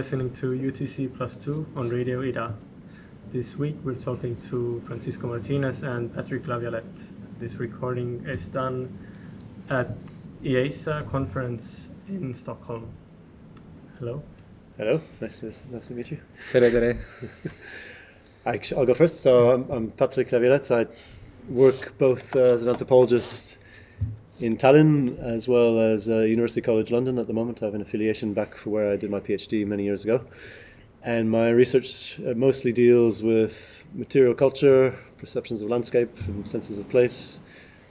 Hi, 0.00 0.02
you're 0.02 0.18
listening 0.18 0.32
to 0.40 0.72
UTC 0.72 1.14
Plus 1.14 1.36
2 1.36 1.72
on 1.76 1.90
Radio 1.90 2.22
IDA. 2.22 2.54
This 3.32 3.56
week 3.56 3.76
we're 3.84 3.94
talking 3.94 4.34
to 4.48 4.80
Francisco 4.86 5.26
Martinez 5.26 5.82
and 5.82 6.10
Patrick 6.14 6.46
Laviolette. 6.46 7.02
This 7.38 7.56
recording 7.56 8.24
is 8.26 8.48
done 8.48 8.98
at 9.68 9.88
EASA 10.42 11.06
conference 11.10 11.90
in 12.08 12.32
Stockholm. 12.32 12.88
Hello. 13.98 14.22
Hello, 14.78 15.02
nice 15.20 15.40
to, 15.40 15.52
nice 15.70 15.88
to 15.88 15.92
meet 15.92 16.10
you. 16.12 16.18
Tere, 16.52 16.70
tere. 16.70 16.96
I, 18.46 18.58
I'll 18.74 18.86
go 18.86 18.94
first. 18.94 19.20
So 19.20 19.50
I'm, 19.50 19.70
I'm 19.70 19.90
Patrick 19.90 20.32
Laviolette. 20.32 20.70
I 20.70 20.86
work 21.50 21.98
both 21.98 22.34
uh, 22.34 22.54
as 22.54 22.62
an 22.62 22.70
anthropologist 22.70 23.58
in 24.40 24.56
Tallinn 24.56 25.18
as 25.18 25.46
well 25.46 25.78
as 25.78 26.08
uh, 26.08 26.20
University 26.20 26.62
College 26.62 26.90
London 26.90 27.18
at 27.18 27.26
the 27.26 27.32
moment. 27.32 27.62
I 27.62 27.66
have 27.66 27.74
an 27.74 27.82
affiliation 27.82 28.32
back 28.32 28.56
for 28.56 28.70
where 28.70 28.90
I 28.90 28.96
did 28.96 29.10
my 29.10 29.20
PhD 29.20 29.66
many 29.66 29.84
years 29.84 30.04
ago. 30.04 30.24
And 31.02 31.30
my 31.30 31.50
research 31.50 32.18
uh, 32.20 32.34
mostly 32.34 32.72
deals 32.72 33.22
with 33.22 33.84
material 33.94 34.34
culture, 34.34 34.98
perceptions 35.18 35.60
of 35.60 35.68
landscape, 35.68 36.10
and 36.26 36.48
senses 36.48 36.78
of 36.78 36.88
place, 36.88 37.40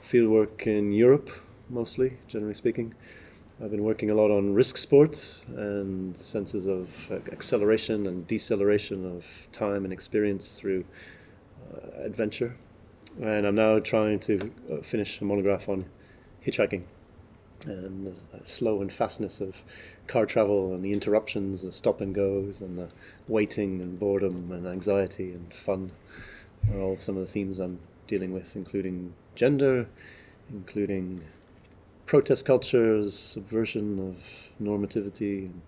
fieldwork 0.04 0.66
in 0.66 0.92
Europe, 0.92 1.30
mostly, 1.70 2.18
generally 2.28 2.56
speaking. 2.56 2.96
I've 3.64 3.72
been 3.72 3.84
working 3.84 4.10
a 4.10 4.16
lot 4.16 4.32
on 4.32 4.54
risk 4.54 4.78
sport 4.78 5.44
and 5.56 6.18
senses 6.18 6.66
of 6.66 7.12
uh, 7.12 7.16
acceleration 7.32 8.08
and 8.08 8.26
deceleration 8.26 9.06
of 9.06 9.48
time 9.52 9.84
and 9.84 9.94
experience 9.94 10.58
through 10.58 10.84
uh, 11.74 12.04
adventure. 12.04 12.56
And 13.22 13.46
I'm 13.46 13.56
now 13.56 13.80
trying 13.80 14.20
to 14.22 14.52
uh, 14.72 14.78
finish 14.82 15.22
a 15.22 15.26
monograph 15.26 15.70
on 15.70 15.86
hitchhiking 16.46 16.84
and 17.66 18.08
the 18.08 18.48
slow 18.48 18.82
and 18.82 18.92
fastness 18.92 19.42
of 19.42 19.64
car 20.08 20.26
travel 20.26 20.74
and 20.74 20.84
the 20.84 20.92
interruptions, 20.92 21.62
the 21.62 21.72
stop 21.72 22.02
and 22.02 22.16
goes, 22.16 22.62
and 22.62 22.78
the 22.78 22.88
waiting 23.28 23.82
and 23.82 24.00
boredom 24.00 24.52
and 24.52 24.66
anxiety 24.66 25.32
and 25.32 25.54
fun 25.54 25.92
are 26.72 26.80
all 26.80 26.98
some 26.98 27.18
of 27.18 27.22
the 27.26 27.32
themes 27.32 27.60
I'm 27.60 27.80
dealing 28.08 28.34
with, 28.34 28.56
including 28.56 29.14
gender, 29.36 29.88
including 30.52 31.22
protest 32.06 32.46
cultures, 32.46 33.14
subversion 33.14 34.00
of 34.00 34.66
normativity, 34.66 35.46
and 35.46 35.62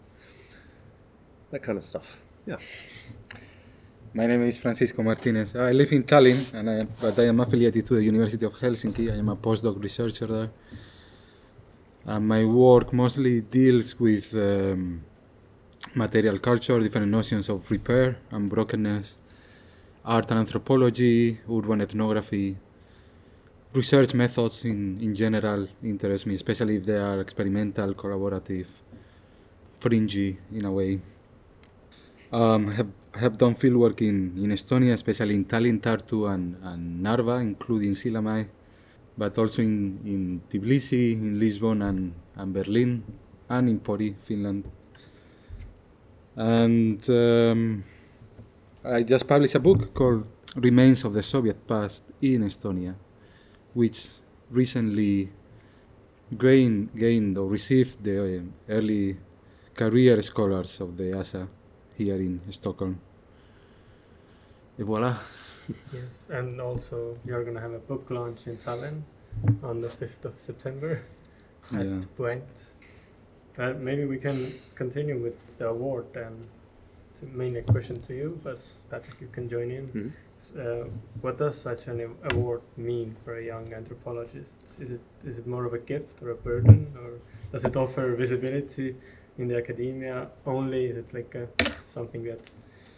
that 1.52 1.62
kind 1.62 1.78
of 1.78 1.86
stuff. 1.86 2.22
Yeah. 2.46 2.58
My 4.14 4.28
name 4.28 4.42
is 4.42 4.58
Francisco 4.58 5.02
Martinez. 5.04 5.56
I 5.56 5.72
live 5.72 5.94
in 5.94 6.04
Tallinn, 6.04 6.54
and 6.54 6.70
I, 6.70 6.84
but 7.00 7.18
I 7.18 7.28
am 7.28 7.40
affiliated 7.40 7.86
to 7.86 7.96
the 7.96 8.04
University 8.04 8.46
of 8.46 8.52
Helsinki. 8.60 9.10
I 9.10 9.18
am 9.18 9.30
a 9.30 9.38
postdoc 9.38 9.82
researcher 9.82 10.28
there. 10.28 10.50
And 12.06 12.28
my 12.28 12.44
work 12.44 12.92
mostly 12.92 13.40
deals 13.40 13.98
with 13.98 14.34
um, 14.34 15.02
material 15.96 16.40
culture, 16.40 16.78
different 16.82 17.08
notions 17.08 17.48
of 17.48 17.72
repair 17.72 18.18
and 18.32 18.50
brokenness, 18.50 19.18
art 20.04 20.30
and 20.30 20.42
anthropology, 20.42 21.40
urban 21.50 21.80
ethnography. 21.80 22.58
Research 23.72 24.14
methods 24.14 24.66
in, 24.66 25.00
in 25.00 25.16
general 25.16 25.70
interest 25.82 26.26
me, 26.26 26.36
especially 26.36 26.76
if 26.76 26.86
they 26.86 26.98
are 26.98 27.22
experimental, 27.22 27.94
collaborative, 27.94 28.68
fringy 29.80 30.38
in 30.54 30.66
a 30.66 30.72
way. 30.72 31.00
Um, 32.34 32.72
have 32.72 32.88
have 33.16 33.38
done 33.38 33.56
fieldwork 33.56 34.02
in, 34.02 34.34
in 34.38 34.52
Estonia, 34.52 34.94
especially 34.94 35.36
in 35.36 35.46
Tallinn, 35.46 35.80
Tartu, 35.80 36.34
and, 36.34 36.56
and 36.64 37.04
Narva, 37.04 37.38
including 37.38 37.92
Sillamäe, 37.92 38.48
but 39.18 39.38
also 39.38 39.62
in, 39.62 40.00
in 40.06 40.42
Tbilisi, 40.50 41.14
in 41.14 41.40
Lisbon, 41.40 41.82
and, 41.82 42.14
and 42.36 42.54
Berlin, 42.54 43.04
and 43.50 43.70
in 43.70 43.80
Pori, 43.80 44.16
Finland. 44.24 44.70
And 46.36 47.10
um, 47.10 47.84
I 48.84 49.04
just 49.04 49.28
published 49.28 49.56
a 49.56 49.60
book 49.60 49.94
called 49.94 50.30
Remains 50.56 51.04
of 51.04 51.14
the 51.14 51.24
Soviet 51.24 51.68
Past 51.68 52.04
in 52.22 52.44
Estonia, 52.44 52.96
which 53.74 54.08
recently 54.50 55.30
gained, 56.38 56.96
gained 56.96 57.38
or 57.38 57.48
received 57.48 58.02
the 58.04 58.38
uh, 58.38 58.42
early 58.70 59.18
career 59.74 60.22
scholars 60.22 60.80
of 60.80 60.96
the 60.96 61.04
EASA 61.04 61.48
here 62.06 62.16
in 62.18 62.40
Stockholm. 62.52 63.00
Et 64.80 64.84
voilà. 64.84 65.16
Yes, 65.94 66.26
and 66.30 66.60
also 66.60 67.18
you're 67.26 67.44
going 67.44 67.56
to 67.56 67.62
have 67.62 67.74
a 67.74 67.80
book 67.80 68.10
launch 68.10 68.48
in 68.48 68.58
Tallinn 68.58 69.02
on 69.64 69.82
the 69.82 69.88
5th 69.88 70.26
of 70.26 70.34
September 70.38 71.02
at 71.74 71.86
Yeah. 71.86 72.02
Puent. 72.18 72.44
Uh, 73.58 73.74
maybe 73.80 74.06
we 74.06 74.18
can 74.18 74.38
continue 74.76 75.18
with 75.22 75.36
the 75.58 75.68
award 75.68 76.06
and 76.16 76.36
it's 77.12 77.22
mainly 77.34 77.60
a 77.60 77.64
question 77.64 78.02
to 78.02 78.14
you, 78.16 78.40
but 78.44 78.60
Patrick, 78.90 79.22
you 79.22 79.28
can 79.32 79.48
join 79.50 79.70
in. 79.72 79.88
Mhm. 79.94 80.12
Uh, 80.58 80.88
what 81.22 81.38
does 81.38 81.56
such 81.62 81.88
an 81.88 82.00
award 82.32 82.62
mean 82.76 83.16
for 83.24 83.36
a 83.38 83.44
young 83.46 83.72
anthropologist? 83.74 84.58
Is 84.80 84.90
it 84.98 85.02
is 85.30 85.38
it 85.38 85.46
more 85.46 85.66
of 85.68 85.74
a 85.74 85.80
gift 85.92 86.24
or 86.24 86.32
a 86.32 86.36
burden, 86.36 86.88
or 86.98 87.12
does 87.52 87.64
it 87.64 87.76
offer 87.76 88.16
visibility 88.16 88.96
in 89.38 89.48
the 89.50 89.58
academia 89.58 90.30
only? 90.46 90.86
Is 90.92 90.98
it 90.98 91.14
like 91.14 91.36
a, 91.36 91.46
something 91.92 92.24
that 92.24 92.40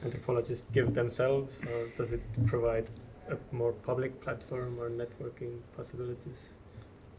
anthropologists 0.04 0.66
give 0.74 0.94
themselves, 0.94 1.60
or 1.72 1.88
does 1.98 2.12
it 2.14 2.22
provide 2.46 2.90
a 3.30 3.38
more 3.56 3.72
public 3.72 4.20
platform 4.22 4.80
or 4.80 4.90
networking 4.90 5.60
possibilities? 5.76 6.54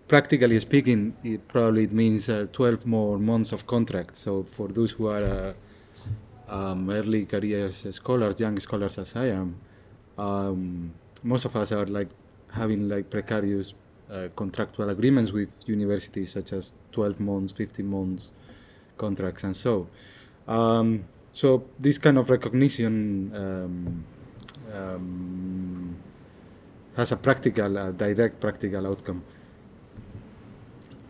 Practically 0.07 0.59
speaking, 0.61 1.17
it 1.25 1.49
probably 1.49 1.85
it 1.85 1.93
means 1.93 2.29
uh, 2.29 2.47
12 2.53 2.87
more 2.87 3.19
months 3.19 3.53
of 3.53 3.67
contract. 3.67 4.17
So 4.17 4.43
for 4.43 4.69
those 4.69 4.93
who 4.93 5.07
are 5.07 5.55
uh, 6.49 6.55
um, 6.55 6.91
early 6.91 7.25
careers 7.25 7.87
scholars, 7.91 8.39
young 8.39 8.59
scholars 8.61 8.99
as 8.99 9.17
I 9.17 9.29
am, 9.29 9.57
um, 10.19 10.93
most 11.23 11.47
of 11.47 11.57
us 11.57 11.73
are 11.73 11.87
like 11.87 12.09
having 12.53 12.89
like 12.89 13.09
precarious 13.09 13.73
uh, 14.11 14.29
contractual 14.37 14.91
agreements 14.91 15.33
with 15.33 15.57
universities, 15.67 16.33
such 16.33 16.53
as 16.53 16.75
12 16.93 17.21
months, 17.21 17.53
15 17.53 17.87
months 17.87 18.33
contracts, 18.99 19.43
and 19.45 19.57
so. 19.57 19.89
Um, 20.47 21.07
so 21.35 21.65
this 21.81 21.99
kind 21.99 22.17
of 22.17 22.31
recognition 22.31 23.33
um, 23.35 24.05
um, 24.73 25.97
has 26.97 27.11
a 27.11 27.17
practical, 27.17 27.77
a 27.77 27.93
direct 27.93 28.39
practical 28.41 28.87
outcome. 28.87 29.21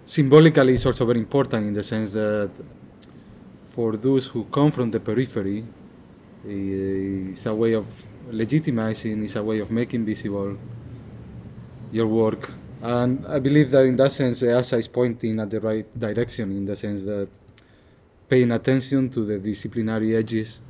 Symbolically, 0.06 0.76
it's 0.76 0.86
also 0.86 1.04
very 1.04 1.18
important 1.18 1.66
in 1.66 1.74
the 1.74 1.82
sense 1.82 2.14
that 2.14 2.50
for 3.74 3.98
those 3.98 4.28
who 4.28 4.44
come 4.44 4.70
from 4.70 4.90
the 4.90 4.98
periphery, 4.98 5.62
it's 6.42 7.44
a 7.44 7.54
way 7.54 7.74
of 7.74 7.84
legitimizing, 8.30 9.24
it's 9.24 9.36
a 9.36 9.42
way 9.42 9.58
of 9.58 9.70
making 9.70 10.06
visible 10.06 10.56
your 11.92 12.06
work. 12.06 12.50
And 12.80 13.26
I 13.26 13.40
believe 13.40 13.70
that 13.72 13.82
in 13.82 13.96
that 13.96 14.12
sense, 14.12 14.40
EASA 14.40 14.78
is 14.78 14.88
pointing 14.88 15.38
at 15.38 15.50
the 15.50 15.60
right 15.60 15.86
direction 15.98 16.50
in 16.50 16.64
the 16.64 16.76
sense 16.76 17.02
that 17.02 17.28
paying 18.28 18.52
attention 18.52 19.08
to 19.10 19.24
the 19.24 19.38
disciplinary 19.38 20.16
edges, 20.16 20.60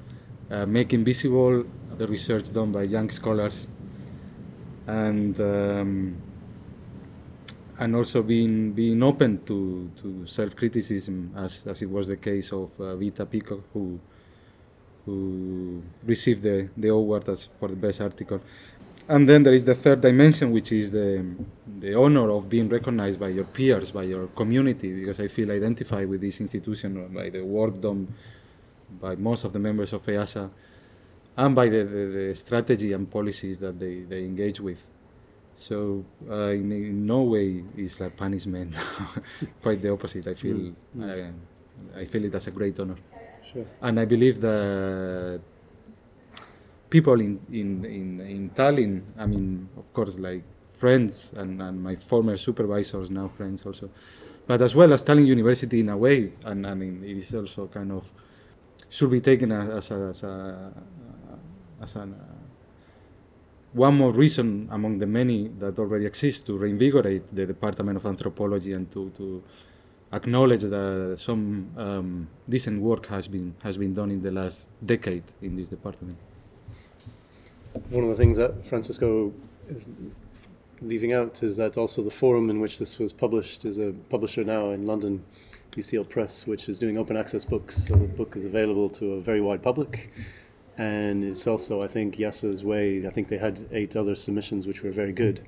uh, 0.51 0.67
making 0.67 1.05
visible 1.05 1.65
the 1.97 2.07
research 2.07 2.53
done 2.53 2.73
by 2.73 2.83
young 2.83 3.09
scholars, 3.11 3.67
and 4.87 5.41
um, 5.41 6.17
and 7.79 7.97
also 7.97 8.23
being 8.23 8.73
being 8.73 9.03
open 9.03 9.45
to, 9.45 9.91
to 10.01 10.27
self 10.27 10.55
criticism, 10.57 11.33
as, 11.37 11.67
as 11.67 11.83
it 11.83 11.91
was 11.91 12.09
the 12.09 12.17
case 12.17 12.53
of 12.53 12.79
uh, 12.81 12.97
Vita 12.97 13.27
Peacock, 13.27 13.61
who 13.73 13.99
who 15.05 15.83
received 16.05 16.43
the, 16.43 16.69
the 16.77 16.89
award 16.89 17.29
as 17.29 17.49
for 17.59 17.69
the 17.69 17.77
best 17.77 18.01
article. 18.01 18.41
And 19.09 19.29
then 19.29 19.43
there 19.43 19.53
is 19.53 19.65
the 19.65 19.75
third 19.75 20.01
dimension, 20.01 20.51
which 20.51 20.73
is 20.73 20.91
the 20.91 21.25
the 21.79 21.95
honor 21.95 22.31
of 22.31 22.49
being 22.49 22.69
recognized 22.71 23.21
by 23.21 23.29
your 23.29 23.45
peers, 23.45 23.91
by 23.91 24.05
your 24.05 24.29
community, 24.29 24.91
because 25.01 25.21
I 25.21 25.29
feel 25.29 25.51
identified 25.51 26.09
with 26.09 26.23
this 26.23 26.41
institution, 26.41 26.97
or 26.97 27.09
by 27.09 27.29
the 27.29 27.43
work 27.45 27.79
done 27.81 28.09
by 29.01 29.17
most 29.17 29.45
of 29.45 29.53
the 29.53 29.59
members 29.59 29.93
of 29.93 30.03
EASA, 30.07 30.49
and 31.37 31.55
by 31.55 31.69
the, 31.69 31.85
the, 31.85 32.05
the 32.29 32.35
strategy 32.35 32.93
and 32.93 33.11
policies 33.11 33.59
that 33.59 33.79
they, 33.79 34.01
they 34.03 34.21
engage 34.25 34.61
with. 34.61 34.83
So 35.57 36.05
uh, 36.31 36.53
in, 36.61 36.73
in 36.73 37.05
no 37.07 37.23
way 37.23 37.63
is 37.77 38.01
like 38.01 38.17
punishment. 38.17 38.75
Quite 39.63 39.83
the 39.83 39.91
opposite. 39.93 40.27
I 40.29 40.35
feel 40.35 40.73
Mm. 40.97 41.33
I, 41.97 42.01
I 42.01 42.05
feel 42.07 42.25
it 42.25 42.35
as 42.35 42.47
a 42.47 42.51
great 42.53 42.79
honor, 42.81 42.97
Sure. 43.53 43.67
and 43.83 43.99
I 44.01 44.05
believe 44.05 44.41
that 44.41 45.41
people 46.95 47.21
in, 47.21 47.41
in, 47.51 47.85
in, 47.85 48.21
in 48.21 48.51
Tallinn, 48.51 49.03
I 49.19 49.27
mean, 49.27 49.69
of 49.77 49.93
course, 49.93 50.17
like 50.17 50.45
friends 50.71 51.33
and, 51.37 51.61
and 51.61 51.83
my 51.83 51.97
former 51.97 52.37
supervisors, 52.37 53.11
now 53.11 53.27
friends 53.37 53.67
also, 53.67 53.91
but 54.47 54.63
as 54.63 54.77
well 54.77 54.93
as 54.93 55.03
Tallinn 55.03 55.27
University 55.27 55.81
in 55.81 55.89
a 55.89 55.97
way, 55.97 56.33
and, 56.45 56.65
and 56.65 57.05
it 57.05 57.17
is 57.17 57.35
also 57.35 57.67
kind 57.67 57.91
of 57.91 58.05
should 58.89 59.11
be 59.11 59.21
taken 59.21 59.51
as, 59.51 59.91
as 59.91 59.91
a, 59.91 60.09
as 60.09 60.23
a, 60.23 60.73
as 61.83 61.97
an, 61.97 62.15
uh, 62.15 62.35
one 63.73 63.97
more 63.97 64.13
reason 64.13 64.69
among 64.71 64.99
the 64.99 65.07
many 65.07 65.49
that 65.59 65.77
already 65.81 66.07
exist 66.07 66.47
to 66.47 66.57
reinvigorate 66.57 67.27
the 67.35 67.45
Department 67.45 67.97
of 67.97 68.07
Anthropology 68.07 68.73
and 68.73 68.89
to, 68.93 69.11
to 69.17 69.43
acknowledge 70.13 70.63
that 70.63 71.17
some 71.19 71.71
um, 71.77 72.29
decent 72.49 72.81
work 72.81 73.07
has 73.07 73.27
been 73.27 73.53
has 73.65 73.77
been 73.77 73.93
done 73.93 74.13
in 74.13 74.23
the 74.23 74.31
last 74.31 74.71
decade 74.87 75.25
in 75.43 75.57
this 75.57 75.71
department. 75.71 76.17
One 77.91 78.05
of 78.05 78.11
the 78.11 78.17
things 78.17 78.37
that 78.37 78.65
Francisco 78.65 79.33
is 79.69 79.87
leaving 80.81 81.13
out 81.13 81.43
is 81.43 81.57
that 81.57 81.77
also 81.77 82.03
the 82.03 82.11
forum 82.11 82.49
in 82.51 82.61
which 82.61 82.79
this 82.79 82.99
was 82.99 83.13
published 83.13 83.65
is 83.65 83.79
a 83.79 83.93
publisher 84.11 84.45
now 84.45 84.71
in 84.71 84.87
London, 84.87 85.25
UCL 85.73 86.09
Press, 86.09 86.47
which 86.47 86.69
is 86.69 86.79
doing 86.79 86.99
open 86.99 87.17
access 87.17 87.45
books. 87.45 87.89
So 87.89 87.97
the 87.97 88.07
book 88.07 88.37
is 88.37 88.45
available 88.45 88.89
to 88.91 89.15
a 89.15 89.21
very 89.21 89.41
wide 89.41 89.63
public. 89.63 90.13
And 90.77 91.25
it's 91.25 91.47
also, 91.47 91.83
I 91.83 91.87
think, 91.87 92.17
EASA's 92.17 92.65
way. 92.65 93.07
I 93.07 93.11
think 93.11 93.29
they 93.29 93.39
had 93.39 93.65
eight 93.73 93.97
other 93.97 94.15
submissions 94.15 94.67
which 94.67 94.83
were 94.83 94.91
very 94.91 95.13
good. 95.13 95.41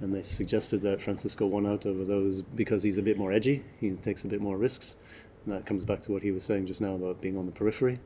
And 0.00 0.14
they 0.14 0.22
suggested 0.22 0.80
that 0.82 1.00
Francisco 1.00 1.46
won 1.46 1.66
out 1.66 1.86
over 1.86 2.04
those 2.04 2.42
because 2.42 2.82
he's 2.82 2.98
a 2.98 3.02
bit 3.02 3.16
more 3.16 3.32
edgy, 3.32 3.64
he 3.80 3.90
takes 3.92 4.24
a 4.24 4.28
bit 4.28 4.40
more 4.40 4.56
risks. 4.56 4.96
And 5.44 5.54
that 5.54 5.66
comes 5.66 5.84
back 5.84 6.02
to 6.02 6.12
what 6.12 6.22
he 6.22 6.30
was 6.30 6.42
saying 6.44 6.66
just 6.66 6.80
now 6.80 6.94
about 6.94 7.20
being 7.20 7.36
on 7.36 7.46
the 7.46 7.52
periphery. 7.52 7.98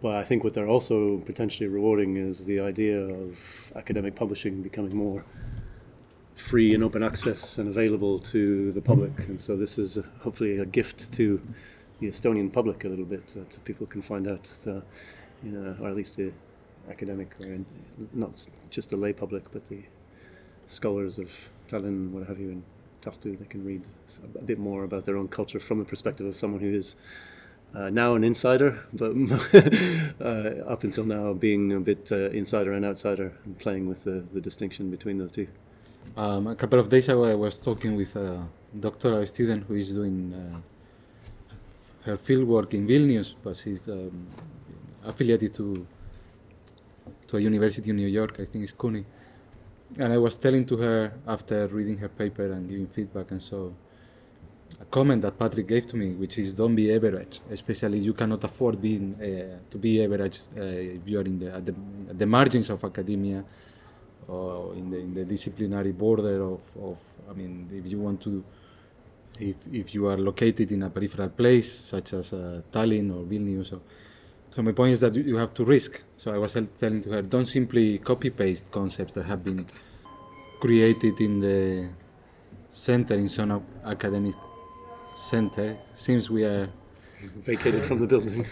But 0.00 0.16
I 0.16 0.24
think 0.24 0.44
what 0.44 0.54
they're 0.54 0.68
also 0.68 1.18
potentially 1.18 1.68
rewarding 1.68 2.16
is 2.16 2.46
the 2.46 2.60
idea 2.60 3.00
of 3.00 3.72
academic 3.76 4.14
publishing 4.14 4.62
becoming 4.62 4.96
more 4.96 5.24
free 6.36 6.74
and 6.74 6.82
open 6.82 7.02
access 7.02 7.58
and 7.58 7.68
available 7.68 8.18
to 8.18 8.72
the 8.72 8.80
public. 8.80 9.12
And 9.28 9.38
so 9.38 9.56
this 9.56 9.78
is 9.78 9.98
hopefully 10.20 10.58
a 10.58 10.64
gift 10.64 11.12
to 11.12 11.40
the 11.98 12.06
Estonian 12.06 12.50
public 12.50 12.84
a 12.84 12.88
little 12.88 13.04
bit, 13.04 13.26
that 13.28 13.62
people 13.64 13.86
can 13.86 14.00
find 14.00 14.26
out, 14.26 14.50
uh, 14.66 14.80
you 15.42 15.52
know, 15.52 15.76
or 15.80 15.88
at 15.90 15.96
least 15.96 16.16
the 16.16 16.32
academic, 16.88 17.34
or 17.40 17.46
in, 17.46 17.66
not 18.14 18.48
just 18.70 18.88
the 18.88 18.96
lay 18.96 19.12
public, 19.12 19.52
but 19.52 19.66
the 19.66 19.82
scholars 20.66 21.18
of 21.18 21.30
Tallinn, 21.68 22.10
what 22.10 22.26
have 22.26 22.40
you, 22.40 22.50
in 22.50 22.64
Tartu, 23.02 23.38
they 23.38 23.44
can 23.44 23.64
read 23.64 23.82
a 24.38 24.42
bit 24.42 24.58
more 24.58 24.84
about 24.84 25.04
their 25.04 25.16
own 25.18 25.28
culture 25.28 25.60
from 25.60 25.78
the 25.78 25.84
perspective 25.84 26.26
of 26.26 26.36
someone 26.36 26.60
who 26.60 26.74
is 26.74 26.96
uh, 27.74 27.90
now 27.90 28.14
an 28.14 28.24
insider, 28.24 28.80
but 28.92 29.12
uh, 30.20 30.72
up 30.72 30.82
until 30.84 31.04
now 31.04 31.32
being 31.32 31.72
a 31.72 31.80
bit 31.80 32.10
uh, 32.10 32.30
insider 32.30 32.72
and 32.72 32.84
outsider 32.84 33.32
and 33.44 33.58
playing 33.58 33.88
with 33.88 34.04
the, 34.04 34.24
the 34.32 34.40
distinction 34.40 34.90
between 34.90 35.18
those 35.18 35.32
two. 35.32 35.46
Um, 36.16 36.46
a 36.48 36.56
couple 36.56 36.78
of 36.78 36.88
days 36.88 37.08
ago, 37.08 37.24
I 37.24 37.34
was 37.34 37.58
talking 37.58 37.96
with 37.96 38.16
a 38.16 38.46
doctoral 38.78 39.24
student 39.26 39.66
who 39.66 39.74
is 39.74 39.92
doing 39.92 40.34
uh, 40.34 40.60
her 42.06 42.16
fieldwork 42.16 42.74
in 42.74 42.86
Vilnius, 42.86 43.34
but 43.42 43.56
she's 43.56 43.88
um, 43.88 44.26
affiliated 45.04 45.54
to 45.54 45.86
to 47.28 47.36
a 47.36 47.40
university 47.40 47.90
in 47.90 47.96
New 47.96 48.08
York. 48.08 48.40
I 48.40 48.44
think 48.44 48.64
it's 48.64 48.72
CUNY. 48.72 49.04
And 49.98 50.12
I 50.12 50.18
was 50.18 50.36
telling 50.36 50.64
to 50.66 50.76
her 50.78 51.12
after 51.26 51.68
reading 51.68 51.98
her 51.98 52.08
paper 52.08 52.50
and 52.50 52.68
giving 52.68 52.88
feedback 52.88 53.30
and 53.30 53.40
so 53.40 53.74
a 54.78 54.84
comment 54.84 55.22
that 55.22 55.38
Patrick 55.38 55.66
gave 55.66 55.86
to 55.88 55.96
me, 55.96 56.10
which 56.10 56.38
is 56.38 56.54
don't 56.54 56.74
be 56.74 56.94
average, 56.94 57.40
especially 57.50 57.98
you 57.98 58.12
cannot 58.12 58.44
afford 58.44 58.80
being 58.80 59.14
uh, 59.14 59.58
to 59.70 59.78
be 59.78 60.02
average 60.04 60.40
uh, 60.56 60.62
if 60.62 61.02
you 61.06 61.18
are 61.18 61.24
in 61.24 61.38
the 61.38 61.52
at, 61.52 61.66
the 61.66 61.74
at 62.10 62.18
the 62.18 62.26
margins 62.26 62.70
of 62.70 62.82
academia 62.84 63.44
or 64.28 64.74
in 64.74 64.90
the 64.90 64.98
in 64.98 65.14
the 65.14 65.24
disciplinary 65.24 65.92
border 65.92 66.42
of, 66.42 66.60
of 66.82 66.98
I 67.28 67.32
mean 67.32 67.68
if 67.72 67.90
you 67.90 67.98
want 67.98 68.20
to 68.22 68.44
if 69.40 69.56
if 69.72 69.94
you 69.94 70.06
are 70.06 70.16
located 70.18 70.70
in 70.72 70.82
a 70.82 70.90
peripheral 70.90 71.30
place 71.30 71.72
such 71.72 72.12
as 72.12 72.32
uh, 72.32 72.62
Tallinn 72.70 73.10
or 73.10 73.24
Vilnius 73.24 73.72
or, 73.72 73.80
so 74.50 74.62
my 74.62 74.72
point 74.72 74.92
is 74.94 75.00
that 75.00 75.14
you 75.14 75.36
have 75.36 75.54
to 75.54 75.64
risk. 75.64 76.02
So 76.16 76.34
I 76.34 76.38
was 76.38 76.54
telling 76.54 77.02
to 77.02 77.10
her, 77.10 77.22
don't 77.22 77.44
simply 77.44 77.98
copy 77.98 78.30
paste 78.30 78.72
concepts 78.72 79.14
that 79.14 79.26
have 79.26 79.44
been 79.44 79.64
created 80.58 81.20
in 81.20 81.38
the 81.38 81.88
center 82.68 83.14
in 83.14 83.28
some 83.28 83.64
academic 83.84 84.34
center. 85.20 85.76
Seems 85.94 86.30
we 86.30 86.44
are 86.44 86.68
vacated 87.36 87.84
from 87.84 87.98
the 87.98 88.06
building. 88.06 88.44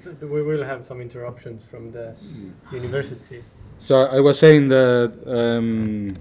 so 0.00 0.12
we 0.22 0.42
will 0.42 0.64
have 0.64 0.84
some 0.84 1.00
interruptions 1.00 1.64
from 1.64 1.92
the 1.92 2.14
university. 2.72 3.42
So 3.78 4.00
I 4.00 4.20
was 4.20 4.38
saying 4.38 4.68
that 4.68 5.12
um, 5.26 6.14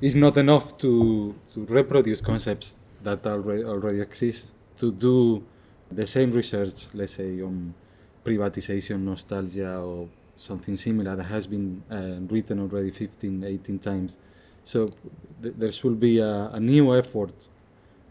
it's 0.00 0.14
not 0.14 0.36
enough 0.36 0.78
to 0.78 1.34
to 1.52 1.60
reproduce 1.66 2.20
concepts 2.20 2.76
that 3.02 3.26
already 3.26 3.64
already 3.64 4.00
exist. 4.00 4.54
To 4.78 4.90
do 4.90 5.44
the 5.90 6.06
same 6.06 6.32
research, 6.32 6.88
let's 6.94 7.14
say 7.14 7.40
on 7.42 7.74
privatization, 8.24 9.00
nostalgia, 9.00 9.76
or 9.78 10.08
something 10.36 10.76
similar 10.76 11.14
that 11.14 11.24
has 11.24 11.46
been 11.46 11.82
uh, 11.90 12.18
written 12.32 12.58
already 12.60 12.90
15, 12.90 13.44
18 13.44 13.78
times. 13.78 14.18
So 14.64 14.88
th- 15.42 15.54
there 15.56 15.70
should 15.70 16.00
be 16.00 16.18
a, 16.18 16.50
a, 16.52 16.58
new 16.58 16.96
effort 16.96 17.48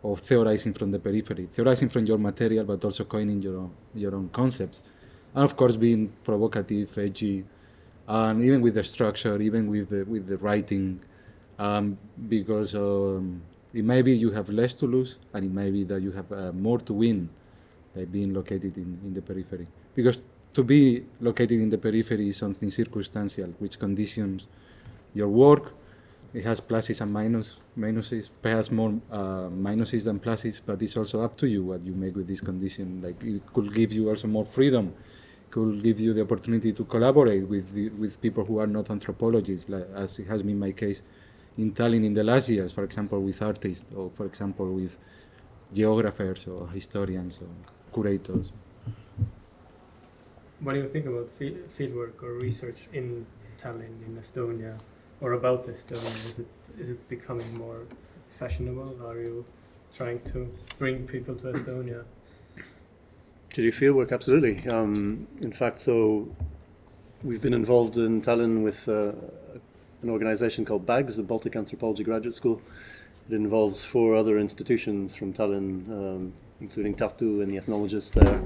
of 0.03 0.19
theorizing 0.19 0.73
from 0.73 0.91
the 0.91 0.99
periphery, 0.99 1.49
theorizing 1.51 1.89
from 1.89 2.05
your 2.05 2.17
material, 2.17 2.63
but 2.63 2.85
also 2.85 3.03
coining 3.03 3.41
your 3.41 3.57
own, 3.57 3.71
your 3.95 4.15
own 4.15 4.29
concepts. 4.29 4.83
And 5.33 5.43
of 5.43 5.55
course, 5.57 5.75
being 5.75 6.13
provocative, 6.23 6.95
edgy, 6.97 7.43
and 8.07 8.43
even 8.43 8.61
with 8.61 8.75
the 8.75 8.83
structure, 8.83 9.41
even 9.41 9.69
with 9.69 9.89
the, 9.89 10.03
with 10.03 10.27
the 10.27 10.37
writing, 10.37 11.01
um, 11.57 11.97
because 12.29 12.75
um, 12.75 13.41
it 13.73 13.83
may 13.83 14.01
be 14.03 14.11
you 14.11 14.31
have 14.31 14.49
less 14.49 14.75
to 14.75 14.85
lose, 14.85 15.19
and 15.33 15.45
it 15.45 15.51
may 15.51 15.71
be 15.71 15.83
that 15.85 16.01
you 16.01 16.11
have 16.11 16.31
uh, 16.31 16.51
more 16.51 16.77
to 16.79 16.93
win 16.93 17.29
by 17.95 18.05
being 18.05 18.33
located 18.33 18.77
in, 18.77 18.99
in 19.03 19.13
the 19.13 19.21
periphery. 19.21 19.67
Because 19.95 20.21
to 20.53 20.63
be 20.63 21.03
located 21.19 21.59
in 21.59 21.69
the 21.69 21.77
periphery 21.77 22.27
is 22.27 22.37
something 22.37 22.69
circumstantial, 22.69 23.53
which 23.59 23.79
conditions 23.79 24.47
your 25.13 25.27
work. 25.27 25.73
It 26.33 26.43
has 26.45 26.59
pluses 26.59 26.99
and 26.99 27.13
minus, 27.13 27.57
minuses, 27.77 28.29
perhaps 28.41 28.71
more 28.71 28.99
uh, 29.11 29.49
minuses 29.49 30.05
than 30.05 30.19
pluses, 30.19 30.61
but 30.65 30.81
it's 30.81 30.97
also 30.97 31.21
up 31.21 31.37
to 31.37 31.47
you 31.47 31.63
what 31.63 31.85
you 31.85 31.93
make 31.93 32.15
with 32.15 32.27
this 32.27 32.41
condition. 32.41 33.01
Like 33.03 33.23
it 33.23 33.41
could 33.53 33.71
give 33.73 33.93
you 33.93 34.09
also 34.09 34.27
more 34.27 34.43
freedom, 34.43 34.95
could 35.51 35.83
give 35.83 35.99
you 35.99 36.11
the 36.11 36.21
opportunity 36.21 36.73
to 36.73 36.83
collaborate 36.85 37.47
with 37.47 37.73
the, 37.73 37.89
with 37.89 38.19
people 38.19 38.43
who 38.43 38.57
are 38.57 38.65
not 38.65 38.89
anthropologists, 38.89 39.69
like, 39.69 39.87
as 39.93 40.17
it 40.17 40.25
has 40.25 40.41
been 40.41 40.57
my 40.57 40.71
case 40.71 41.03
in 41.57 41.71
Tallinn 41.71 42.03
in 42.03 42.15
the 42.15 42.23
last 42.23 42.49
years, 42.49 42.73
for 42.73 42.83
example, 42.83 43.21
with 43.21 43.39
artists, 43.39 43.91
or 43.95 44.09
for 44.09 44.25
example, 44.25 44.73
with 44.73 44.97
geographers 45.71 46.47
or 46.47 46.67
historians 46.69 47.39
or 47.39 47.49
curators. 47.93 48.51
What 50.61 50.73
do 50.73 50.79
you 50.79 50.87
think 50.87 51.05
about 51.05 51.29
fieldwork 51.37 52.23
or 52.23 52.33
research 52.39 52.87
in 52.91 53.27
Tallinn, 53.59 54.03
in 54.07 54.17
Estonia, 54.19 54.79
or 55.23 55.33
about 55.33 55.65
Estonia? 55.65 56.29
Is 56.29 56.39
it 56.39 56.47
is 56.77 56.89
it 56.91 57.09
becoming 57.09 57.49
more 57.57 57.81
fashionable? 58.37 58.95
Are 59.07 59.19
you 59.19 59.45
trying 59.95 60.19
to 60.31 60.51
bring 60.77 61.07
people 61.07 61.35
to 61.35 61.45
Estonia? 61.53 62.03
To 63.53 63.61
do 63.61 63.71
fieldwork, 63.71 64.11
absolutely. 64.11 64.67
Um, 64.67 65.27
in 65.39 65.51
fact, 65.51 65.79
so 65.79 66.27
we've 67.23 67.41
been 67.41 67.53
involved 67.53 67.97
in 67.97 68.21
Tallinn 68.21 68.63
with 68.63 68.89
uh, 68.89 69.13
an 70.01 70.09
organization 70.09 70.65
called 70.65 70.85
BAGS, 70.85 71.17
the 71.17 71.23
Baltic 71.23 71.55
Anthropology 71.55 72.03
Graduate 72.03 72.33
School. 72.33 72.61
It 73.29 73.35
involves 73.35 73.83
four 73.83 74.15
other 74.15 74.37
institutions 74.39 75.15
from 75.15 75.33
Tallinn, 75.33 75.87
um, 75.89 76.33
including 76.59 76.95
Tartu 76.95 77.41
and 77.41 77.51
the 77.51 77.57
ethnologists 77.57 78.11
there, 78.11 78.41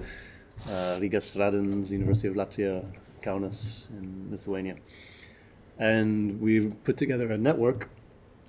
uh, 0.68 1.00
Rigas 1.00 1.26
Stradins, 1.34 1.90
University 1.90 2.28
of 2.28 2.36
Latvia, 2.36 2.86
Kaunas 3.22 3.90
in 3.92 4.28
Lithuania. 4.30 4.76
And 5.80 6.42
we 6.42 6.68
put 6.68 6.98
together 6.98 7.32
a 7.32 7.38
network 7.38 7.90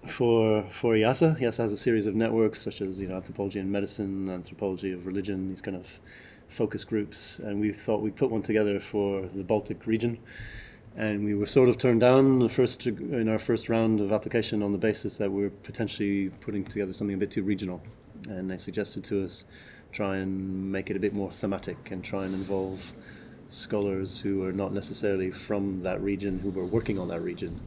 for 0.06 0.64
for 0.70 0.94
EASA. 0.94 1.40
EASA 1.40 1.58
has 1.58 1.73
a 1.73 1.76
series 1.76 2.06
of 2.06 2.14
networks 2.14 2.61
such 2.61 2.80
as 2.80 3.00
you 3.00 3.08
know 3.08 3.16
anthropology 3.16 3.58
and 3.58 3.70
medicine, 3.70 4.28
anthropology 4.30 4.92
of 4.92 5.06
religion, 5.06 5.49
these 5.49 5.62
kind 5.62 5.76
of 5.76 6.00
focus 6.49 6.85
groups. 6.85 7.38
And 7.38 7.61
we 7.61 7.73
thought 7.73 8.00
we'd 8.00 8.16
put 8.16 8.30
one 8.30 8.42
together 8.42 8.80
for 8.80 9.26
the 9.35 9.44
Baltic 9.44 9.87
region. 9.87 10.18
And 10.97 11.25
we 11.25 11.35
were 11.35 11.47
sort 11.47 11.68
of 11.68 11.78
turned 11.78 12.00
down 12.00 12.40
the 12.40 12.49
first 12.49 12.87
in 12.87 13.28
our 13.28 13.38
first 13.38 13.68
round 13.68 14.00
of 14.00 14.12
application 14.12 14.62
on 14.62 14.73
the 14.73 14.78
basis 14.78 15.16
that 15.18 15.30
we're 15.30 15.50
potentially 15.50 16.30
putting 16.40 16.64
together 16.64 16.92
something 16.92 17.14
a 17.14 17.18
bit 17.18 17.30
too 17.30 17.42
regional. 17.42 17.80
And 18.28 18.50
they 18.50 18.56
suggested 18.56 19.04
to 19.04 19.25
us 19.25 19.44
try 19.92 20.16
and 20.16 20.73
make 20.73 20.90
it 20.90 20.97
a 20.97 21.00
bit 21.00 21.14
more 21.14 21.30
thematic 21.30 21.90
and 21.90 22.02
try 22.02 22.25
and 22.25 22.35
involve 22.35 22.92
scholars 23.49 24.21
who 24.21 24.45
are 24.45 24.52
not 24.52 24.73
necessarily 24.73 25.31
from 25.31 25.81
that 25.83 26.00
region 26.00 26.38
who 26.38 26.50
were 26.50 26.64
working 26.64 26.99
on 26.99 27.09
that 27.09 27.21
region 27.21 27.61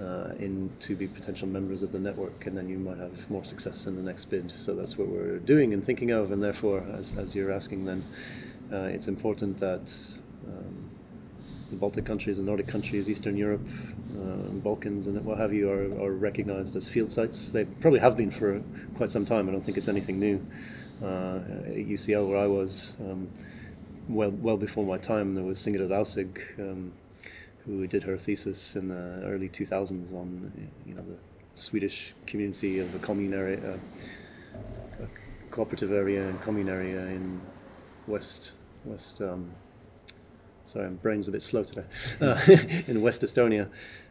uh, 0.00 0.32
in 0.38 0.70
to 0.78 0.94
be 0.94 1.06
potential 1.06 1.46
members 1.46 1.82
of 1.82 1.92
the 1.92 1.98
network 1.98 2.46
and 2.46 2.56
then 2.56 2.68
you 2.68 2.78
might 2.78 2.98
have 2.98 3.28
more 3.30 3.44
success 3.44 3.86
in 3.86 3.96
the 3.96 4.02
next 4.02 4.26
bid 4.26 4.50
so 4.56 4.74
that's 4.74 4.96
what 4.96 5.08
we're 5.08 5.38
doing 5.40 5.72
and 5.72 5.84
thinking 5.84 6.12
of 6.12 6.30
and 6.30 6.42
therefore 6.42 6.84
as, 6.96 7.12
as 7.18 7.34
you're 7.34 7.52
asking 7.52 7.84
then 7.84 8.04
uh, 8.72 8.82
it's 8.82 9.08
important 9.08 9.58
that 9.58 9.92
um, 10.46 10.90
the 11.70 11.76
Baltic 11.76 12.04
countries, 12.04 12.38
the 12.38 12.42
Nordic 12.42 12.66
countries, 12.66 13.10
Eastern 13.10 13.36
Europe, 13.36 13.66
uh, 14.18 14.50
Balkans, 14.62 15.06
and 15.06 15.22
what 15.24 15.38
have 15.38 15.52
you, 15.52 15.70
are, 15.70 15.84
are 16.02 16.12
recognized 16.12 16.76
as 16.76 16.88
field 16.88 17.12
sites. 17.12 17.52
They 17.52 17.64
probably 17.64 18.00
have 18.00 18.16
been 18.16 18.30
for 18.30 18.62
quite 18.94 19.10
some 19.10 19.24
time. 19.24 19.48
I 19.48 19.52
don't 19.52 19.64
think 19.64 19.76
it's 19.76 19.88
anything 19.88 20.18
new. 20.18 20.44
Uh, 21.02 21.40
at 21.66 21.86
UCL, 21.86 22.28
where 22.28 22.38
I 22.38 22.46
was, 22.46 22.96
um, 23.00 23.28
well, 24.08 24.30
well 24.30 24.56
before 24.56 24.84
my 24.84 24.96
time, 24.98 25.34
there 25.34 25.44
was 25.44 25.58
Sigrid 25.58 25.90
Rausing, 25.90 26.36
um, 26.58 26.92
who 27.64 27.86
did 27.86 28.02
her 28.02 28.16
thesis 28.16 28.76
in 28.76 28.88
the 28.88 29.22
early 29.24 29.48
2000s 29.48 30.12
on, 30.12 30.70
you 30.86 30.94
know, 30.94 31.02
the 31.02 31.16
Swedish 31.60 32.14
community 32.26 32.78
of 32.78 32.94
a 32.94 32.98
commune 32.98 33.34
area, 33.34 33.74
uh, 33.74 35.04
a 35.04 35.50
cooperative 35.50 35.92
area 35.92 36.28
and 36.28 36.40
commune 36.40 36.68
area 36.68 37.00
in 37.06 37.40
West 38.06 38.52
West. 38.84 39.20
Um, 39.20 39.50
sorry, 40.64 40.88
my 40.88 40.96
brain's 40.96 41.28
a 41.28 41.32
bit 41.32 41.42
slow 41.42 41.64
today. 41.64 41.84
Uh, 42.20 42.38
in 42.86 43.02
West 43.02 43.22
Estonia, 43.22 43.68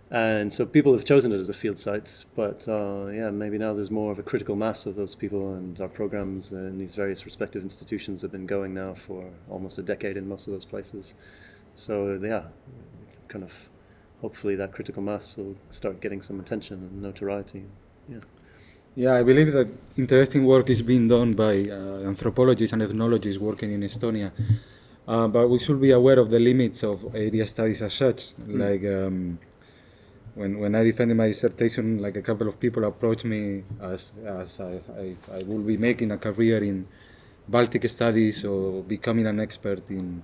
and 0.10 0.54
so 0.54 0.66
people 0.66 0.94
have 0.94 1.04
chosen 1.04 1.32
it 1.32 1.38
as 1.38 1.50
a 1.50 1.54
field 1.54 1.80
site. 1.80 2.26
But 2.36 2.68
uh, 2.68 3.08
yeah, 3.08 3.30
maybe 3.30 3.58
now 3.58 3.74
there's 3.74 3.92
more 3.92 4.12
of 4.12 4.20
a 4.20 4.24
critical 4.24 4.56
mass 4.56 4.86
of 4.86 4.96
those 4.96 5.16
people, 5.16 5.54
and 5.54 5.80
our 5.82 5.88
programs 5.88 6.54
in 6.54 6.78
these 6.78 6.96
various 6.96 7.26
respective 7.26 7.62
institutions 7.62 8.22
have 8.22 8.32
been 8.32 8.46
going 8.46 8.74
now 8.74 8.94
for 8.94 9.30
almost 9.50 9.78
a 9.78 9.84
decade 9.84 10.18
in 10.18 10.28
most 10.28 10.48
of 10.48 10.54
those 10.54 10.66
places. 10.66 11.14
So 11.76 12.20
yeah, 12.22 12.44
kind 13.28 13.44
of 13.44 13.70
hopefully 14.22 14.56
that 14.56 14.72
critical 14.72 15.04
mass 15.04 15.38
will 15.38 15.56
start 15.70 16.02
getting 16.02 16.22
some 16.22 16.40
attention 16.40 16.78
and 16.78 17.02
notoriety. 17.02 17.66
Yeah. 18.10 18.20
Yeah, 18.96 19.14
I 19.14 19.22
believe 19.22 19.54
that 19.54 19.68
interesting 19.96 20.44
work 20.44 20.72
is 20.72 20.82
being 20.82 21.08
done 21.08 21.36
by 21.36 21.70
uh, 21.70 22.10
anthropologists 22.12 22.74
and 22.74 22.82
ethnologists 22.82 23.40
working 23.40 23.72
in 23.72 23.82
Estonia. 23.82 24.32
Uh, 25.08 25.28
but 25.28 25.48
we 25.50 25.60
should 25.60 25.80
be 25.80 25.92
aware 25.92 26.18
of 26.18 26.32
the 26.32 26.40
limits 26.40 26.84
of 26.84 27.16
area 27.16 27.46
studies 27.46 27.82
as 27.84 27.94
such. 27.94 28.34
Mm. 28.36 28.60
Like 28.66 28.84
um, 28.92 29.40
when, 30.38 30.60
when 30.60 30.76
I 30.76 30.84
defended 30.84 31.18
my 31.18 31.28
dissertation, 31.30 32.00
like 32.00 32.16
a 32.16 32.22
couple 32.22 32.48
of 32.48 32.60
people 32.60 32.84
approached 32.86 33.26
me 33.26 33.64
as, 33.82 34.14
as 34.24 34.60
I, 34.60 34.80
I, 34.98 35.16
I 35.40 35.44
will 35.44 35.64
be 35.72 35.78
making 35.78 36.12
a 36.12 36.18
career 36.18 36.64
in 36.64 36.88
Baltic 37.48 37.90
studies 37.90 38.46
or 38.46 38.84
becoming 38.84 39.26
an 39.26 39.40
expert 39.40 39.90
in 39.90 40.22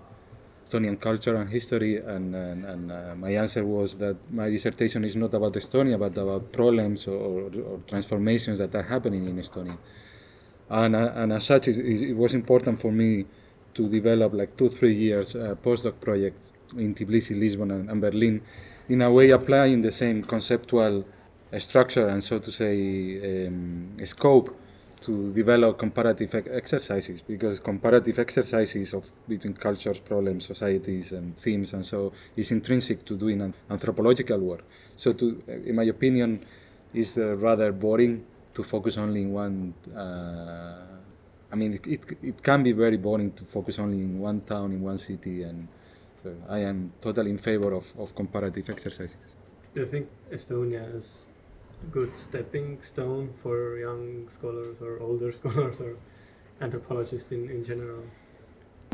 Estonian 0.68 1.00
culture 1.00 1.36
and 1.36 1.50
history, 1.50 1.98
and, 1.98 2.36
and, 2.36 2.66
and 2.66 2.92
uh, 2.92 3.16
my 3.16 3.32
answer 3.32 3.66
was 3.66 3.96
that 3.96 4.18
my 4.32 4.50
dissertation 4.50 5.04
is 5.04 5.16
not 5.16 5.34
about 5.34 5.54
Estonia, 5.54 5.98
but 6.00 6.18
about 6.18 6.52
problems 6.52 7.08
or, 7.08 7.18
or, 7.18 7.42
or 7.62 7.80
transformations 7.88 8.60
that 8.60 8.74
are 8.76 8.84
happening 8.84 9.28
in 9.28 9.38
Estonia. 9.38 9.78
And, 10.70 10.96
uh, 10.96 11.12
and 11.16 11.34
as 11.34 11.46
such, 11.46 11.68
it, 11.68 11.78
it, 11.78 12.14
was 12.16 12.34
important 12.34 12.80
for 12.80 12.92
me 12.92 13.26
to 13.74 13.90
develop 13.90 14.34
like 14.34 14.56
two, 14.58 14.70
three 14.70 14.94
years 14.94 15.36
uh, 15.36 15.56
postdoc 15.64 16.00
project 16.00 16.38
in 16.78 16.94
Tbilisi, 16.94 17.40
Lisbon, 17.40 17.72
and, 17.72 17.90
and 17.90 18.02
Berlin, 18.02 18.42
in 18.90 19.02
a 19.02 19.12
way 19.12 19.30
applying 19.30 19.82
the 19.82 19.92
same 19.92 20.24
conceptual 20.24 21.06
structure 21.58 22.08
and 22.08 22.24
so 22.24 22.40
to 22.40 22.52
say 22.52 23.46
um, 23.48 23.96
scope 24.04 24.58
to 25.04 25.32
develop 25.34 25.78
comparative 25.78 26.34
exercises 26.50 27.22
because 27.22 27.60
comparative 27.60 28.18
exercises 28.20 28.94
of 28.94 29.12
between 29.28 29.54
cultures, 29.54 30.00
problems, 30.00 30.46
societies, 30.46 31.12
and 31.12 31.38
themes, 31.38 31.74
and 31.74 31.86
so 31.86 32.14
is 32.38 32.52
intrinsic 32.52 33.04
to 33.04 33.18
doing 33.18 33.42
an 33.42 33.54
anthropological 33.70 34.40
work. 34.40 34.64
So, 34.96 35.12
to, 35.14 35.44
in 35.66 35.76
my 35.76 35.84
opinion, 35.84 36.46
is 36.94 37.18
uh, 37.18 37.36
rather 37.36 37.74
boring 37.74 38.26
to 38.54 38.64
focus 38.64 38.98
only 38.98 39.24
in 39.24 39.34
one. 39.34 39.74
Uh, 39.94 40.86
I 41.52 41.56
mean, 41.56 41.74
it, 41.74 41.86
it, 41.86 42.18
it 42.24 42.42
can 42.42 42.64
be 42.64 42.72
very 42.72 42.98
boring 42.98 43.34
to 43.34 43.44
focus 43.44 43.80
only 43.80 43.98
in 43.98 44.20
one 44.20 44.42
town, 44.42 44.72
in 44.72 44.82
one 44.82 44.98
city, 44.98 45.44
and 45.44 45.68
so 46.24 46.34
I 46.48 46.60
am 46.60 46.94
totally 47.02 47.32
in 47.32 47.38
favor 47.38 47.74
of, 47.74 47.86
of 48.00 48.16
comparative 48.16 48.70
exercises. 48.70 49.36
Do 49.74 49.82
you 49.82 49.86
think 49.86 50.08
Estonia 50.32 50.96
is 50.96 51.28
a 51.84 51.88
good 51.88 52.16
stepping 52.16 52.82
stone 52.82 53.34
for 53.42 53.78
young 53.78 54.30
scholars 54.30 54.78
or 54.82 55.00
older 55.00 55.32
scholars 55.40 55.82
or 55.82 55.98
anthropologists 56.62 57.32
in, 57.32 57.50
in 57.50 57.64
general? 57.64 58.04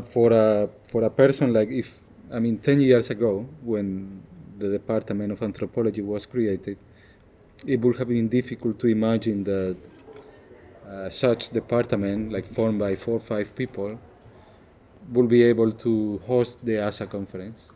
For 0.04 0.32
a, 0.32 0.68
for 0.82 1.04
a 1.04 1.10
person 1.10 1.52
like 1.52 1.68
if, 1.68 2.00
I 2.32 2.40
mean, 2.40 2.58
10 2.58 2.80
years 2.80 3.10
ago, 3.10 3.46
when 3.62 4.22
the 4.58 4.68
Department 4.70 5.30
of 5.32 5.42
Anthropology 5.42 6.02
was 6.02 6.26
created, 6.26 6.78
it 7.66 7.80
would 7.80 7.98
have 7.98 8.08
been 8.08 8.28
difficult 8.28 8.78
to 8.80 8.88
imagine 8.88 9.44
that 9.44 9.76
uh, 10.88 11.10
such 11.10 11.50
department, 11.50 12.32
like 12.32 12.46
formed 12.46 12.78
by 12.78 12.96
four 12.96 13.16
or 13.16 13.20
five 13.20 13.54
people, 13.54 14.00
will 15.12 15.26
be 15.26 15.42
able 15.42 15.72
to 15.72 16.18
host 16.26 16.64
the 16.64 16.78
ASA 16.78 17.06
conference 17.06 17.72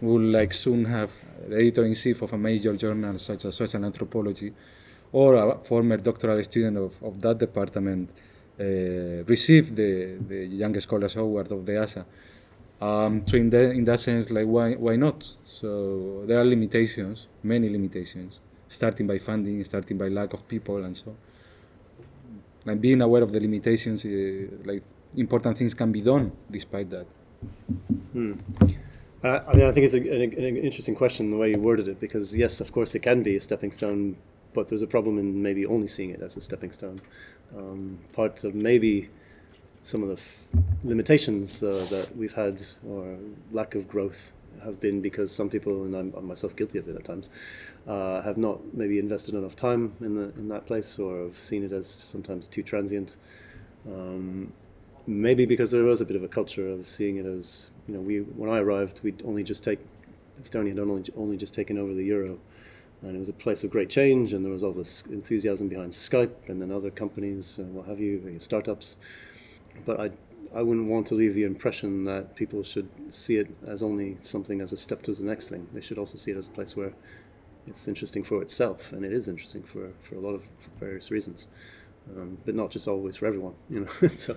will 0.00 0.20
like 0.20 0.52
soon 0.52 0.84
have 0.84 1.10
the 1.48 1.56
editor-in-chief 1.56 2.22
of 2.22 2.32
a 2.32 2.38
major 2.38 2.76
journal 2.76 3.18
such 3.18 3.44
as 3.44 3.56
Social 3.56 3.84
Anthropology 3.84 4.52
or 5.12 5.34
a 5.36 5.58
former 5.58 5.96
doctoral 5.96 6.42
student 6.42 6.76
of, 6.76 7.02
of 7.02 7.20
that 7.20 7.38
department 7.38 8.10
uh, 8.60 9.24
receive 9.26 9.74
the, 9.74 10.16
the 10.28 10.46
Young 10.46 10.78
Scholars 10.80 11.16
Award 11.16 11.50
of 11.52 11.64
the 11.64 11.80
ASA. 11.80 12.04
Um, 12.80 13.26
so 13.26 13.36
in, 13.36 13.50
the, 13.50 13.70
in 13.70 13.84
that 13.84 14.00
sense, 14.00 14.30
like 14.30 14.46
why, 14.46 14.74
why 14.74 14.96
not? 14.96 15.24
So 15.44 16.24
there 16.26 16.38
are 16.38 16.44
limitations, 16.44 17.28
many 17.42 17.68
limitations, 17.68 18.40
starting 18.68 19.06
by 19.06 19.18
funding, 19.18 19.62
starting 19.64 19.96
by 19.96 20.08
lack 20.08 20.32
of 20.32 20.46
people 20.48 20.84
and 20.84 20.96
so. 20.96 21.16
Like 22.64 22.80
being 22.80 23.00
aware 23.00 23.22
of 23.22 23.32
the 23.32 23.40
limitations, 23.40 24.04
uh, 24.04 24.56
like 24.64 24.82
important 25.16 25.58
things 25.58 25.74
can 25.74 25.92
be 25.92 26.00
done 26.00 26.32
despite 26.50 26.90
that. 26.90 27.06
Hmm. 28.12 28.34
Uh, 29.22 29.40
I 29.48 29.54
mean, 29.54 29.66
I 29.66 29.72
think 29.72 29.86
it's 29.86 29.94
a, 29.94 29.98
an, 29.98 30.22
an, 30.22 30.56
interesting 30.58 30.94
question 30.94 31.30
the 31.30 31.36
way 31.38 31.50
you 31.50 31.58
worded 31.58 31.88
it 31.88 31.98
because 31.98 32.36
yes, 32.36 32.60
of 32.60 32.72
course, 32.72 32.94
it 32.94 33.00
can 33.00 33.22
be 33.22 33.36
a 33.36 33.40
stepping 33.40 33.72
stone, 33.72 34.16
but 34.52 34.68
there's 34.68 34.82
a 34.82 34.86
problem 34.86 35.18
in 35.18 35.42
maybe 35.42 35.64
only 35.64 35.88
seeing 35.88 36.10
it 36.10 36.20
as 36.20 36.36
a 36.36 36.42
stepping 36.42 36.72
stone. 36.72 37.00
Um, 37.56 37.98
part 38.12 38.44
of 38.44 38.54
maybe 38.54 39.08
some 39.82 40.02
of 40.02 40.08
the 40.08 40.14
f- 40.14 40.38
limitations 40.82 41.62
uh, 41.62 41.86
that 41.90 42.14
we've 42.16 42.34
had 42.34 42.62
or 42.86 43.16
lack 43.52 43.74
of 43.74 43.88
growth 43.88 44.32
have 44.62 44.80
been 44.80 45.00
because 45.00 45.34
some 45.34 45.48
people, 45.48 45.84
and 45.84 45.94
I'm, 45.94 46.12
I'm 46.16 46.26
myself 46.26 46.54
guilty 46.54 46.78
of 46.78 46.88
it 46.88 46.96
at 46.96 47.04
times, 47.04 47.30
uh, 47.86 48.22
have 48.22 48.36
not 48.36 48.74
maybe 48.74 48.98
invested 48.98 49.34
enough 49.34 49.56
time 49.56 49.94
in 50.00 50.16
the 50.16 50.24
in 50.36 50.48
that 50.48 50.66
place 50.66 50.98
or 50.98 51.24
have 51.24 51.38
seen 51.38 51.64
it 51.64 51.72
as 51.72 51.86
sometimes 51.86 52.46
too 52.46 52.62
transient. 52.62 53.16
Um, 53.86 54.52
maybe 55.06 55.46
because 55.46 55.70
there 55.70 55.84
was 55.84 56.00
a 56.00 56.04
bit 56.04 56.16
of 56.16 56.22
a 56.22 56.28
culture 56.28 56.68
of 56.68 56.88
seeing 56.88 57.16
it 57.16 57.26
as 57.26 57.70
you 57.86 57.94
know, 57.94 58.00
we 58.00 58.18
when 58.18 58.50
I 58.50 58.58
arrived, 58.58 59.00
we'd 59.02 59.22
only 59.24 59.42
just 59.42 59.62
take 59.62 59.78
Estonia 60.40 60.70
had 60.70 60.78
only 60.78 61.04
only 61.16 61.36
just 61.36 61.54
taken 61.54 61.78
over 61.78 61.94
the 61.94 62.04
euro, 62.04 62.38
and 63.02 63.14
it 63.14 63.18
was 63.18 63.28
a 63.28 63.34
place 63.34 63.64
of 63.64 63.70
great 63.70 63.90
change, 63.90 64.32
and 64.32 64.44
there 64.44 64.52
was 64.52 64.64
all 64.64 64.72
this 64.72 65.02
enthusiasm 65.10 65.68
behind 65.68 65.92
Skype 65.92 66.48
and 66.48 66.60
then 66.60 66.72
other 66.72 66.90
companies 66.90 67.58
and 67.58 67.74
what 67.74 67.86
have 67.86 68.00
you, 68.00 68.36
startups. 68.40 68.96
But 69.84 70.00
I 70.00 70.10
I 70.54 70.62
wouldn't 70.62 70.88
want 70.88 71.06
to 71.08 71.14
leave 71.14 71.34
the 71.34 71.44
impression 71.44 72.04
that 72.04 72.36
people 72.36 72.62
should 72.62 72.88
see 73.08 73.36
it 73.36 73.48
as 73.66 73.82
only 73.82 74.16
something 74.20 74.60
as 74.60 74.72
a 74.72 74.76
step 74.76 75.02
to 75.02 75.12
the 75.12 75.24
next 75.24 75.48
thing. 75.48 75.66
They 75.72 75.80
should 75.80 75.98
also 75.98 76.16
see 76.16 76.30
it 76.30 76.36
as 76.36 76.46
a 76.46 76.50
place 76.50 76.76
where 76.76 76.92
it's 77.66 77.88
interesting 77.88 78.22
for 78.22 78.40
itself, 78.40 78.92
and 78.92 79.04
it 79.04 79.12
is 79.12 79.28
interesting 79.28 79.62
for, 79.62 79.90
for 80.00 80.14
a 80.16 80.20
lot 80.20 80.34
of 80.34 80.42
various 80.78 81.10
reasons 81.10 81.48
um, 82.16 82.38
but 82.44 82.54
not 82.54 82.70
just 82.70 82.86
always 82.86 83.16
for 83.16 83.26
everyone. 83.26 83.54
You 83.70 83.80
know, 83.80 84.08
so 84.08 84.36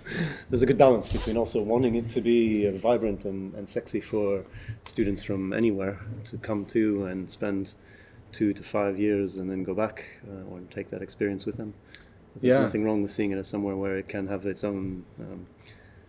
there's 0.50 0.62
a 0.62 0.66
good 0.66 0.78
balance 0.78 1.10
between 1.10 1.38
also 1.38 1.62
wanting 1.62 1.96
it 1.96 2.10
to 2.10 2.22
be 2.22 2.68
uh, 2.68 2.72
vibrant 2.72 3.26
and, 3.26 3.54
and 3.56 3.68
sexy 3.68 4.00
for 4.00 4.44
students 4.84 5.24
from 5.24 5.54
anywhere 5.54 6.00
to 6.26 6.38
come 6.38 6.66
to 6.68 7.06
and 7.06 7.30
spend 7.30 7.74
two 8.32 8.54
to 8.54 8.64
five 8.64 9.00
years 9.00 9.38
and 9.38 9.50
then 9.50 9.64
go 9.64 9.74
back 9.74 10.06
uh, 10.30 10.54
or 10.54 10.60
take 10.70 10.90
that 10.90 11.02
experience 11.02 11.46
with 11.46 11.58
them. 11.58 11.74
There's 12.36 12.56
yeah. 12.56 12.62
nothing 12.62 12.84
wrong 12.84 13.02
with 13.02 13.12
seeing 13.12 13.32
it 13.32 13.38
as 13.38 13.48
somewhere 13.48 13.76
where 13.76 13.98
it 13.98 14.08
can 14.08 14.28
have 14.28 14.46
its 14.46 14.64
own 14.64 15.06
um, 15.20 15.46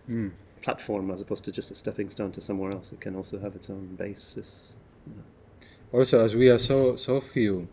mm. 0.09 0.33
platform 0.63 1.11
as 1.11 1.21
opposed 1.21 1.45
to 1.45 1.53
just 1.53 1.71
a 1.71 1.75
stepping 1.75 2.11
stone 2.11 2.33
to 2.33 2.41
somewhere 2.41 2.73
else. 2.73 2.93
It 2.93 3.01
can 3.01 3.17
also 3.17 3.39
have 3.39 3.57
its 3.57 3.71
own 3.71 3.97
basis. 3.97 4.75
You 5.07 5.15
know. 5.17 5.99
Also, 5.99 6.23
as 6.23 6.37
we 6.37 6.51
are 6.51 6.59
so 6.59 6.97
so 6.97 7.19
few 7.21 7.69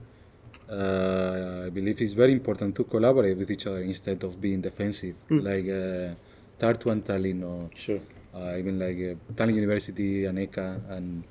uh, 0.69 1.63
I 1.65 1.69
believe 1.69 2.01
it's 2.01 2.13
very 2.13 2.34
important 2.34 2.75
to 2.75 2.84
collaborate 2.84 3.38
with 3.38 3.51
each 3.51 3.67
other 3.67 3.82
instead 3.82 4.23
of 4.23 4.39
being 4.41 4.62
defensive, 4.62 5.15
mm. 5.30 5.43
like 5.43 5.65
uh, 5.65 6.15
Tartu 6.60 6.91
and 6.91 7.04
Tallinn, 7.04 7.43
or 7.43 7.67
sure. 7.75 7.99
uh, 8.34 8.58
even 8.58 8.80
like 8.80 8.97
uh, 8.97 9.34
Tallinn 9.34 9.56
University, 9.56 10.23
Aneka, 10.23 10.82
and 10.89 11.23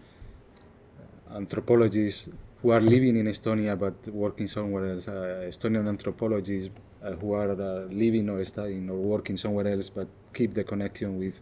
anthropologists 1.34 2.28
who 2.62 2.70
are 2.70 2.80
living 2.80 3.16
in 3.16 3.26
Estonia 3.26 3.78
but 3.78 3.94
working 4.08 4.46
somewhere 4.46 4.92
else, 4.92 5.08
uh, 5.08 5.44
Estonian 5.48 5.86
anthropologists 5.88 6.70
uh, 7.02 7.12
who 7.12 7.32
are 7.32 7.50
uh, 7.50 7.86
living 7.90 8.30
or 8.30 8.42
studying 8.44 8.88
or 8.88 8.96
working 8.96 9.36
somewhere 9.36 9.68
else 9.68 9.90
but 9.90 10.08
keep 10.32 10.54
the 10.54 10.64
connection 10.64 11.18
with, 11.18 11.40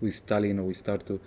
with 0.00 0.24
Tallinn 0.26 0.58
or 0.58 0.64
with 0.64 0.82
Tartu 0.84 1.18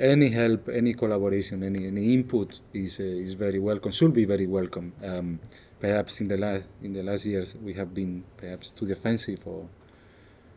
any 0.00 0.30
help, 0.30 0.68
any 0.68 0.94
collaboration, 0.94 1.62
any, 1.62 1.86
any 1.86 2.14
input 2.14 2.60
is 2.72 3.00
uh, 3.00 3.02
is 3.02 3.34
very 3.34 3.58
welcome. 3.58 3.92
Should 3.92 4.14
be 4.14 4.24
very 4.24 4.46
welcome. 4.46 4.92
Um, 5.04 5.40
perhaps 5.78 6.20
in 6.20 6.28
the 6.28 6.36
last 6.36 6.64
in 6.82 6.92
the 6.92 7.02
last 7.02 7.26
years 7.26 7.54
we 7.62 7.74
have 7.74 7.94
been 7.94 8.24
perhaps 8.36 8.70
too 8.70 8.86
defensive 8.86 9.40
or 9.46 9.68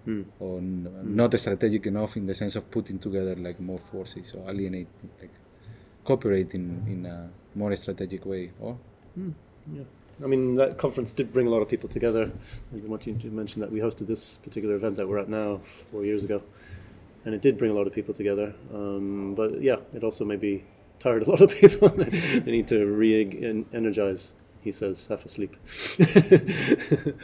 mm. 0.08 0.26
or 0.40 0.58
n- 0.58 0.88
mm. 0.90 1.16
not 1.16 1.38
strategic 1.40 1.86
enough 1.88 2.16
in 2.16 2.26
the 2.26 2.36
sense 2.36 2.56
of 2.56 2.72
putting 2.72 3.00
together 3.00 3.36
like 3.36 3.60
more 3.60 3.80
forces 3.80 4.34
or 4.34 4.50
alienate 4.50 4.88
like 5.20 5.32
cooperating 6.04 6.84
in 6.88 7.06
a 7.06 7.30
more 7.56 7.76
strategic 7.76 8.26
way. 8.26 8.52
Or 8.62 8.78
mm. 9.20 9.34
yeah. 9.74 9.84
I 10.24 10.28
mean, 10.28 10.56
that 10.56 10.78
conference 10.78 11.12
did 11.12 11.34
bring 11.34 11.48
a 11.48 11.50
lot 11.50 11.62
of 11.62 11.68
people 11.68 11.90
together. 11.90 12.32
I 12.72 12.88
want 12.88 13.08
you 13.08 13.16
to 13.16 13.28
mention 13.28 13.62
that 13.62 13.72
we 13.72 13.80
hosted 13.80 14.06
this 14.08 14.38
particular 14.38 14.76
event 14.76 14.96
that 14.98 15.08
we're 15.08 15.18
at 15.18 15.28
now 15.28 15.60
four 15.92 16.06
years 16.06 16.24
ago 16.24 16.42
and 17.26 17.34
it 17.34 17.42
did 17.42 17.58
bring 17.58 17.72
a 17.72 17.74
lot 17.74 17.88
of 17.88 17.94
people 17.94 18.14
together. 18.14 18.54
Um, 18.74 19.34
but 19.36 19.62
yeah, 19.62 19.78
it 19.94 20.04
also 20.04 20.26
maybe 20.26 20.64
tired 21.00 21.24
a 21.24 21.30
lot 21.30 21.42
of 21.42 21.52
people. 21.52 21.90
they 21.90 22.52
need 22.52 22.68
to 22.68 22.86
re-energize. 22.86 24.34
he 24.62 24.72
says, 24.72 25.08
half 25.08 25.26
asleep. 25.26 25.56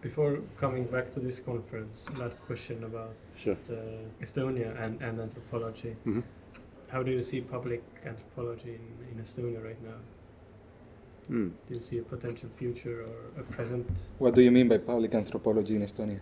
Before 0.00 0.38
coming 0.56 0.84
back 0.84 1.10
to 1.12 1.20
this 1.20 1.40
conference, 1.40 2.06
last 2.16 2.40
question 2.42 2.84
about 2.84 3.14
sure. 3.36 3.56
uh, 3.70 3.74
Estonia 4.24 4.80
and, 4.80 5.02
and 5.02 5.20
anthropology. 5.20 5.96
Mhm. 6.06 6.22
How 6.88 7.02
do 7.02 7.10
you 7.10 7.22
see 7.22 7.40
public 7.40 7.82
anthropology 8.04 8.78
in, 8.80 8.94
in 9.10 9.24
Estonia 9.24 9.60
right 9.64 9.82
now? 9.82 9.98
Hmm. 11.26 11.48
Do 11.66 11.74
you 11.74 11.80
see 11.82 11.98
a 11.98 12.02
potential 12.02 12.48
future 12.56 13.02
or 13.02 13.40
a 13.40 13.42
present 13.42 13.86
What 14.18 14.36
do 14.36 14.42
you 14.42 14.52
mean 14.52 14.68
by 14.68 14.78
public 14.78 15.12
anthropology 15.14 15.74
in 15.74 15.82
Estonia? 15.82 16.20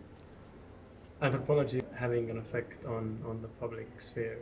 anthropology 1.20 1.80
having 1.94 2.30
an 2.30 2.38
effect 2.38 2.84
on, 2.86 3.18
on 3.26 3.40
the 3.42 3.48
public 3.48 3.88
sphere, 4.00 4.38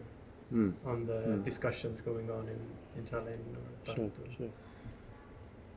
Hmm. 0.50 0.70
on 0.84 1.06
the 1.06 1.20
Hmm. 1.20 1.42
discussions 1.42 2.02
going 2.02 2.30
on 2.30 2.46
in, 2.48 2.60
in 2.98 3.04
Tallinn 3.04 3.40
or 3.56 3.94
Sure, 3.94 4.04
Tartu? 4.04 4.36
sure. 4.36 4.48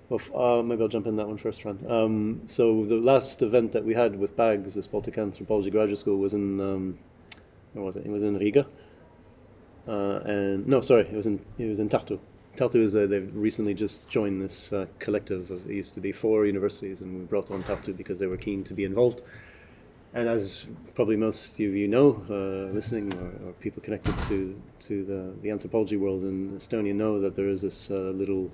Well, 0.10 0.60
uh, 0.60 0.62
maybe 0.64 0.82
I'll 0.82 0.88
jump 0.90 1.08
in 1.08 1.16
that 1.16 1.28
one 1.28 1.38
first, 1.38 1.62
Fran. 1.64 1.80
Um, 1.90 2.42
so 2.48 2.84
the 2.84 2.96
last 2.98 3.42
event 3.42 3.72
that 3.72 3.84
we 3.86 3.94
had 3.96 4.18
with 4.20 4.36
BAGS, 4.36 4.76
this 4.76 4.86
Baltic 4.86 5.18
Anthropology 5.18 5.72
Graduate 5.72 5.98
School, 5.98 6.18
was 6.18 6.34
in 6.34 6.60
um, 6.60 7.00
where 7.74 7.84
was 7.86 7.96
it? 7.96 8.06
It 8.06 8.12
was 8.12 8.24
in 8.24 8.38
Riga. 8.38 8.68
Uh, 9.88 10.20
and 10.26 10.68
no, 10.68 10.82
sorry, 10.82 11.04
it 11.08 11.14
was 11.14 11.26
in 11.26 11.40
it 11.58 11.66
was 11.68 11.80
in 11.80 11.90
Tartu. 11.90 12.20
Tartu 12.56 12.76
is 12.82 12.96
uh, 12.96 13.06
they've 13.08 13.30
recently 13.36 13.74
just 13.74 14.08
joined 14.08 14.42
this 14.42 14.72
uh, 14.74 14.86
collective 15.00 15.52
of 15.52 15.70
it 15.70 15.74
used 15.74 15.94
to 15.96 16.02
be 16.02 16.12
four 16.12 16.46
universities, 16.46 17.02
and 17.02 17.18
we 17.20 17.26
brought 17.26 17.50
on 17.52 17.64
Tartu 17.64 17.96
because 17.96 18.20
they 18.20 18.28
were 18.28 18.38
keen 18.38 18.64
to 18.64 18.74
be 18.74 18.84
involved. 18.84 19.22
And 20.16 20.30
as 20.30 20.66
probably 20.96 21.18
most 21.18 21.56
of 21.56 21.60
you 21.60 21.90
know, 21.90 22.24
uh, 22.30 22.74
listening 22.74 23.14
or, 23.16 23.50
or 23.50 23.54
people 23.54 23.82
connected 23.84 24.18
to 24.30 24.60
to 24.88 25.04
the, 25.04 25.34
the 25.42 25.52
anthropology 25.52 25.98
world 25.98 26.24
in 26.24 26.52
Estonia 26.52 26.96
know 26.96 27.20
that 27.20 27.36
there 27.36 27.50
is 27.50 27.62
this 27.62 27.92
uh, 27.92 28.14
little 28.16 28.50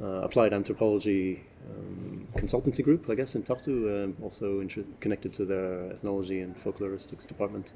uh, 0.00 0.22
applied 0.22 0.54
anthropology 0.54 1.44
um, 1.70 2.26
consultancy 2.36 2.82
group, 2.82 3.08
I 3.10 3.14
guess, 3.14 3.34
in 3.34 3.42
Tartu, 3.42 4.04
um, 4.04 4.16
also 4.22 4.60
inter- 4.60 4.84
connected 5.00 5.32
to 5.34 5.44
their 5.44 5.92
ethnology 5.92 6.40
and 6.40 6.56
folkloristics 6.56 7.26
department. 7.26 7.74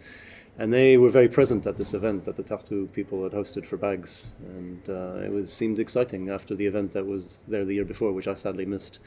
And 0.59 0.73
they 0.73 0.97
were 0.97 1.11
very 1.11 1.29
present 1.29 1.67
at 1.67 1.77
this 1.77 1.93
event 1.95 2.25
that 2.25 2.37
the 2.37 2.43
Tartu 2.43 2.91
people 2.93 3.23
had 3.23 3.33
hosted 3.33 3.67
for 3.67 3.77
BAGS, 3.77 4.33
and 4.57 4.89
uh, 4.89 5.25
it 5.25 5.31
was 5.31 5.53
seemed 5.53 5.79
exciting 5.81 6.31
after 6.31 6.55
the 6.55 6.67
event 6.67 6.93
that 6.93 7.07
was 7.07 7.45
there 7.47 7.67
the 7.67 7.75
year 7.75 7.85
before, 7.85 8.13
which 8.13 8.27
I 8.27 8.35
sadly 8.35 8.65
missed. 8.65 9.01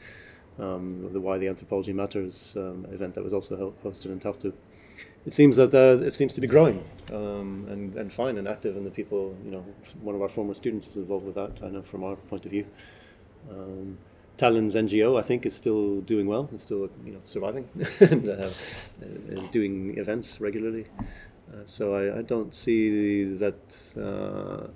Um, 0.58 1.08
the 1.12 1.20
Why 1.20 1.38
the 1.38 1.48
Anthropology 1.48 1.92
Matters 1.92 2.54
um, 2.56 2.86
event 2.92 3.14
that 3.14 3.24
was 3.24 3.32
also 3.32 3.74
hosted 3.82 4.06
in 4.06 4.20
Tartu. 4.20 4.52
It 5.24 5.32
seems 5.32 5.56
that 5.56 5.72
uh, 5.72 6.04
it 6.04 6.12
seems 6.12 6.34
to 6.34 6.40
be 6.40 6.46
growing 6.46 6.84
um, 7.12 7.66
and, 7.70 7.94
and 7.96 8.12
fine 8.12 8.36
and 8.38 8.46
active, 8.48 8.76
and 8.76 8.84
the 8.84 8.90
people, 8.90 9.36
you 9.44 9.50
know, 9.50 9.64
one 10.00 10.14
of 10.14 10.20
our 10.20 10.28
former 10.28 10.54
students 10.54 10.86
is 10.88 10.96
involved 10.96 11.24
with 11.24 11.36
that. 11.36 11.64
I 11.64 11.68
know 11.68 11.82
from 11.82 12.04
our 12.04 12.16
point 12.16 12.44
of 12.44 12.50
view. 12.50 12.66
Um, 13.50 13.98
Tallinn's 14.38 14.74
NGO, 14.74 15.18
I 15.18 15.22
think, 15.22 15.46
is 15.46 15.54
still 15.54 16.00
doing 16.00 16.26
well. 16.26 16.48
Is 16.52 16.62
still, 16.62 16.90
you 17.04 17.12
know, 17.12 17.20
surviving 17.24 17.68
and 18.00 18.28
uh, 18.28 18.48
is 19.28 19.48
doing 19.48 19.96
events 19.98 20.40
regularly. 20.40 20.86
Uh, 21.52 21.58
so 21.64 21.94
I, 21.94 22.18
I 22.18 22.22
don't 22.22 22.54
see 22.54 23.24
that. 23.34 23.92
Uh, 23.96 24.68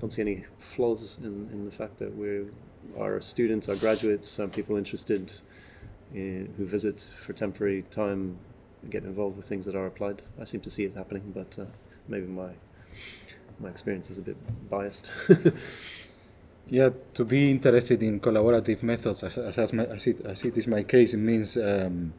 don't 0.00 0.12
see 0.12 0.22
any 0.22 0.44
flaws 0.58 1.18
in, 1.22 1.48
in 1.52 1.66
the 1.66 1.70
fact 1.70 1.98
that 1.98 2.14
we're 2.14 2.46
our 2.98 3.20
students, 3.20 3.68
our 3.68 3.76
graduates, 3.76 4.38
uh, 4.38 4.46
people 4.46 4.76
interested 4.76 5.32
in, 6.14 6.52
who 6.56 6.66
visit 6.66 7.00
for 7.18 7.32
temporary 7.32 7.82
time 7.90 8.36
get 8.88 9.04
involved 9.04 9.36
with 9.36 9.44
things 9.44 9.66
that 9.66 9.76
are 9.76 9.86
applied. 9.86 10.22
I 10.40 10.44
seem 10.44 10.62
to 10.62 10.70
see 10.70 10.84
it 10.84 10.94
happening, 10.94 11.32
but 11.34 11.58
uh, 11.58 11.66
maybe 12.08 12.26
my 12.26 12.50
my 13.58 13.68
experience 13.68 14.08
is 14.10 14.18
a 14.18 14.22
bit 14.22 14.36
biased. 14.70 15.10
Yeah, 16.70 16.90
to 17.14 17.24
be 17.24 17.50
interested 17.50 18.00
in 18.00 18.20
collaborative 18.20 18.84
methods, 18.84 19.24
as, 19.24 19.36
as, 19.38 19.58
as, 19.58 19.72
my, 19.72 19.84
as, 19.86 20.06
it, 20.06 20.20
as 20.20 20.44
it 20.44 20.56
is 20.56 20.68
my 20.68 20.84
case, 20.84 21.14
it 21.14 21.16
means 21.16 21.56
um, 21.56 22.12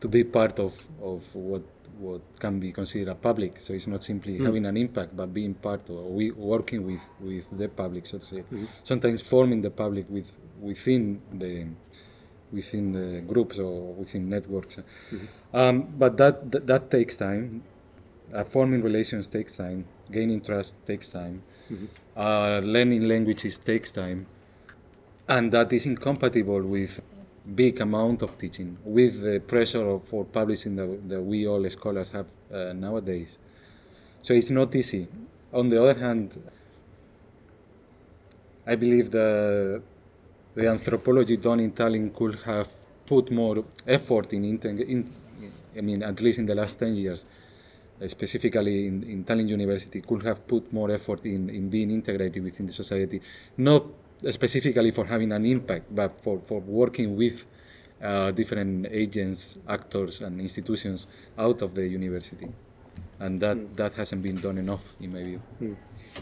to 0.00 0.08
be 0.08 0.24
part 0.24 0.58
of, 0.58 0.86
of 1.02 1.34
what 1.34 1.62
what 2.00 2.20
can 2.38 2.58
be 2.58 2.72
considered 2.72 3.08
a 3.10 3.14
public. 3.14 3.52
So 3.60 3.72
it's 3.74 3.86
not 3.86 4.02
simply 4.02 4.38
Mm. 4.38 4.46
having 4.46 4.66
an 4.66 4.76
impact, 4.76 5.16
but 5.16 5.32
being 5.34 5.54
part 5.54 5.88
of, 5.90 5.96
we 6.06 6.30
working 6.30 6.86
with, 6.86 7.00
with 7.20 7.44
the 7.60 7.68
public, 7.68 8.06
so 8.06 8.18
to 8.18 8.26
say. 8.26 8.42
Mhm. 8.50 8.66
Sometimes 8.82 9.20
forming 9.22 9.60
the 9.62 9.70
public 9.70 10.06
with 10.10 10.28
within 10.60 11.20
the 11.42 11.66
within 12.52 12.92
the 12.92 13.20
groups 13.32 13.58
or 13.58 13.94
within 13.94 14.28
networks. 14.28 14.78
Um, 15.54 15.76
but 15.98 16.16
that, 16.16 16.50
that 16.52 16.66
that 16.66 16.90
takes 16.90 17.16
time. 17.16 17.62
Uh, 18.32 18.44
forming 18.44 18.82
relations 18.82 19.28
takes 19.28 19.56
time. 19.56 19.84
Gaining 20.10 20.40
trust 20.40 20.74
takes 20.86 21.10
time. 21.10 21.42
Mhm. 21.70 21.88
Uh, 22.16 22.60
learning 22.64 23.02
languages 23.12 23.58
takes 23.58 23.92
time, 23.92 24.26
and 25.28 25.52
that 25.52 25.72
is 25.72 25.86
incompatible 25.86 26.62
with 26.62 27.00
big 27.54 27.80
amount 27.80 28.22
of 28.22 28.36
teaching, 28.38 28.76
with 28.84 29.22
the 29.22 29.40
pressure 29.40 29.98
for 30.04 30.24
publishing 30.24 30.76
that, 30.76 31.08
that 31.08 31.22
we 31.22 31.46
all 31.46 31.68
scholars 31.70 32.08
have 32.10 32.26
uh, 32.52 32.72
nowadays. 32.72 33.38
So 34.22 34.34
it's 34.34 34.50
not 34.50 34.74
easy. 34.74 35.08
On 35.52 35.68
the 35.68 35.82
other 35.82 35.98
hand, 35.98 36.40
I 38.66 38.76
believe 38.76 39.10
the 39.10 39.82
the 40.54 40.68
anthropology 40.68 41.36
done 41.36 41.60
in 41.60 41.72
Tallinn 41.72 42.14
could 42.14 42.36
have 42.44 42.68
put 43.06 43.30
more 43.30 43.64
effort 43.86 44.32
in, 44.32 44.44
in 44.44 45.10
I 45.76 45.80
mean, 45.80 46.02
at 46.02 46.20
least 46.20 46.38
in 46.38 46.46
the 46.46 46.54
last 46.54 46.78
10 46.78 46.94
years, 46.94 47.24
uh, 48.02 48.08
specifically 48.08 48.86
in, 48.86 49.02
in 49.04 49.24
Tallinn 49.24 49.48
University, 49.48 50.00
could 50.00 50.22
have 50.24 50.46
put 50.46 50.72
more 50.72 50.90
effort 50.90 51.24
in, 51.26 51.48
in 51.50 51.68
being 51.68 51.90
integrated 51.90 52.42
within 52.42 52.66
the 52.66 52.72
society, 52.72 53.20
not 53.56 53.84
specifically 54.30 54.90
for 54.90 55.04
having 55.04 55.32
an 55.32 55.46
impact, 55.46 55.94
but 55.94 56.16
for, 56.18 56.40
for 56.40 56.60
working 56.60 57.16
with 57.16 57.46
uh, 58.02 58.30
different 58.30 58.86
agents, 58.90 59.58
actors, 59.68 60.20
and 60.20 60.40
institutions 60.40 61.06
out 61.38 61.62
of 61.62 61.74
the 61.74 61.86
university. 61.86 62.48
And 63.18 63.38
that, 63.40 63.76
that 63.76 63.94
hasn't 63.94 64.22
been 64.22 64.40
done 64.40 64.56
enough, 64.56 64.94
in 64.98 65.12
my 65.12 65.22
view. 65.22 65.42
Hmm. 65.58 65.74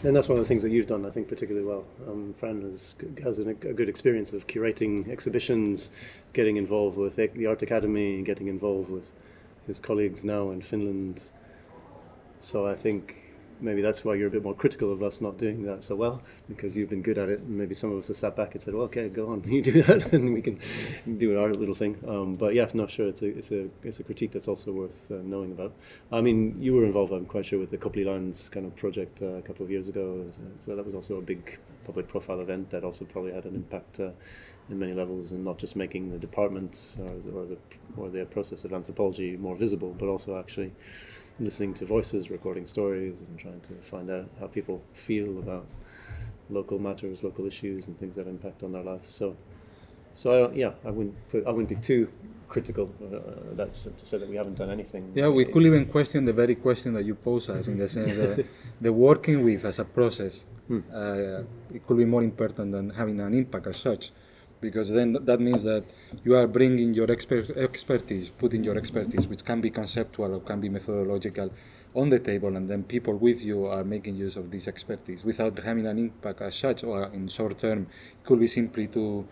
And 0.03 0.13
that's 0.13 0.27
one 0.27 0.37
of 0.37 0.43
the 0.43 0.47
things 0.47 0.63
that 0.63 0.71
you've 0.71 0.87
done, 0.87 1.05
I 1.05 1.09
think, 1.09 1.29
particularly 1.29 1.65
well. 1.65 1.85
Um, 2.07 2.33
Fran 2.33 2.61
has, 2.63 2.95
has 3.23 3.39
an, 3.39 3.49
a 3.49 3.53
good 3.53 3.87
experience 3.87 4.33
of 4.33 4.47
curating 4.47 5.09
exhibitions, 5.09 5.91
getting 6.33 6.57
involved 6.57 6.97
with 6.97 7.15
the 7.15 7.47
Art 7.47 7.61
Academy, 7.61 8.21
getting 8.23 8.47
involved 8.47 8.89
with 8.89 9.13
his 9.65 9.79
colleagues 9.79 10.25
now 10.25 10.51
in 10.51 10.61
Finland. 10.61 11.29
So 12.39 12.67
I 12.67 12.75
think 12.75 13.28
maybe 13.61 13.81
that's 13.81 14.03
why 14.05 14.15
you're 14.15 14.27
a 14.27 14.31
bit 14.31 14.43
more 14.43 14.53
critical 14.53 14.91
of 14.91 15.03
us 15.03 15.21
not 15.21 15.37
doing 15.37 15.63
that 15.63 15.83
so 15.83 15.95
well, 15.95 16.21
because 16.47 16.75
you've 16.75 16.89
been 16.89 17.01
good 17.01 17.17
at 17.17 17.29
it, 17.29 17.39
and 17.39 17.57
maybe 17.57 17.75
some 17.75 17.91
of 17.91 17.97
us 17.99 18.07
have 18.07 18.15
sat 18.15 18.35
back 18.35 18.53
and 18.53 18.61
said, 18.61 18.73
well, 18.73 18.83
"Okay, 18.83 19.09
go 19.09 19.29
on, 19.31 19.43
you 19.47 19.61
do 19.61 19.83
that, 19.83 20.13
and 20.13 20.33
we 20.33 20.41
can 20.41 20.59
do 21.17 21.39
our 21.39 21.53
little 21.53 21.75
thing." 21.75 21.97
Um, 22.07 22.35
but 22.35 22.53
yeah, 22.53 22.69
no, 22.73 22.87
sure, 22.87 23.07
it's 23.07 23.21
a 23.21 23.27
it's 23.27 23.51
a 23.51 23.69
it's 23.83 23.99
a 23.99 24.03
critique 24.03 24.31
that's 24.31 24.47
also 24.47 24.71
worth 24.71 25.11
uh, 25.11 25.15
knowing 25.23 25.51
about. 25.51 25.73
I 26.11 26.21
mean, 26.21 26.55
you 26.59 26.73
were 26.73 26.85
involved, 26.85 27.13
I'm 27.13 27.25
quite 27.25 27.45
sure, 27.45 27.59
with 27.59 27.71
the 27.71 27.77
Kopli 27.77 28.05
Lines 28.05 28.49
kind 28.49 28.65
of 28.65 28.75
project 28.75 29.21
uh, 29.21 29.27
a 29.27 29.41
couple 29.41 29.65
of 29.65 29.71
years 29.71 29.87
ago. 29.87 30.25
Uh, 30.27 30.31
So 30.55 30.75
that 30.75 30.85
was 30.85 30.95
also 30.95 31.17
a 31.17 31.21
big 31.21 31.57
public 31.85 32.07
profile 32.07 32.41
event 32.41 32.69
that 32.69 32.83
also 32.83 33.05
probably 33.05 33.33
had 33.33 33.45
an 33.45 33.55
impact 33.55 33.99
uh, 33.99 34.11
in 34.69 34.77
many 34.79 34.93
levels, 34.93 35.31
and 35.31 35.43
not 35.43 35.57
just 35.57 35.75
making 35.75 36.11
the 36.11 36.19
department 36.19 36.95
or 36.99 37.15
the, 37.25 37.31
or 37.37 37.45
the 37.45 37.57
or 37.97 38.09
the 38.09 38.25
process 38.25 38.65
of 38.65 38.73
anthropology 38.73 39.37
more 39.37 39.55
visible, 39.55 39.95
but 39.97 40.07
also 40.07 40.37
actually 40.37 40.71
listening 41.39 41.73
to 41.75 41.85
voices, 41.85 42.29
recording 42.29 42.65
stories, 42.65 43.21
and 43.21 43.39
trying 43.39 43.61
to 43.61 43.73
find 43.81 44.09
out 44.09 44.29
how 44.39 44.47
people 44.47 44.81
feel 44.93 45.39
about 45.39 45.65
local 46.49 46.79
matters, 46.79 47.23
local 47.23 47.45
issues, 47.45 47.87
and 47.87 47.97
things 47.97 48.15
that 48.15 48.27
impact 48.27 48.63
on 48.63 48.71
their 48.71 48.83
lives. 48.83 49.09
So, 49.09 49.35
so 50.13 50.45
I, 50.45 50.53
yeah, 50.53 50.71
I 50.85 50.89
wouldn't 50.89 51.15
put, 51.29 51.45
I 51.45 51.51
wouldn't 51.51 51.69
be 51.69 51.75
too 51.75 52.09
critical. 52.47 52.91
Uh, 53.01 53.19
that's 53.55 53.83
to 53.83 54.05
say 54.05 54.17
that 54.17 54.27
we 54.27 54.35
haven't 54.35 54.55
done 54.55 54.69
anything. 54.71 55.11
Yeah, 55.15 55.29
we 55.29 55.45
could 55.45 55.63
even 55.63 55.85
question 55.85 56.25
the 56.25 56.33
very 56.33 56.55
question 56.55 56.93
that 56.93 57.05
you 57.05 57.15
pose 57.15 57.49
us 57.49 57.67
in 57.67 57.77
the 57.77 57.87
sense 57.97 58.15
that 58.15 58.45
the 58.81 58.91
working 58.91 59.43
with 59.43 59.65
as 59.65 59.79
a 59.79 59.85
process, 59.85 60.45
Hmm. 60.67 60.81
uh, 60.93 61.41
it 61.73 61.85
could 61.87 61.97
be 61.97 62.05
more 62.05 62.21
important 62.21 62.71
than 62.71 62.91
having 62.91 63.19
an 63.21 63.33
impact 63.33 63.65
as 63.65 63.77
such, 63.77 64.11
because 64.61 64.91
then 64.91 65.17
that 65.21 65.39
means 65.39 65.63
that 65.63 65.83
you 66.23 66.35
are 66.35 66.47
bringing 66.47 66.93
your 66.93 67.09
expert, 67.11 67.49
expertise, 67.51 68.29
putting 68.29 68.63
your 68.63 68.77
expertise, 68.77 69.27
which 69.27 69.43
can 69.43 69.61
be 69.61 69.69
conceptual 69.69 70.35
or 70.35 70.39
can 70.41 70.59
be 70.59 70.69
methodological, 70.69 71.51
on 71.95 72.09
the 72.09 72.19
table, 72.19 72.55
and 72.55 72.69
then 72.69 72.83
people 72.83 73.17
with 73.17 73.43
you 73.43 73.65
are 73.65 73.83
making 73.83 74.15
use 74.15 74.37
of 74.37 74.51
this 74.51 74.67
expertise 74.67 75.25
without 75.25 75.57
having 75.57 75.87
an 75.87 75.97
impact 75.97 76.41
as 76.41 76.55
such, 76.55 76.83
or 76.83 77.05
in 77.13 77.27
short 77.27 77.57
term, 77.57 77.87
it 78.11 78.23
could 78.23 78.39
be 78.39 78.45
simply 78.45 78.87
to 78.87 79.27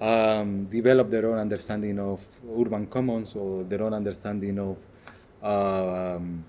um, 0.00 0.64
develop 0.64 1.08
their 1.08 1.26
own 1.26 1.38
understanding 1.38 1.98
of 2.00 2.26
urban 2.58 2.86
commons 2.88 3.36
or 3.36 3.62
their 3.62 3.82
own 3.82 3.94
understanding 3.94 4.58
of 4.58 4.78
um, 5.40 6.44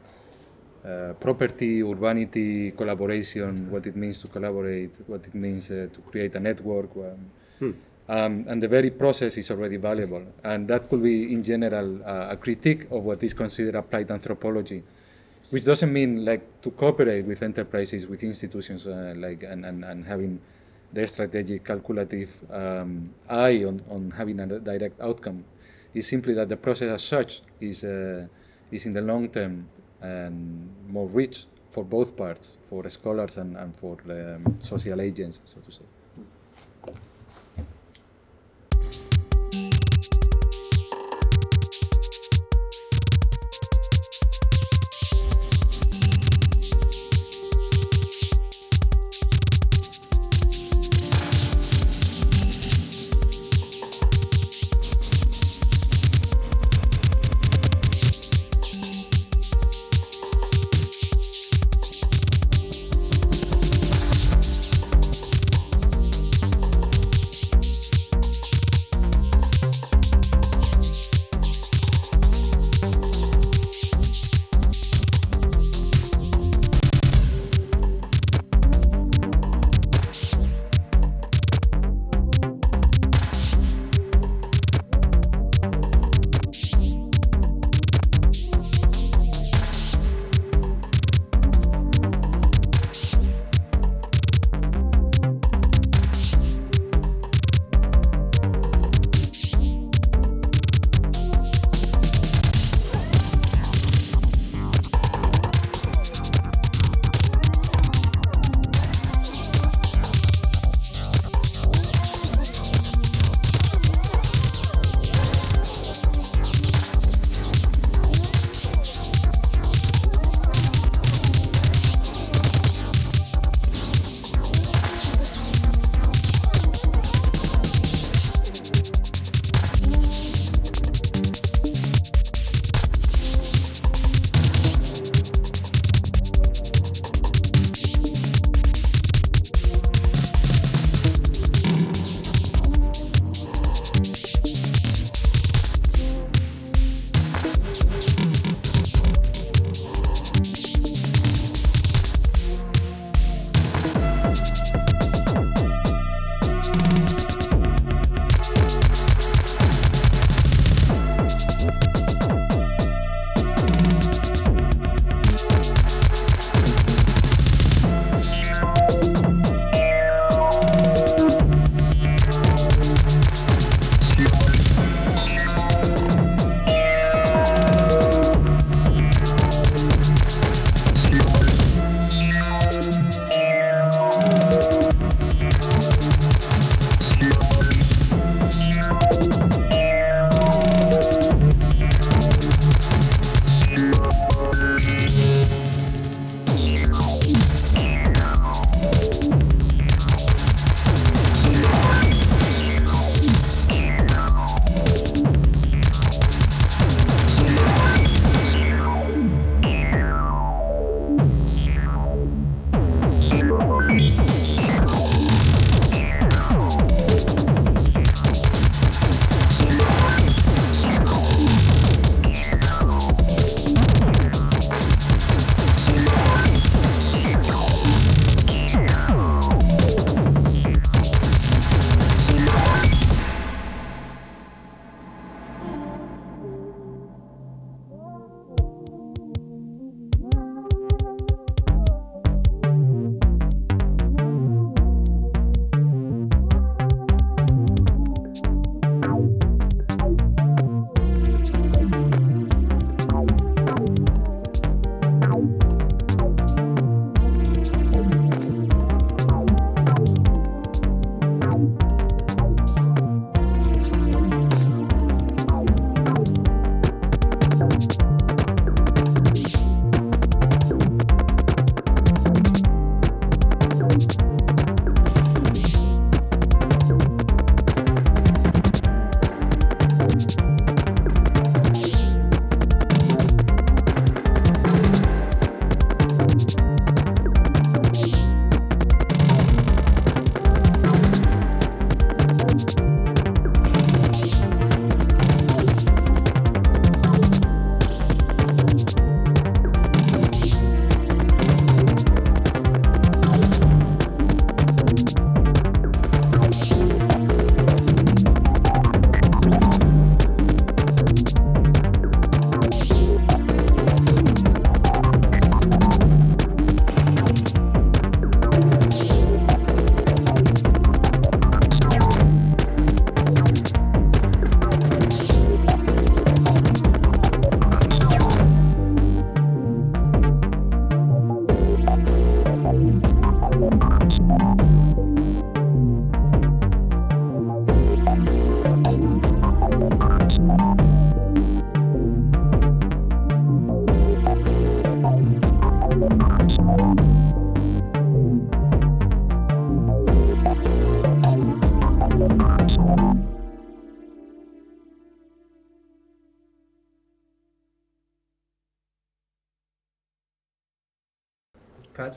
uh, 0.83 1.13
property, 1.19 1.83
urbanity, 1.83 2.71
collaboration, 2.71 3.69
what 3.69 3.85
it 3.85 3.95
means 3.95 4.19
to 4.19 4.27
collaborate, 4.27 4.95
what 5.05 5.27
it 5.27 5.35
means 5.35 5.69
uh, 5.69 5.87
to 5.93 6.01
create 6.01 6.33
a 6.35 6.39
network. 6.39 6.89
Um, 6.97 7.31
Hmm. 7.59 7.71
Um, 8.07 8.45
and 8.47 8.61
the 8.61 8.67
very 8.67 8.89
process 8.89 9.37
is 9.37 9.49
already 9.49 9.77
valuable. 9.77 10.23
And 10.43 10.67
that 10.67 10.89
could 10.89 11.01
be, 11.01 11.33
in 11.33 11.43
general, 11.43 12.01
uh, 12.05 12.27
a 12.31 12.37
critique 12.37 12.85
of 12.91 13.03
what 13.03 13.23
is 13.23 13.33
considered 13.33 13.75
applied 13.75 14.11
anthropology, 14.11 14.83
which 15.49 15.65
doesn't 15.65 15.91
mean 15.91 16.23
like 16.23 16.61
to 16.61 16.71
cooperate 16.71 17.25
with 17.25 17.41
enterprises, 17.41 18.05
with 18.05 18.23
institutions, 18.23 18.87
uh, 18.87 19.13
like 19.17 19.43
and, 19.43 19.65
and, 19.65 19.83
and 19.83 20.05
having 20.05 20.39
the 20.93 21.07
strategic 21.07 21.63
calculative 21.63 22.29
um, 22.51 23.09
eye 23.27 23.63
on, 23.63 23.81
on 23.89 24.11
having 24.11 24.39
a 24.39 24.59
direct 24.59 24.99
outcome. 25.01 25.43
It's 25.93 26.07
simply 26.07 26.33
that 26.35 26.49
the 26.49 26.57
process 26.57 26.89
as 26.89 27.03
such 27.03 27.41
is, 27.59 27.83
uh, 27.83 28.27
is 28.71 28.85
in 28.85 28.93
the 28.93 29.01
long 29.01 29.29
term 29.29 29.67
and 30.01 30.69
more 30.87 31.07
rich 31.07 31.45
for 31.71 31.83
both 31.83 32.15
parts, 32.15 32.57
for 32.69 32.87
scholars 32.89 33.37
and, 33.37 33.57
and 33.57 33.75
for 33.75 33.97
um, 34.09 34.57
social 34.59 35.01
agents, 35.01 35.41
so 35.43 35.59
to 35.59 35.71
say. 35.71 35.83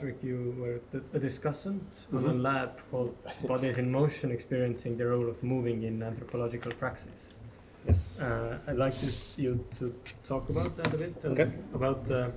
Patrick, 0.09 0.23
you 0.23 0.55
were 0.59 0.79
a 1.13 1.19
discussant 1.19 2.07
on 2.13 2.25
a 2.25 2.29
Mhm. 2.33 2.41
lab 2.41 2.71
called 2.89 3.15
Bodies 3.47 3.77
in 3.77 3.91
Motion 3.91 4.31
Experiencing 4.31 4.97
the 4.97 5.05
Role 5.05 5.29
of 5.29 5.43
Moving 5.43 5.83
in 5.83 6.01
Anthropological 6.01 6.71
Praxis. 6.71 7.37
Yes. 7.85 8.19
Uh, 8.19 8.57
I'd 8.67 8.77
like 8.77 8.95
to, 8.95 9.07
you 9.41 9.63
to 9.79 9.93
talk 10.23 10.49
about 10.49 10.75
that 10.77 10.93
a 10.93 10.97
bit 10.97 11.23
and 11.23 11.39
Okay. 11.39 11.51
about 11.73 12.05
the 12.07 12.31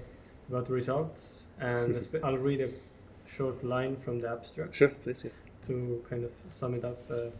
about 0.48 0.66
the 0.66 0.72
results. 0.74 1.44
And 1.60 1.96
I'll 2.22 2.36
read 2.50 2.60
a 2.60 2.68
short 3.26 3.64
line 3.64 3.96
from 3.96 4.20
the 4.20 4.28
abstract 4.28 4.74
Sure, 4.74 4.88
please. 5.02 5.24
Yeah. 5.24 5.30
to 5.68 6.02
kind 6.10 6.24
of 6.24 6.32
sum 6.48 6.74
it 6.74 6.84
up. 6.84 6.98
Uh, 7.10 7.30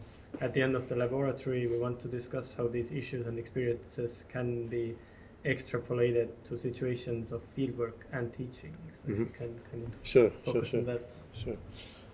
at 0.41 0.53
the 0.53 0.61
end 0.63 0.75
of 0.75 0.87
the 0.87 0.95
laboratory, 0.95 1.67
we 1.67 1.77
want 1.77 1.99
to 1.99 2.07
discuss 2.07 2.53
how 2.57 2.67
these 2.67 2.91
issues 2.91 3.27
and 3.27 3.37
experiences 3.37 4.25
can 4.29 4.67
be 4.67 4.95
extrapolated 5.45 6.29
to 6.45 6.57
situations 6.57 7.31
of 7.31 7.41
fieldwork 7.55 8.05
and 8.11 8.31
teaching. 8.31 8.75
So 8.93 9.09
Mhm. 9.09 9.33
can 9.33 9.59
kind 9.69 9.87
Sure, 10.03 10.31
sure, 10.45 10.63
sure. 10.63 10.99
Sure. 11.33 11.57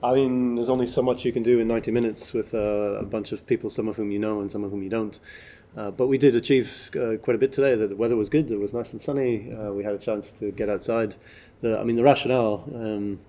I 0.01 0.15
mean, 0.15 0.55
there's 0.55 0.69
only 0.69 0.87
so 0.87 1.01
much 1.01 1.25
you 1.25 1.33
can 1.33 1.43
do 1.43 1.59
in 1.59 1.67
90 1.67 1.91
minutes 1.91 2.33
with 2.33 2.53
uh, 2.53 2.57
a 2.99 3.03
bunch 3.05 3.31
of 3.31 3.45
people, 3.45 3.69
some 3.69 3.87
of 3.87 3.97
whom 3.97 4.11
you 4.11 4.19
know 4.19 4.39
and 4.39 4.49
some 4.49 4.63
of 4.63 4.71
whom 4.71 4.81
you 4.81 4.89
don't. 4.89 5.19
Uh, 5.77 5.91
but 5.91 6.07
we 6.07 6.17
did 6.17 6.35
achieve 6.35 6.89
uh, 6.95 7.17
quite 7.17 7.35
a 7.35 7.37
bit 7.37 7.51
today. 7.51 7.75
The 7.75 7.95
weather 7.95 8.15
was 8.15 8.29
good. 8.29 8.49
It 8.49 8.59
was 8.59 8.73
nice 8.73 8.91
and 8.93 9.01
sunny. 9.01 9.51
Uh, 9.51 9.71
we 9.71 9.83
had 9.83 9.93
a 9.93 9.99
chance 9.99 10.31
to 10.33 10.51
get 10.51 10.69
outside. 10.69 11.15
The, 11.61 11.77
I 11.77 11.83
mean, 11.83 11.95
the 11.95 12.03
rationale. 12.03 12.67
Um, 12.73 13.19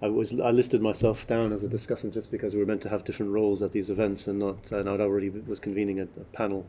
I 0.00 0.06
was 0.08 0.38
I 0.38 0.50
listed 0.50 0.80
myself 0.80 1.26
down 1.26 1.52
as 1.52 1.64
a 1.64 1.68
discussant 1.68 2.12
just 2.14 2.30
because 2.30 2.54
we 2.54 2.60
were 2.60 2.66
meant 2.66 2.80
to 2.82 2.88
have 2.88 3.02
different 3.04 3.32
roles 3.32 3.60
at 3.60 3.72
these 3.72 3.90
events 3.90 4.28
and 4.28 4.38
not 4.38 4.70
and 4.70 4.88
I'd 4.88 5.00
already 5.00 5.30
was 5.30 5.58
convening 5.58 5.98
a, 5.98 6.04
a 6.04 6.24
panel. 6.32 6.64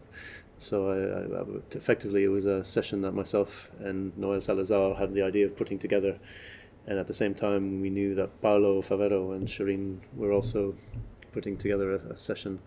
So 0.58 0.90
I, 0.90 1.42
I, 1.42 1.78
effectively, 1.78 2.24
it 2.24 2.30
was 2.30 2.46
a 2.46 2.64
session 2.64 3.02
that 3.02 3.12
myself 3.12 3.70
and 3.80 4.18
Noel 4.18 4.42
Salazar 4.42 4.96
had 4.96 5.14
the 5.14 5.22
idea 5.22 5.46
of 5.46 5.56
putting 5.56 5.80
together. 5.80 6.18
And 6.88 7.00
at 7.00 7.08
the 7.08 7.14
same 7.14 7.34
time 7.34 7.82
we 7.82 7.90
knew 7.90 8.16
that 8.16 8.42
Paolo 8.42 8.82
Favero 8.82 9.36
and 9.36 9.48
Shireen 9.48 10.00
were 10.16 10.32
also 10.32 10.76
putting 11.32 11.58
together 11.58 11.96
a, 11.96 12.14
a 12.14 12.18
session 12.18 12.60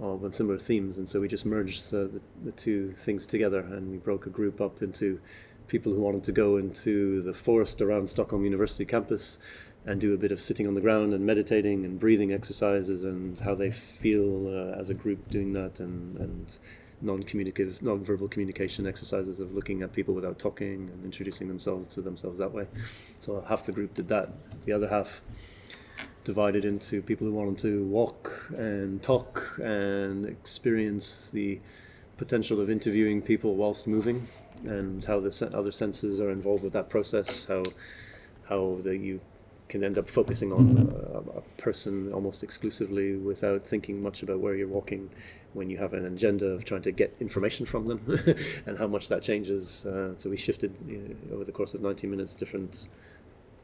on 0.00 0.32
similar 0.32 0.58
themes. 0.58 0.98
And 0.98 1.08
so 1.08 1.20
we 1.20 1.28
just 1.28 1.46
merged 1.46 1.92
uh, 1.92 2.04
the, 2.04 2.20
the 2.44 2.52
two 2.52 2.92
things 2.92 3.26
together 3.26 3.60
and 3.60 3.90
we 3.90 3.98
broke 3.98 4.26
a 4.26 4.30
group 4.30 4.60
up 4.60 4.82
into 4.82 5.20
people 5.66 5.92
who 5.92 6.00
wanted 6.00 6.24
to 6.24 6.32
go 6.32 6.56
into 6.56 7.22
the 7.22 7.34
forest 7.34 7.80
around 7.80 8.08
Stockholm 8.08 8.44
University 8.44 8.84
campus 8.84 9.38
and 9.86 10.00
do 10.00 10.12
a 10.12 10.16
bit 10.16 10.32
of 10.32 10.40
sitting 10.40 10.66
on 10.66 10.74
the 10.74 10.80
ground 10.80 11.14
and 11.14 11.24
meditating 11.24 11.84
and 11.84 11.98
breathing 11.98 12.32
exercises 12.32 13.04
and 13.04 13.38
how 13.40 13.54
they 13.54 13.70
feel 13.70 14.46
uh, 14.48 14.78
as 14.78 14.90
a 14.90 14.94
group 14.94 15.28
doing 15.30 15.52
that 15.52 15.80
and, 15.80 16.16
and 16.18 16.58
non-communicative, 17.02 17.82
non-verbal 17.82 18.28
communication 18.28 18.86
exercises 18.86 19.40
of 19.40 19.54
looking 19.54 19.82
at 19.82 19.92
people 19.92 20.14
without 20.14 20.38
talking 20.38 20.90
and 20.92 21.04
introducing 21.04 21.48
themselves 21.48 21.94
to 21.94 22.02
themselves 22.02 22.38
that 22.38 22.52
way. 22.52 22.66
So 23.18 23.44
half 23.48 23.64
the 23.64 23.72
group 23.72 23.94
did 23.94 24.08
that. 24.08 24.30
The 24.64 24.72
other 24.72 24.88
half 24.88 25.22
divided 26.24 26.64
into 26.64 27.00
people 27.02 27.26
who 27.26 27.32
wanted 27.32 27.58
to 27.58 27.84
walk 27.84 28.48
and 28.56 29.02
talk 29.02 29.58
and 29.62 30.26
experience 30.26 31.30
the 31.30 31.60
potential 32.18 32.60
of 32.60 32.68
interviewing 32.68 33.22
people 33.22 33.54
whilst 33.54 33.86
moving 33.86 34.28
and 34.64 35.02
how 35.04 35.18
the 35.20 35.50
other 35.54 35.72
senses 35.72 36.20
are 36.20 36.30
involved 36.30 36.62
with 36.62 36.74
that 36.74 36.90
process, 36.90 37.46
how 37.46 37.62
how 38.48 38.78
the, 38.82 38.96
you 38.96 39.20
can 39.70 39.84
end 39.84 39.96
up 39.96 40.08
focusing 40.08 40.52
on 40.52 40.92
a, 41.14 41.38
a 41.38 41.42
person 41.56 42.12
almost 42.12 42.42
exclusively 42.42 43.14
without 43.14 43.64
thinking 43.64 44.02
much 44.02 44.22
about 44.22 44.40
where 44.40 44.54
you're 44.56 44.68
walking 44.68 45.08
when 45.54 45.70
you 45.70 45.78
have 45.78 45.94
an 45.94 46.04
agenda 46.06 46.46
of 46.46 46.64
trying 46.64 46.82
to 46.82 46.90
get 46.90 47.14
information 47.20 47.64
from 47.64 47.86
them 47.86 48.00
and 48.66 48.76
how 48.76 48.88
much 48.88 49.08
that 49.08 49.22
changes. 49.22 49.86
Uh, 49.86 50.12
so 50.18 50.28
we 50.28 50.36
shifted 50.36 50.72
uh, 50.76 51.34
over 51.34 51.44
the 51.44 51.52
course 51.52 51.72
of 51.72 51.80
90 51.80 52.08
minutes 52.08 52.34
different 52.34 52.88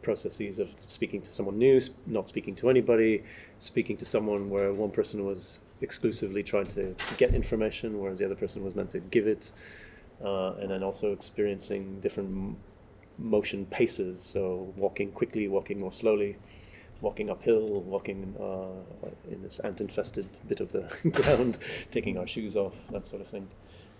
processes 0.03 0.61
of 0.61 0.75
speaking 0.87 1.21
to 1.21 1.33
someone 1.33 1.59
new, 1.59 1.81
sp- 1.83 1.99
not 2.07 2.29
speaking 2.29 2.55
to 2.55 2.71
anybody, 2.71 3.25
speaking 3.59 3.97
to 3.97 4.05
someone 4.05 4.49
where 4.49 4.73
one 4.73 4.93
person 4.93 5.27
was 5.27 5.59
exclusively 5.81 6.43
trying 6.43 6.67
to 6.67 6.95
get 7.17 7.35
information, 7.35 7.99
whereas 8.01 8.21
the 8.21 8.25
other 8.25 8.37
person 8.37 8.63
was 8.65 8.77
meant 8.77 8.93
to 8.93 9.01
give 9.01 9.27
it, 9.27 9.51
uh, 10.25 10.53
and 10.61 10.71
then 10.71 10.85
also 10.85 11.13
experiencing 11.13 11.99
different 12.01 12.57
motion 13.19 13.67
paces. 13.67 14.21
So 14.21 14.73
walking 14.77 15.13
quickly, 15.13 15.49
walking 15.49 15.81
more 15.81 15.93
slowly, 15.93 16.37
walking 17.01 17.31
uphill, 17.31 17.83
walking 17.83 18.35
uh, 18.41 19.09
in 19.31 19.43
this 19.43 19.59
ant-infested 19.61 20.27
bit 20.49 20.61
of 20.61 20.73
the 20.73 20.91
ground, 21.11 21.59
taking 21.91 22.19
our 22.19 22.27
shoes 22.27 22.57
off, 22.57 22.75
that 22.91 23.07
sort 23.07 23.23
of 23.23 23.29
thing. 23.29 23.49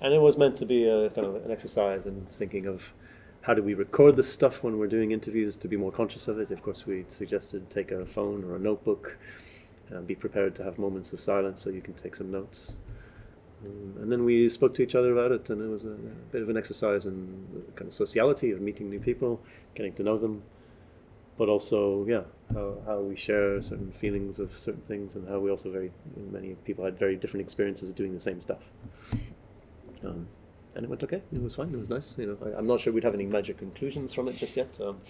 And 0.01 0.13
it 0.13 0.21
was 0.21 0.37
meant 0.37 0.57
to 0.59 0.67
be 0.67 0.87
a 0.87 1.11
kind 1.11 1.27
of 1.27 1.45
an 1.45 1.51
exercise 1.51 2.07
in 2.07 2.27
thinking 2.33 2.67
of 2.67 2.93
how 3.41 3.55
do 3.55 3.63
we 3.63 3.75
record 3.75 4.17
this 4.17 4.31
stuff 4.31 4.65
when 4.65 4.79
we're 4.79 4.89
doing 4.89 5.13
interviews 5.13 5.57
to 5.57 5.69
be 5.69 5.77
more 5.77 5.93
conscious 5.93 6.29
of 6.29 6.39
it. 6.39 6.51
Of 6.51 6.63
course, 6.63 6.87
we 6.87 7.05
suggested 7.09 7.71
take 7.71 7.93
a 7.93 8.05
phone 8.05 8.45
or 8.45 8.57
a 8.57 8.59
notebook 8.59 9.17
and 9.91 10.07
be 10.07 10.15
prepared 10.15 10.55
to 10.57 10.65
have 10.65 10.79
moments 10.79 11.13
of 11.13 11.21
silence 11.21 11.61
so 11.61 11.71
you 11.71 11.81
can 11.81 11.95
take 11.95 12.15
some 12.15 12.31
notes. 12.31 12.77
Um, 13.65 13.95
and 14.03 14.13
then 14.13 14.25
we 14.25 14.49
spoke 14.49 14.75
to 14.75 14.83
each 14.83 14.95
other 14.95 15.13
about 15.13 15.33
it, 15.33 15.49
and 15.51 15.63
it 15.63 15.69
was 15.69 15.85
a, 15.85 15.91
a 15.91 16.31
bit 16.31 16.43
of 16.43 16.49
an 16.49 16.57
exercise 16.57 17.07
in 17.07 17.65
kind 17.75 17.89
of 17.89 17.95
sociality 17.95 18.51
of 18.51 18.61
meeting 18.61 18.91
new 18.91 19.01
people, 19.01 19.41
getting 19.75 19.95
to 19.95 20.03
know 20.03 20.17
them, 20.17 20.43
but 21.39 21.49
also, 21.49 22.05
yeah, 22.07 22.23
how, 22.53 22.77
how 22.87 23.01
we 23.01 23.17
share 23.17 23.61
certain 23.61 23.91
feelings 23.93 24.41
of 24.41 24.53
certain 24.59 24.83
things, 24.83 25.17
and 25.17 25.27
how 25.29 25.39
we 25.39 25.51
also 25.51 25.71
very 25.71 25.91
many 26.31 26.55
people 26.65 26.85
had 26.85 26.99
very 26.99 27.17
different 27.17 27.43
experiences 27.43 27.93
doing 27.93 28.13
the 28.13 28.21
same 28.21 28.41
stuff. 28.41 28.71
Um, 30.05 30.29
and 30.75 30.85
it 30.85 30.89
went 30.89 31.03
okay. 31.03 31.23
It 31.33 31.43
was 31.43 31.57
fine. 31.57 31.73
It 31.73 31.79
was 31.79 31.89
nice. 31.89 32.15
You 32.19 32.27
know, 32.27 32.39
I, 32.45 32.59
I'm 32.59 32.67
not 32.67 32.81
sure 32.81 32.93
we'd 32.93 33.05
have 33.05 33.15
any 33.15 33.25
major 33.25 33.55
conclusions 33.55 34.13
from 34.13 34.29
it 34.29 34.37
just 34.37 34.57
yet. 34.57 34.79
Um, 34.81 35.01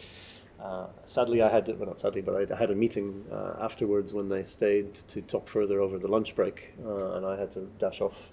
uh, 0.60 0.86
sadly, 1.04 1.42
I 1.42 1.48
had 1.48 1.68
well, 1.78 1.88
not 1.88 2.00
sadly, 2.00 2.22
but 2.22 2.50
I, 2.50 2.56
had 2.56 2.70
a 2.70 2.74
meeting 2.74 3.24
uh, 3.30 3.54
afterwards 3.60 4.12
when 4.12 4.28
they 4.28 4.42
stayed 4.42 4.94
to 4.94 5.20
talk 5.22 5.48
further 5.48 5.80
over 5.80 5.98
the 5.98 6.08
lunch 6.08 6.34
break, 6.34 6.74
uh, 6.84 7.12
and 7.12 7.26
I 7.26 7.38
had 7.38 7.50
to 7.52 7.68
dash 7.78 8.00
off 8.00 8.30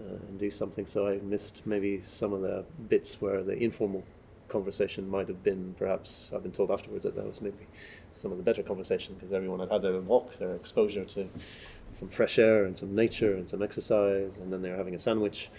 uh, 0.00 0.14
and 0.28 0.38
do 0.38 0.50
something. 0.50 0.86
So 0.86 1.06
I 1.06 1.18
missed 1.18 1.62
maybe 1.64 2.00
some 2.00 2.32
of 2.32 2.42
the 2.42 2.64
bits 2.88 3.20
where 3.20 3.42
the 3.42 3.52
informal 3.52 4.04
conversation 4.48 5.08
might 5.08 5.28
have 5.28 5.44
been. 5.44 5.74
Perhaps 5.78 6.32
I've 6.34 6.42
been 6.42 6.52
told 6.52 6.70
afterwards 6.72 7.04
that 7.04 7.14
that 7.14 7.26
was 7.26 7.40
maybe 7.40 7.66
some 8.10 8.32
of 8.32 8.38
the 8.38 8.44
better 8.44 8.62
conversation 8.62 9.14
because 9.14 9.32
everyone 9.32 9.60
had 9.60 9.70
had 9.70 9.82
their 9.82 9.98
walk, 10.00 10.34
their 10.34 10.54
exposure 10.56 11.04
to 11.04 11.28
some 11.92 12.08
fresh 12.08 12.38
air 12.38 12.64
and 12.64 12.76
some 12.76 12.94
nature 12.96 13.34
and 13.34 13.48
some 13.48 13.62
exercise, 13.62 14.38
and 14.38 14.52
then 14.52 14.60
they 14.60 14.70
were 14.70 14.76
having 14.76 14.96
a 14.96 14.98
sandwich, 14.98 15.50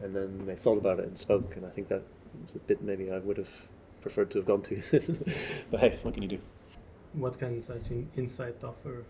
and 0.00 0.14
then 0.14 0.46
they 0.46 0.54
thought 0.54 0.78
about 0.78 1.00
it 1.00 1.06
and 1.06 1.18
spoke. 1.18 1.56
And 1.56 1.66
I 1.66 1.70
think 1.70 1.88
that 1.88 2.02
a 2.54 2.58
bit 2.58 2.82
maybe 2.82 3.10
I 3.10 3.18
would 3.18 3.38
have 3.38 3.50
preferred 4.04 4.30
to 4.32 4.38
have 4.38 4.46
gone 4.46 4.60
to. 4.60 4.76
but 5.70 5.80
hey, 5.80 5.98
what 6.02 6.12
can 6.14 6.22
you 6.22 6.28
do? 6.36 6.40
What 7.14 7.38
can 7.38 7.60
such 7.60 7.88
an 7.88 8.10
insight 8.16 8.62
offer? 8.62 9.04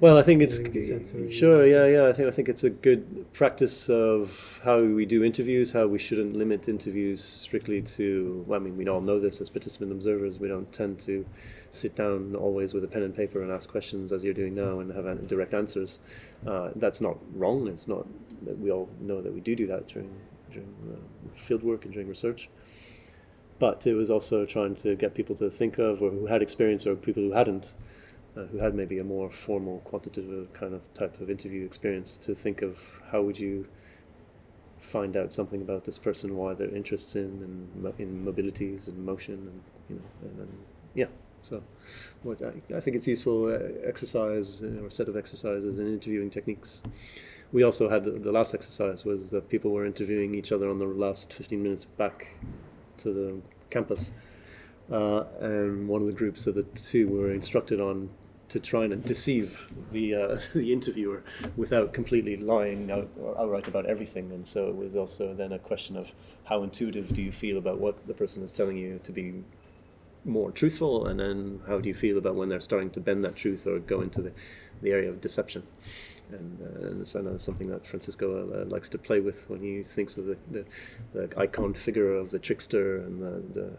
Well, 0.00 0.18
I 0.18 0.22
think 0.22 0.42
it's 0.42 0.56
sensory 0.56 1.32
sure, 1.32 1.66
yeah, 1.66 1.86
yeah. 1.86 2.08
I 2.08 2.12
think 2.12 2.28
I 2.28 2.30
think 2.32 2.48
it's 2.48 2.64
a 2.64 2.70
good 2.70 3.32
practice 3.32 3.88
of 3.88 4.60
how 4.62 4.78
we 4.82 5.06
do 5.06 5.22
interviews. 5.24 5.72
How 5.72 5.86
we 5.86 5.98
shouldn't 5.98 6.36
limit 6.36 6.68
interviews 6.68 7.22
strictly 7.24 7.80
to. 7.96 8.44
Well, 8.46 8.60
I 8.60 8.62
mean, 8.62 8.76
we 8.76 8.86
all 8.88 9.00
know 9.00 9.18
this 9.20 9.40
as 9.40 9.48
participant 9.48 9.92
observers. 9.92 10.40
We 10.40 10.48
don't 10.48 10.70
tend 10.72 10.98
to 11.08 11.24
sit 11.70 11.94
down 11.94 12.34
always 12.34 12.74
with 12.74 12.84
a 12.84 12.88
pen 12.88 13.04
and 13.04 13.14
paper 13.14 13.42
and 13.42 13.50
ask 13.52 13.70
questions 13.70 14.12
as 14.12 14.22
you're 14.24 14.34
doing 14.42 14.54
now 14.54 14.80
and 14.80 14.92
have 14.92 15.06
an- 15.06 15.26
direct 15.26 15.54
answers. 15.54 16.00
Uh, 16.46 16.70
that's 16.76 17.00
not 17.00 17.16
wrong. 17.34 17.68
It's 17.68 17.88
not. 17.88 18.04
We 18.64 18.70
all 18.72 18.88
know 19.00 19.22
that 19.22 19.32
we 19.32 19.40
do 19.40 19.54
do 19.54 19.66
that 19.68 19.86
during 19.88 20.10
during 20.52 20.74
uh, 20.92 21.38
field 21.38 21.62
work 21.62 21.84
and 21.84 21.94
during 21.94 22.08
research. 22.08 22.50
But 23.64 23.86
it 23.86 23.94
was 23.94 24.10
also 24.10 24.44
trying 24.44 24.74
to 24.84 24.94
get 24.94 25.14
people 25.14 25.34
to 25.36 25.48
think 25.48 25.78
of, 25.78 26.02
or 26.02 26.10
who 26.10 26.26
had 26.26 26.42
experience, 26.42 26.86
or 26.86 26.94
people 26.96 27.22
who 27.22 27.32
hadn't 27.32 27.72
uh, 28.36 28.42
who 28.42 28.58
had 28.58 28.74
maybe 28.74 28.98
a 28.98 29.04
more 29.04 29.30
formal 29.30 29.78
quantitative 29.86 30.52
kind 30.52 30.74
of 30.74 30.82
type 30.92 31.18
of 31.18 31.30
interview 31.30 31.64
experience 31.64 32.18
to 32.18 32.34
think 32.34 32.60
of 32.60 33.00
how 33.10 33.22
would 33.22 33.38
you 33.38 33.66
find 34.80 35.16
out 35.16 35.32
something 35.32 35.62
about 35.62 35.82
this 35.82 35.98
person 35.98 36.36
why 36.36 36.52
their 36.52 36.68
interests 36.76 37.16
in 37.16 37.32
in 37.98 38.22
mobilities 38.22 38.88
and 38.88 38.98
motion 38.98 39.38
and 39.50 39.62
you 39.88 39.96
know 39.96 40.28
and 40.28 40.38
then 40.40 40.48
yeah 40.94 41.10
so 41.40 41.62
what 42.22 42.42
I, 42.42 42.76
I 42.76 42.80
think 42.80 42.98
it's 42.98 43.08
useful 43.08 43.46
uh, 43.46 43.88
exercise 43.88 44.62
uh, 44.62 44.84
or 44.84 44.90
set 44.90 45.08
of 45.08 45.16
exercises 45.16 45.78
and 45.78 45.88
interviewing 45.88 46.28
techniques. 46.28 46.82
We 47.50 47.62
also 47.62 47.88
had 47.88 48.04
the, 48.04 48.10
the 48.10 48.32
last 48.32 48.52
exercise 48.52 49.06
was 49.06 49.30
that 49.30 49.48
people 49.48 49.70
were 49.70 49.86
interviewing 49.86 50.34
each 50.34 50.52
other 50.52 50.68
on 50.68 50.78
the 50.78 50.84
last 51.06 51.32
15 51.32 51.62
minutes 51.62 51.86
back 51.86 52.36
to 52.98 53.12
the 53.12 53.53
campus 53.74 54.10
uh, 54.90 55.24
and 55.40 55.88
one 55.88 56.00
of 56.00 56.06
the 56.06 56.12
groups 56.12 56.46
of 56.46 56.54
the 56.54 56.62
two 56.62 57.08
were 57.08 57.30
instructed 57.30 57.80
on 57.80 58.10
to 58.48 58.60
try 58.60 58.84
and 58.84 59.04
deceive 59.04 59.72
the 59.90 60.14
uh, 60.14 60.38
the 60.54 60.72
interviewer 60.72 61.22
without 61.56 61.92
completely 61.92 62.36
lying 62.36 62.90
out 62.90 63.08
or 63.20 63.38
outright 63.40 63.66
about 63.66 63.86
everything. 63.86 64.30
And 64.32 64.46
so 64.46 64.68
it 64.68 64.76
was 64.76 64.94
also 64.94 65.34
then 65.34 65.52
a 65.52 65.58
question 65.58 65.96
of 65.96 66.12
how 66.44 66.62
intuitive 66.62 67.12
do 67.14 67.22
you 67.22 67.32
feel 67.32 67.56
about 67.56 67.78
what 67.78 68.06
the 68.06 68.14
person 68.14 68.42
is 68.42 68.52
telling 68.52 68.76
you 68.76 69.00
to 69.02 69.12
be 69.12 69.42
more 70.26 70.50
truthful, 70.50 71.06
and 71.06 71.20
then 71.20 71.60
how 71.66 71.80
do 71.80 71.88
you 71.88 71.94
feel 71.94 72.16
about 72.18 72.34
when 72.34 72.48
they're 72.48 72.60
starting 72.60 72.90
to 72.90 73.00
bend 73.00 73.24
that 73.24 73.36
truth 73.36 73.66
or 73.66 73.78
go 73.78 74.00
into 74.00 74.22
the, 74.22 74.32
the 74.82 74.90
area 74.90 75.08
of 75.08 75.20
deception. 75.20 75.62
And, 76.38 76.60
uh, 76.60 76.88
and 76.88 77.00
it's 77.00 77.44
something 77.44 77.68
that 77.68 77.86
Francisco 77.86 78.62
uh, 78.62 78.64
likes 78.66 78.88
to 78.90 78.98
play 78.98 79.20
with 79.20 79.48
when 79.48 79.60
he 79.60 79.82
thinks 79.82 80.16
of 80.16 80.26
the, 80.26 80.36
the, 80.50 80.64
the 81.12 81.38
icon 81.38 81.74
figure 81.74 82.14
of 82.14 82.30
the 82.30 82.38
trickster 82.38 82.98
and 82.98 83.22
the, 83.22 83.60
the 83.60 83.70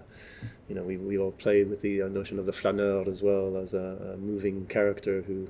you 0.67 0.75
know 0.75 0.83
we, 0.83 0.97
we 0.97 1.17
all 1.17 1.31
play 1.31 1.63
with 1.63 1.81
the 1.81 2.01
uh, 2.01 2.07
notion 2.07 2.39
of 2.39 2.45
the 2.45 2.53
flaneur 2.53 3.03
as 3.09 3.21
well 3.21 3.57
as 3.57 3.73
a, 3.73 4.13
a 4.13 4.17
moving 4.17 4.65
character 4.67 5.21
who 5.21 5.47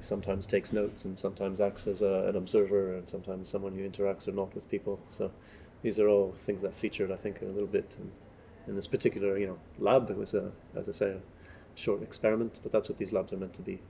sometimes 0.00 0.46
takes 0.46 0.72
notes 0.72 1.04
and 1.04 1.18
sometimes 1.18 1.60
acts 1.60 1.86
as 1.86 2.02
a, 2.02 2.26
an 2.28 2.36
observer 2.36 2.96
and 2.96 3.08
sometimes 3.08 3.48
someone 3.48 3.74
who 3.74 3.88
interacts 3.88 4.28
or 4.28 4.32
not 4.32 4.54
with 4.54 4.68
people. 4.70 5.00
So 5.08 5.30
these 5.82 5.98
are 5.98 6.08
all 6.08 6.32
things 6.36 6.62
that 6.62 6.76
featured, 6.76 7.10
I 7.10 7.16
think, 7.16 7.42
a 7.42 7.46
little 7.46 7.66
bit 7.66 7.96
in, 7.98 8.10
in 8.68 8.76
this 8.76 8.86
particular, 8.86 9.38
you 9.38 9.46
know, 9.46 9.58
lab. 9.78 10.10
It 10.10 10.16
was 10.16 10.34
a, 10.34 10.52
as 10.76 10.88
I 10.88 10.92
say, 10.92 11.10
a 11.10 11.20
short 11.74 12.02
experiment, 12.02 12.60
but 12.62 12.72
that's 12.72 12.88
what 12.88 12.98
these 12.98 13.12
labs 13.12 13.32
are 13.32 13.36
meant 13.36 13.54
to 13.54 13.62
be. 13.62 13.80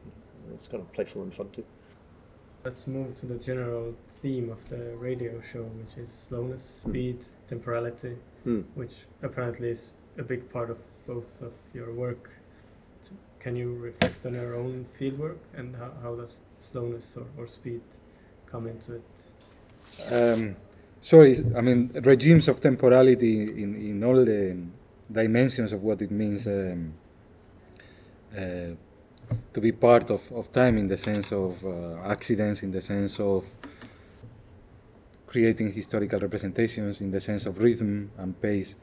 It's 0.54 0.68
kind 0.68 0.82
of 0.82 0.92
playful 0.92 1.22
and 1.22 1.34
fun 1.34 1.50
too. 1.50 1.64
Let's 2.64 2.86
move 2.86 3.16
to 3.16 3.26
the 3.26 3.38
general 3.38 3.94
theme 4.20 4.48
of 4.50 4.68
the 4.68 4.94
radio 4.96 5.40
show, 5.40 5.64
which 5.80 5.96
is 5.96 6.10
slowness, 6.10 6.82
Hmm. 6.84 6.90
speed, 6.90 7.18
temporality, 7.48 8.16
Hmm. 8.44 8.60
which 8.74 8.94
apparently 9.22 9.70
is 9.70 9.94
a 10.16 10.22
big 10.22 10.48
part 10.48 10.70
of 10.70 10.78
both 11.06 11.42
of 11.42 11.52
your 11.74 11.92
work. 11.92 12.30
Can 13.40 13.56
you 13.56 13.74
reflect 13.74 14.24
on 14.26 14.34
your 14.34 14.54
own 14.54 14.86
fieldwork 14.96 15.38
and 15.56 15.74
how, 15.74 15.90
how 16.02 16.14
does 16.14 16.40
slowness 16.56 17.16
or, 17.16 17.26
or 17.36 17.48
speed 17.48 17.80
come 18.46 18.68
into 18.68 18.94
it? 19.00 20.12
Um, 20.12 20.54
sorry, 21.00 21.34
I 21.56 21.60
mean 21.60 21.90
regimes 22.04 22.46
of 22.46 22.60
temporality 22.60 23.42
in, 23.42 23.74
in 23.74 24.04
all 24.04 24.24
the 24.24 24.56
dimensions 25.10 25.72
of 25.72 25.82
what 25.82 26.00
it 26.00 26.12
means 26.12 26.46
um, 26.46 26.92
uh, 28.38 28.76
to 29.52 29.60
be 29.60 29.72
part 29.72 30.10
of, 30.10 30.30
of 30.32 30.52
time 30.52 30.78
in 30.78 30.86
the 30.86 30.96
sense 30.96 31.32
of 31.32 31.64
uh, 31.64 31.96
accidents, 32.04 32.62
in 32.62 32.70
the 32.70 32.80
sense 32.80 33.20
of 33.20 33.44
creating 35.26 35.72
historical 35.72 36.20
representations, 36.20 37.00
in 37.00 37.10
the 37.10 37.20
sense 37.20 37.46
of 37.46 37.58
rhythm 37.58 38.10
and 38.18 38.40
pace 38.40 38.76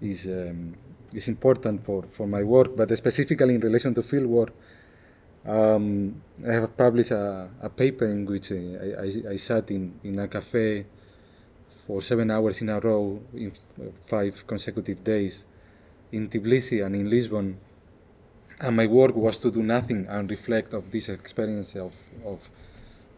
is 0.00 0.26
um, 0.26 0.74
is 1.12 1.28
important 1.28 1.84
for, 1.84 2.02
for 2.02 2.26
my 2.26 2.42
work, 2.42 2.76
but 2.76 2.94
specifically 2.96 3.54
in 3.54 3.60
relation 3.60 3.94
to 3.94 4.02
field 4.02 4.26
work. 4.26 4.52
Um, 5.46 6.20
I 6.46 6.52
have 6.52 6.76
published 6.76 7.10
a, 7.10 7.48
a 7.62 7.70
paper 7.70 8.04
in 8.06 8.26
which 8.26 8.52
I, 8.52 8.56
I, 9.00 9.32
I 9.32 9.36
sat 9.36 9.70
in, 9.70 9.98
in 10.04 10.18
a 10.18 10.28
cafe 10.28 10.84
for 11.86 12.02
seven 12.02 12.30
hours 12.30 12.60
in 12.60 12.68
a 12.68 12.78
row 12.78 13.22
in 13.32 13.52
five 14.06 14.46
consecutive 14.46 15.02
days 15.02 15.46
in 16.12 16.28
Tbilisi 16.28 16.84
and 16.84 16.94
in 16.94 17.08
Lisbon. 17.08 17.58
And 18.60 18.76
my 18.76 18.86
work 18.86 19.14
was 19.14 19.38
to 19.38 19.50
do 19.50 19.62
nothing 19.62 20.06
and 20.08 20.28
reflect 20.28 20.74
of 20.74 20.90
this 20.90 21.08
experience 21.08 21.76
of, 21.76 21.94
of 22.24 22.50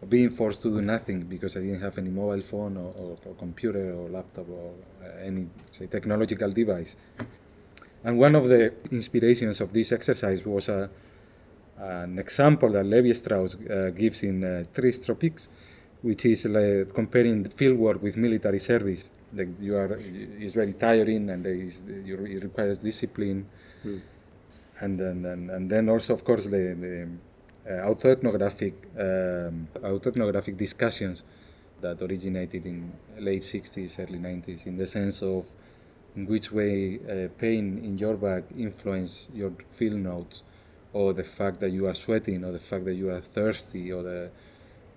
being 0.08 0.30
forced 0.30 0.62
to 0.62 0.70
do 0.70 0.82
nothing 0.82 1.22
because 1.22 1.56
I 1.56 1.60
didn't 1.60 1.80
have 1.80 1.96
any 1.98 2.10
mobile 2.10 2.42
phone 2.42 2.76
or, 2.76 2.92
or, 2.96 3.18
or 3.24 3.34
computer 3.34 3.92
or 3.94 4.08
laptop 4.08 4.48
or 4.48 4.72
uh, 5.02 5.24
any 5.24 5.48
say 5.70 5.86
technological 5.86 6.50
device. 6.50 6.96
And 8.04 8.18
one 8.18 8.34
of 8.34 8.48
the 8.48 8.72
inspirations 8.90 9.60
of 9.60 9.72
this 9.72 9.92
exercise 9.92 10.44
was 10.44 10.68
a, 10.68 10.90
an 11.78 12.18
example 12.18 12.70
that 12.70 12.84
Lévi-Strauss 12.84 13.56
uh, 13.56 13.90
gives 13.90 14.22
in 14.22 14.44
uh, 14.44 14.64
Tropics, 14.74 15.48
which 16.02 16.24
is 16.26 16.46
like 16.46 16.94
comparing 16.94 17.48
field 17.50 17.78
work 17.78 18.02
with 18.02 18.16
military 18.16 18.58
service. 18.58 19.10
Like 19.32 19.48
you 19.60 19.76
are, 19.76 19.98
it's 20.38 20.54
very 20.54 20.72
tiring 20.72 21.30
and 21.30 21.46
is, 21.46 21.82
it 21.86 22.42
requires 22.42 22.78
discipline. 22.78 23.46
Hmm. 23.82 23.98
And 24.80 24.98
then, 24.98 25.24
and, 25.26 25.50
and 25.50 25.70
then 25.70 25.88
also, 25.88 26.14
of 26.14 26.24
course, 26.24 26.44
the, 26.44 26.50
the 26.50 27.08
uh, 27.66 27.86
autoethnographic, 27.86 28.74
um, 28.98 29.68
autoethnographic 29.74 30.56
discussions 30.56 31.24
that 31.80 32.00
originated 32.00 32.66
in 32.66 32.92
late 33.18 33.42
60s, 33.42 33.98
early 33.98 34.18
90s, 34.18 34.66
in 34.66 34.76
the 34.76 34.86
sense 34.86 35.22
of 35.22 35.46
in 36.16 36.26
which 36.26 36.50
way 36.50 36.98
uh, 37.08 37.28
pain 37.38 37.78
in 37.84 37.96
your 37.96 38.16
back 38.16 38.44
influence 38.56 39.28
your 39.32 39.52
field 39.68 40.00
notes, 40.00 40.42
or 40.92 41.12
the 41.12 41.24
fact 41.24 41.60
that 41.60 41.70
you 41.70 41.86
are 41.86 41.94
sweating, 41.94 42.44
or 42.44 42.52
the 42.52 42.58
fact 42.58 42.84
that 42.84 42.94
you 42.94 43.10
are 43.10 43.20
thirsty, 43.20 43.92
or 43.92 44.02
the 44.02 44.30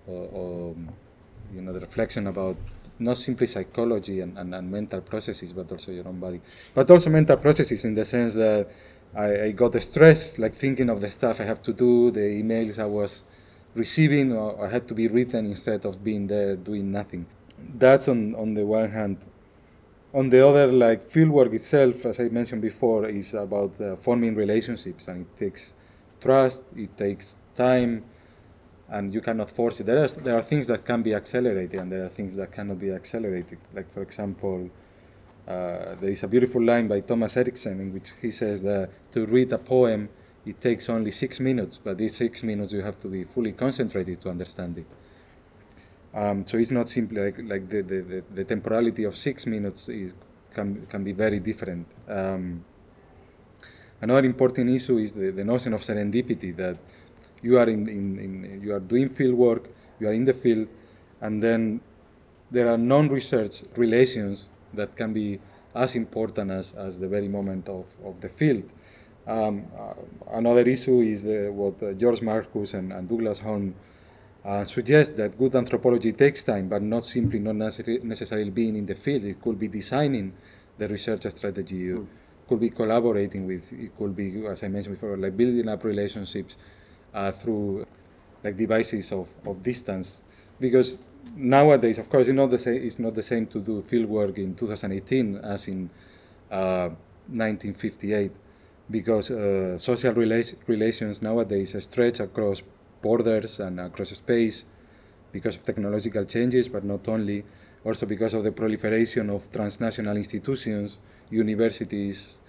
or, 0.06 0.28
or 0.32 0.74
you 1.54 1.60
know 1.62 1.72
the 1.72 1.80
reflection 1.80 2.26
about 2.26 2.56
not 2.98 3.16
simply 3.16 3.46
psychology 3.46 4.20
and, 4.20 4.38
and, 4.38 4.54
and 4.54 4.70
mental 4.70 5.00
processes, 5.00 5.52
but 5.52 5.70
also 5.70 5.90
your 5.92 6.06
own 6.06 6.20
body, 6.20 6.40
but 6.74 6.88
also 6.90 7.10
mental 7.10 7.36
processes 7.36 7.84
in 7.84 7.94
the 7.94 8.04
sense 8.04 8.34
that 8.34 8.68
I, 9.16 9.44
I 9.44 9.50
got 9.52 9.80
stressed, 9.82 10.38
like 10.38 10.54
thinking 10.54 10.90
of 10.90 11.00
the 11.00 11.10
stuff 11.10 11.40
I 11.40 11.44
have 11.44 11.62
to 11.62 11.72
do, 11.72 12.10
the 12.10 12.20
emails 12.20 12.78
I 12.78 12.86
was 12.86 13.22
receiving, 13.74 14.32
or 14.32 14.64
I 14.64 14.68
had 14.70 14.88
to 14.88 14.94
be 14.94 15.08
written 15.08 15.46
instead 15.46 15.84
of 15.84 16.02
being 16.02 16.26
there 16.26 16.56
doing 16.56 16.90
nothing. 16.90 17.26
That's 17.58 18.08
on, 18.08 18.34
on 18.34 18.54
the 18.54 18.66
one 18.66 18.90
hand. 18.90 19.18
On 20.12 20.28
the 20.28 20.46
other, 20.46 20.68
like 20.68 21.04
fieldwork 21.04 21.52
itself, 21.52 22.06
as 22.06 22.20
I 22.20 22.28
mentioned 22.28 22.62
before, 22.62 23.06
is 23.06 23.34
about 23.34 23.80
uh, 23.80 23.96
forming 23.96 24.34
relationships, 24.34 25.08
and 25.08 25.22
it 25.22 25.36
takes 25.36 25.72
trust, 26.20 26.62
it 26.76 26.96
takes 26.96 27.36
time, 27.56 28.04
and 28.88 29.12
you 29.12 29.20
cannot 29.20 29.50
force 29.50 29.80
it. 29.80 29.86
There 29.86 29.98
are 29.98 30.08
there 30.08 30.36
are 30.36 30.42
things 30.42 30.68
that 30.68 30.84
can 30.84 31.02
be 31.02 31.14
accelerated, 31.14 31.80
and 31.80 31.90
there 31.90 32.04
are 32.04 32.08
things 32.08 32.36
that 32.36 32.52
cannot 32.52 32.78
be 32.78 32.90
accelerated. 32.92 33.58
Like 33.74 33.92
for 33.92 34.02
example, 34.02 34.70
uh, 35.46 35.94
there 36.00 36.10
is 36.10 36.22
a 36.22 36.28
beautiful 36.28 36.62
line 36.62 36.88
by 36.88 37.00
Thomas 37.00 37.36
Eriksen 37.36 37.80
in 37.80 37.92
which 37.92 38.12
he 38.20 38.30
says 38.30 38.62
that 38.62 38.90
to 39.12 39.26
read 39.26 39.52
a 39.52 39.58
poem 39.58 40.08
it 40.46 40.60
takes 40.60 40.88
only 40.90 41.10
six 41.10 41.40
minutes, 41.40 41.78
but 41.82 41.96
these 41.96 42.16
six 42.16 42.42
minutes 42.42 42.72
you 42.72 42.82
have 42.82 42.98
to 42.98 43.08
be 43.08 43.24
fully 43.24 43.52
concentrated 43.52 44.20
to 44.20 44.28
understand 44.28 44.78
it. 44.78 44.86
Um, 46.12 46.46
so 46.46 46.58
it's 46.58 46.70
not 46.70 46.88
simply 46.88 47.22
like, 47.22 47.38
like 47.42 47.68
the, 47.68 47.82
the, 47.82 48.00
the, 48.02 48.24
the 48.34 48.44
temporality 48.44 49.04
of 49.04 49.16
six 49.16 49.46
minutes 49.46 49.88
is, 49.88 50.14
can, 50.52 50.86
can 50.86 51.02
be 51.02 51.12
very 51.12 51.40
different. 51.40 51.86
Um, 52.08 52.64
another 54.00 54.24
important 54.24 54.70
issue 54.70 54.98
is 54.98 55.12
the, 55.12 55.30
the 55.30 55.44
notion 55.44 55.72
of 55.72 55.80
serendipity 55.80 56.54
that 56.56 56.78
you 57.42 57.58
are 57.58 57.68
in, 57.68 57.88
in, 57.88 58.18
in 58.18 58.60
you 58.62 58.74
are 58.74 58.80
doing 58.80 59.08
field 59.08 59.34
work, 59.34 59.70
you 59.98 60.08
are 60.08 60.12
in 60.12 60.24
the 60.24 60.34
field, 60.34 60.68
and 61.20 61.42
then 61.42 61.80
there 62.50 62.68
are 62.68 62.78
non-research 62.78 63.64
relations 63.76 64.48
that 64.76 64.96
can 64.96 65.12
be 65.12 65.40
as 65.74 65.94
important 65.96 66.50
as, 66.50 66.74
as 66.74 66.98
the 66.98 67.08
very 67.08 67.28
moment 67.28 67.68
of, 67.68 67.86
of 68.04 68.20
the 68.20 68.28
field. 68.28 68.64
Um, 69.26 69.66
uh, 69.78 69.94
another 70.32 70.62
issue 70.62 71.00
is 71.00 71.24
uh, 71.24 71.50
what 71.50 71.82
uh, 71.82 71.92
George 71.94 72.20
Marcus 72.20 72.74
and, 72.74 72.92
and 72.92 73.08
Douglas 73.08 73.40
Holmes 73.40 73.74
uh, 74.44 74.64
suggest 74.64 75.16
that 75.16 75.38
good 75.38 75.54
anthropology 75.54 76.12
takes 76.12 76.44
time, 76.44 76.68
but 76.68 76.82
not 76.82 77.02
simply 77.02 77.38
not 77.38 77.56
necessarily, 77.56 78.04
necessarily 78.04 78.50
being 78.50 78.76
in 78.76 78.84
the 78.84 78.94
field. 78.94 79.24
It 79.24 79.40
could 79.40 79.58
be 79.58 79.68
designing 79.68 80.34
the 80.76 80.86
research 80.88 81.24
strategy. 81.24 81.76
You 81.76 82.06
could 82.46 82.60
be 82.60 82.68
collaborating 82.68 83.46
with. 83.46 83.72
It 83.72 83.96
could 83.96 84.14
be, 84.14 84.46
as 84.46 84.62
I 84.62 84.68
mentioned 84.68 84.96
before, 84.96 85.16
like 85.16 85.34
building 85.36 85.66
up 85.68 85.82
relationships 85.84 86.58
uh, 87.14 87.32
through 87.32 87.86
like 88.42 88.56
devices 88.58 89.12
of, 89.12 89.28
of 89.46 89.62
distance. 89.62 90.22
Because 90.60 90.98
nowadays, 91.36 91.98
of 91.98 92.08
course, 92.08 92.28
it's 92.28 92.36
not 92.36 92.50
the 92.50 92.58
same. 92.58 92.82
It's 92.82 92.98
not 92.98 93.14
the 93.14 93.22
same 93.22 93.46
to 93.48 93.60
do 93.60 93.82
field 93.82 94.08
work 94.08 94.38
in 94.38 94.54
2018 94.54 95.36
as 95.36 95.68
in 95.68 95.90
uh, 96.50 96.90
1958, 97.28 98.30
because 98.90 99.30
uh, 99.30 99.78
social 99.78 100.12
rela- 100.14 100.54
relations 100.66 101.22
nowadays 101.22 101.76
stretch 101.82 102.20
across 102.20 102.62
borders 103.02 103.60
and 103.60 103.80
across 103.80 104.10
space 104.10 104.66
because 105.32 105.56
of 105.56 105.64
technological 105.64 106.24
changes, 106.24 106.68
but 106.68 106.84
not 106.84 107.08
only, 107.08 107.44
also 107.84 108.06
because 108.06 108.34
of 108.34 108.44
the 108.44 108.52
proliferation 108.52 109.30
of 109.30 109.50
transnational 109.50 110.16
institutions, 110.16 111.00
universities, 111.30 112.40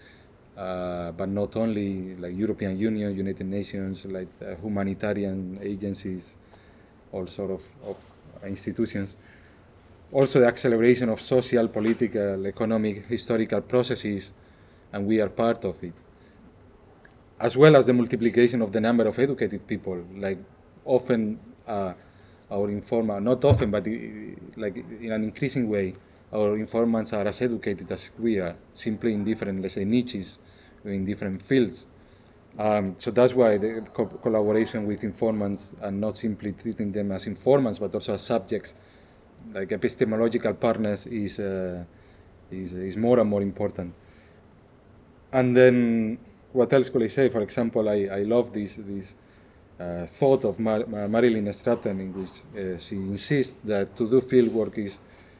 uh, 0.55 1.11
but 1.11 1.27
not 1.27 1.55
only 1.57 2.15
like 2.15 2.35
European 2.37 2.77
Union, 2.77 3.15
United 3.15 3.45
Nations, 3.45 4.05
like 4.05 4.27
uh, 4.41 4.55
humanitarian 4.61 5.59
agencies, 5.61 6.37
all 7.11 7.27
sort 7.27 7.51
of, 7.51 7.63
of 7.85 7.97
institutions. 8.47 9.15
Also, 10.11 10.39
the 10.39 10.47
acceleration 10.47 11.09
of 11.09 11.19
social, 11.19 11.67
political, 11.67 12.45
economic, 12.45 13.05
historical 13.07 13.61
processes, 13.61 14.33
and 14.93 15.05
we 15.05 15.19
are 15.19 15.29
part 15.29 15.65
of 15.65 15.83
it 15.83 16.03
as 17.39 17.57
well 17.57 17.75
as 17.75 17.85
the 17.85 17.93
multiplication 17.93 18.61
of 18.61 18.71
the 18.71 18.79
number 18.79 19.05
of 19.05 19.17
educated 19.19 19.67
people. 19.67 20.03
Like 20.15 20.37
often, 20.85 21.39
uh, 21.67 21.93
our 22.49 22.69
informer, 22.69 23.19
not 23.19 23.43
often, 23.43 23.71
but 23.71 23.85
like 24.55 24.77
in 24.77 25.11
an 25.11 25.23
increasing 25.23 25.67
way, 25.69 25.95
our 26.31 26.55
informants 26.57 27.13
are 27.13 27.25
as 27.25 27.41
educated 27.41 27.91
as 27.91 28.11
we 28.19 28.39
are, 28.39 28.55
simply 28.73 29.13
in 29.13 29.23
different, 29.23 29.61
let's 29.61 29.73
say, 29.73 29.85
niches, 29.85 30.39
in 30.83 31.03
different 31.05 31.41
fields. 31.41 31.87
Um, 32.57 32.95
so 32.95 33.11
that's 33.11 33.33
why 33.33 33.57
the 33.57 33.81
co- 33.93 34.05
collaboration 34.05 34.85
with 34.85 35.03
informants 35.03 35.75
and 35.81 35.99
not 35.99 36.15
simply 36.15 36.53
treating 36.53 36.91
them 36.91 37.11
as 37.11 37.27
informants, 37.27 37.79
but 37.79 37.93
also 37.93 38.13
as 38.13 38.21
subjects, 38.21 38.75
like 39.53 39.71
epistemological 39.71 40.53
partners, 40.53 41.05
is 41.07 41.39
uh, 41.39 41.83
is, 42.51 42.73
is 42.73 42.95
more 42.95 43.19
and 43.19 43.29
more 43.29 43.41
important. 43.41 43.93
And 45.33 45.55
then 45.55 46.17
what 46.53 46.71
else 46.71 46.87
could 46.89 47.03
I 47.03 47.07
say? 47.07 47.27
For 47.29 47.41
example, 47.41 47.89
I, 47.89 48.07
I 48.19 48.23
love 48.23 48.53
this 48.53 48.75
this 48.75 49.15
uh, 49.77 50.05
thought 50.05 50.45
of 50.45 50.57
Mar- 50.57 50.85
Marilyn 50.87 51.45
Strathern, 51.47 51.99
in 51.99 52.13
which 52.13 52.29
uh, 52.55 52.77
she 52.77 52.95
insists 52.95 53.59
that 53.65 53.97
to 53.97 54.09
do 54.09 54.21
fieldwork 54.21 54.77
is 54.77 54.99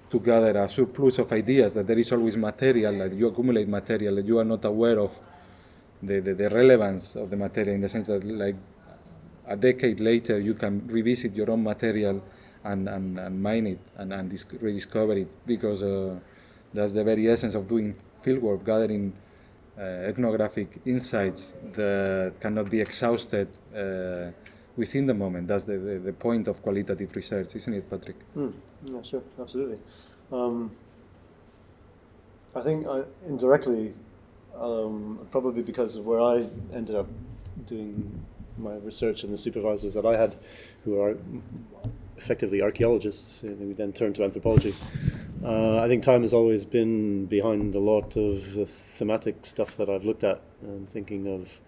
to 0.10 0.20
gather 0.20 0.58
a 0.60 0.68
surplus 0.68 1.18
of 1.20 1.32
ideas, 1.32 1.74
that 1.76 1.88
there 1.88 1.98
is 1.98 2.12
always 2.12 2.36
material, 2.36 2.98
that 2.98 3.14
you 3.14 3.28
accumulate 3.28 3.68
material, 3.68 4.16
that 4.16 4.26
you 4.26 4.38
are 4.38 4.44
not 4.46 4.66
aware 4.66 5.00
of 5.00 5.18
the, 6.02 6.20
the, 6.20 6.34
the 6.34 6.50
relevance 6.50 7.16
of 7.16 7.30
the 7.30 7.38
material 7.38 7.76
in 7.76 7.82
the 7.82 7.90
sense 7.90 8.08
that, 8.08 8.24
like, 8.24 8.56
a 9.48 9.56
decade 9.56 10.00
later, 10.00 10.40
you 10.40 10.54
can 10.54 10.86
revisit 10.88 11.36
your 11.36 11.52
own 11.52 11.64
material 11.64 12.24
and, 12.64 12.90
and, 12.90 13.20
and 13.20 13.42
mine 13.42 13.68
it 13.68 13.80
and, 13.98 14.12
and 14.12 14.30
dis- 14.30 14.46
rediscover 14.60 15.14
it 15.14 15.28
because 15.46 15.84
uh, 15.84 16.16
that's 16.74 16.94
the 16.94 17.04
very 17.04 17.30
essence 17.30 17.56
of 17.56 17.68
doing 17.68 17.96
fieldwork, 18.24 18.66
gathering 18.66 19.14
uh, 19.78 19.82
ethnographic 19.82 20.80
insights 20.86 21.54
that 21.74 22.34
cannot 22.40 22.70
be 22.70 22.82
exhausted 22.82 23.48
uh, 23.76 24.32
within 24.76 25.06
the 25.06 25.14
moment. 25.14 25.48
That's 25.48 25.66
the, 25.66 25.78
the, 25.78 26.00
the, 26.00 26.14
point 26.14 26.48
of 26.48 26.62
qualitative 26.62 27.16
research, 27.16 27.56
isn't 27.56 27.74
it, 27.74 27.90
Patrick? 27.90 28.16
Mm. 28.36 28.54
Yeah, 28.86 29.02
sure, 29.02 29.24
absolutely. 29.40 29.80
Um, 30.32 30.72
I 32.56 32.62
think 32.62 32.88
I, 32.88 33.04
indirectly, 33.28 33.94
um, 34.60 35.28
probably 35.32 35.64
because 35.64 35.96
of 35.96 36.06
where 36.06 36.22
I 36.22 36.48
ended 36.74 36.96
up 36.96 37.08
doing 37.66 38.26
my 38.58 38.76
research 38.76 39.24
and 39.24 39.34
the 39.34 39.38
supervisors 39.38 39.94
that 39.94 40.06
I 40.06 40.18
had, 40.18 40.36
who 40.84 41.02
are 41.02 41.18
effectively 42.18 42.62
archaeologists, 42.62 43.44
uh, 43.44 43.48
we 43.60 43.74
then 43.74 43.92
turned 43.92 44.16
to 44.16 44.24
anthropology. 44.24 44.74
Uh, 45.44 45.80
I 45.80 45.88
think 45.88 46.04
time 46.04 46.22
has 46.22 46.34
always 46.34 46.66
been 46.66 47.26
behind 47.26 47.76
a 47.76 47.80
lot 47.80 48.16
of 48.16 48.54
the 48.54 48.66
thematic 48.66 49.46
stuff 49.46 49.78
that 49.78 49.90
I've 49.90 50.06
looked 50.06 50.24
at 50.24 50.42
and 50.62 50.90
thinking 50.90 51.28
of 51.28 51.60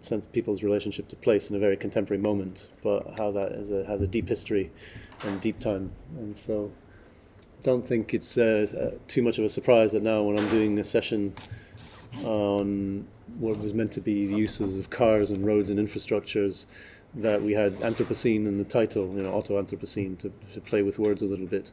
sense 0.00 0.26
people's 0.26 0.62
relationship 0.62 1.08
to 1.08 1.16
place 1.16 1.48
in 1.48 1.56
a 1.56 1.58
very 1.58 1.76
contemporary 1.76 2.22
moment, 2.22 2.68
but 2.82 3.18
how 3.18 3.30
that 3.32 3.52
a, 3.70 3.84
has 3.86 4.02
a 4.02 4.06
deep 4.06 4.28
history 4.28 4.70
and 5.24 5.40
deep 5.40 5.58
time. 5.58 5.92
And 6.18 6.36
so 6.36 6.70
I 7.60 7.62
don't 7.62 7.86
think 7.86 8.12
it's 8.12 8.36
uh, 8.36 8.66
uh, 8.78 8.98
too 9.08 9.22
much 9.22 9.38
of 9.38 9.44
a 9.44 9.48
surprise 9.48 9.92
that 9.92 10.02
now 10.02 10.22
when 10.22 10.38
I'm 10.38 10.48
doing 10.50 10.78
a 10.78 10.84
session 10.84 11.34
on 12.24 13.06
what 13.38 13.58
was 13.58 13.74
meant 13.74 13.92
to 13.92 14.00
be 14.00 14.26
the 14.26 14.36
uses 14.36 14.78
of 14.78 14.90
cars 14.90 15.30
and 15.30 15.44
roads 15.44 15.70
and 15.70 15.78
infrastructures, 15.78 16.66
that 17.14 17.42
we 17.42 17.52
had 17.52 17.72
Anthropocene 17.76 18.46
in 18.46 18.58
the 18.58 18.64
title, 18.64 19.06
you 19.14 19.22
know, 19.22 19.32
Auto-Anthropocene, 19.32 20.18
to, 20.18 20.32
to 20.52 20.60
play 20.60 20.82
with 20.82 20.98
words 20.98 21.22
a 21.22 21.26
little 21.26 21.46
bit. 21.46 21.72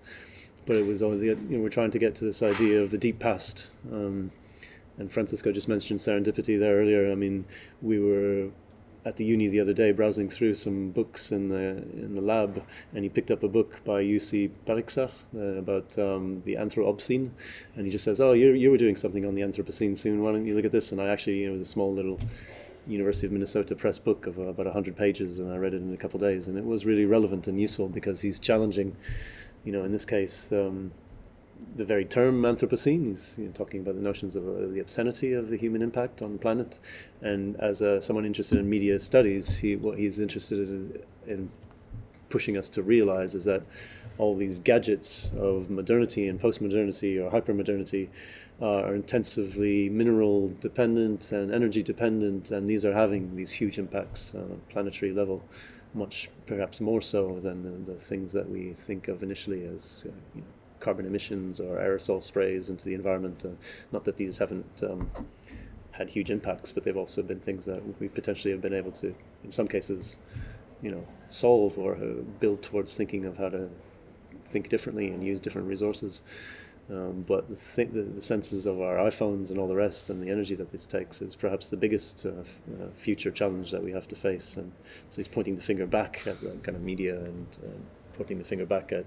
But 0.65 0.77
it 0.77 0.85
was 0.85 1.03
only, 1.03 1.27
you 1.27 1.35
know, 1.35 1.59
we're 1.59 1.69
trying 1.69 1.91
to 1.91 1.99
get 1.99 2.15
to 2.15 2.25
this 2.25 2.41
idea 2.41 2.81
of 2.81 2.91
the 2.91 2.97
deep 2.97 3.19
past. 3.19 3.67
Um, 3.91 4.31
and 4.97 5.11
Francisco 5.11 5.51
just 5.51 5.67
mentioned 5.67 5.99
serendipity 5.99 6.57
there 6.59 6.77
earlier. 6.77 7.11
I 7.11 7.15
mean, 7.15 7.45
we 7.81 7.99
were 7.99 8.49
at 9.05 9.17
the 9.17 9.25
uni 9.25 9.47
the 9.47 9.59
other 9.59 9.73
day 9.73 9.91
browsing 9.91 10.29
through 10.29 10.53
some 10.53 10.91
books 10.91 11.31
in 11.31 11.49
the 11.49 11.77
in 12.03 12.15
the 12.15 12.21
lab, 12.21 12.63
and 12.93 13.03
he 13.03 13.09
picked 13.09 13.31
up 13.31 13.43
a 13.43 13.47
book 13.47 13.81
by 13.83 14.03
Jussi 14.03 14.49
Parikka 14.65 15.09
uh, 15.35 15.39
about 15.59 15.97
um, 15.99 16.41
the 16.43 16.55
Anthropocene, 16.55 17.31
and 17.75 17.85
he 17.85 17.91
just 17.91 18.03
says, 18.03 18.21
"Oh, 18.21 18.33
you 18.33 18.51
you 18.51 18.71
were 18.71 18.77
doing 18.77 18.95
something 18.95 19.25
on 19.25 19.35
the 19.35 19.41
Anthropocene 19.41 19.97
soon. 19.97 20.21
Why 20.21 20.31
don't 20.31 20.45
you 20.45 20.55
look 20.55 20.65
at 20.65 20.71
this?" 20.71 20.91
And 20.91 21.01
I 21.01 21.07
actually, 21.07 21.39
you 21.39 21.45
know, 21.45 21.49
it 21.49 21.53
was 21.53 21.61
a 21.61 21.65
small 21.65 21.93
little 21.93 22.19
University 22.87 23.27
of 23.27 23.33
Minnesota 23.33 23.75
press 23.75 23.99
book 23.99 24.27
of 24.27 24.37
uh, 24.39 24.43
about 24.43 24.65
100 24.65 24.95
pages, 24.95 25.39
and 25.39 25.51
I 25.51 25.57
read 25.57 25.73
it 25.73 25.81
in 25.81 25.93
a 25.93 25.97
couple 25.97 26.17
of 26.17 26.21
days, 26.21 26.47
and 26.47 26.57
it 26.57 26.65
was 26.65 26.85
really 26.85 27.05
relevant 27.05 27.47
and 27.47 27.59
useful 27.59 27.87
because 27.87 28.21
he's 28.21 28.39
challenging, 28.39 28.95
you 29.63 29.71
know, 29.71 29.83
in 29.83 29.91
this 29.91 30.05
case. 30.05 30.51
Um, 30.51 30.91
the 31.75 31.85
very 31.85 32.05
term 32.05 32.41
Anthropocene. 32.43 33.07
He's 33.07 33.37
you 33.37 33.45
know, 33.45 33.51
talking 33.51 33.81
about 33.81 33.95
the 33.95 34.01
notions 34.01 34.35
of 34.35 34.47
uh, 34.47 34.67
the 34.73 34.79
obscenity 34.79 35.33
of 35.33 35.49
the 35.49 35.57
human 35.57 35.81
impact 35.81 36.21
on 36.21 36.33
the 36.33 36.39
planet. 36.39 36.79
And 37.21 37.59
as 37.59 37.81
uh, 37.81 37.99
someone 37.99 38.25
interested 38.25 38.59
in 38.59 38.69
media 38.69 38.99
studies, 38.99 39.57
he, 39.57 39.75
what 39.75 39.97
he's 39.97 40.19
interested 40.19 40.69
in, 40.69 41.03
in 41.27 41.49
pushing 42.29 42.57
us 42.57 42.69
to 42.69 42.81
realize 42.81 43.35
is 43.35 43.45
that 43.45 43.61
all 44.17 44.33
these 44.33 44.59
gadgets 44.59 45.31
of 45.37 45.69
modernity 45.69 46.27
and 46.27 46.39
post-modernity 46.39 47.19
or 47.19 47.29
hyper-modernity 47.29 48.09
uh, 48.61 48.65
are 48.65 48.95
intensively 48.95 49.89
mineral 49.89 50.53
dependent 50.59 51.31
and 51.31 51.53
energy 51.53 51.81
dependent, 51.81 52.51
and 52.51 52.69
these 52.69 52.85
are 52.85 52.93
having 52.93 53.35
these 53.35 53.51
huge 53.51 53.79
impacts 53.79 54.35
on 54.35 54.51
a 54.51 54.71
planetary 54.71 55.11
level, 55.11 55.43
much 55.93 56.29
perhaps 56.45 56.79
more 56.79 57.01
so 57.01 57.39
than 57.39 57.63
the, 57.63 57.91
the 57.91 57.99
things 57.99 58.31
that 58.31 58.47
we 58.47 58.73
think 58.73 59.07
of 59.07 59.23
initially 59.23 59.65
as 59.65 60.05
uh, 60.07 60.11
you 60.35 60.41
know, 60.41 60.47
carbon 60.83 61.05
emissions 61.05 61.59
or 61.59 61.77
aerosol 61.77 62.21
sprays 62.21 62.69
into 62.69 62.85
the 62.85 62.93
environment. 62.93 63.43
Uh, 63.45 63.49
not 63.91 64.03
that 64.05 64.17
these 64.17 64.37
haven't 64.37 64.83
um, 64.83 65.09
had 65.91 66.09
huge 66.09 66.29
impacts, 66.29 66.71
but 66.71 66.83
they've 66.83 66.97
also 66.97 67.23
been 67.23 67.39
things 67.39 67.65
that 67.65 67.81
we 67.99 68.07
potentially 68.09 68.51
have 68.51 68.61
been 68.61 68.73
able 68.73 68.91
to, 68.91 69.15
in 69.43 69.51
some 69.51 69.67
cases, 69.67 70.17
you 70.81 70.91
know, 70.91 71.05
solve 71.27 71.77
or 71.77 71.95
uh, 71.95 72.21
build 72.39 72.61
towards 72.61 72.95
thinking 72.95 73.25
of 73.25 73.37
how 73.37 73.49
to 73.49 73.69
think 74.45 74.69
differently 74.69 75.07
and 75.07 75.23
use 75.23 75.39
different 75.39 75.67
resources. 75.67 76.21
Um, 76.89 77.23
but 77.25 77.47
the, 77.47 77.55
th- 77.55 77.93
the, 77.93 78.01
the, 78.01 78.21
senses 78.21 78.65
of 78.65 78.81
our 78.81 78.97
iPhones 78.97 79.51
and 79.51 79.57
all 79.57 79.69
the 79.69 79.75
rest, 79.75 80.09
and 80.09 80.21
the 80.21 80.29
energy 80.29 80.53
that 80.55 80.71
this 80.73 80.85
takes, 80.85 81.21
is 81.21 81.33
perhaps 81.33 81.69
the 81.69 81.77
biggest 81.77 82.25
uh, 82.25 82.31
f- 82.41 82.59
uh, 82.69 82.87
future 82.93 83.31
challenge 83.31 83.71
that 83.71 83.81
we 83.81 83.91
have 83.93 84.05
to 84.09 84.17
face. 84.17 84.57
And 84.57 84.69
so 85.07 85.15
he's 85.15 85.27
pointing 85.29 85.55
the 85.55 85.61
finger 85.61 85.85
back 85.85 86.27
at 86.27 86.41
the 86.41 86.49
kind 86.61 86.75
of 86.75 86.81
media 86.81 87.15
and 87.15 87.47
uh, 87.63 87.69
pointing 88.17 88.37
the 88.37 88.43
finger 88.43 88.65
back 88.65 88.91
at 88.91 89.05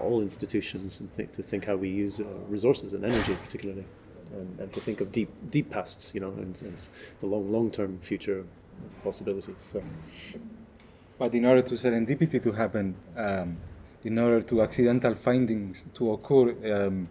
all 0.00 0.20
institutions 0.20 1.00
and 1.00 1.10
think, 1.10 1.32
to 1.32 1.42
think 1.42 1.64
how 1.64 1.76
we 1.76 1.88
use 1.88 2.20
uh, 2.20 2.24
resources 2.48 2.94
and 2.94 3.04
energy 3.04 3.36
particularly 3.44 3.84
and, 4.32 4.60
and, 4.60 4.72
to 4.72 4.80
think 4.80 5.00
of 5.00 5.10
deep 5.12 5.30
deep 5.50 5.70
pasts 5.70 6.14
you 6.14 6.20
know 6.20 6.30
and, 6.30 6.60
and 6.62 6.88
the 7.20 7.26
long 7.26 7.50
long 7.52 7.70
term 7.70 7.98
future 8.00 8.44
possibilities 9.02 9.58
so. 9.58 9.82
But 11.18 11.34
in 11.34 11.44
order 11.44 11.62
to 11.62 11.74
serendipity 11.74 12.42
to 12.42 12.52
happen 12.52 12.96
um, 13.16 13.58
in 14.04 14.18
order 14.18 14.40
to 14.42 14.62
accidental 14.62 15.14
findings 15.14 15.84
to 15.94 16.12
occur 16.12 16.54
um, 16.74 17.08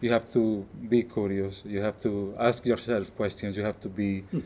you 0.00 0.10
have 0.12 0.28
to 0.28 0.66
be 0.88 1.02
curious 1.02 1.62
you 1.64 1.80
have 1.80 1.98
to 2.00 2.34
ask 2.38 2.64
yourself 2.66 3.14
questions 3.16 3.56
you 3.56 3.64
have 3.64 3.80
to 3.80 3.88
be 3.88 4.20
hmm. 4.20 4.40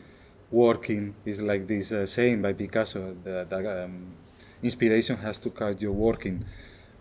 working. 0.51 1.15
Is 1.25 1.41
like 1.41 1.67
this 1.67 1.91
uh, 1.91 2.05
saying 2.05 2.41
by 2.41 2.53
picasso 2.53 3.15
that, 3.23 3.51
um, 3.51 4.13
inspiration 4.61 5.17
has 5.17 5.39
to 5.39 5.49
catch 5.49 5.81
your 5.81 5.91
working 5.91 6.45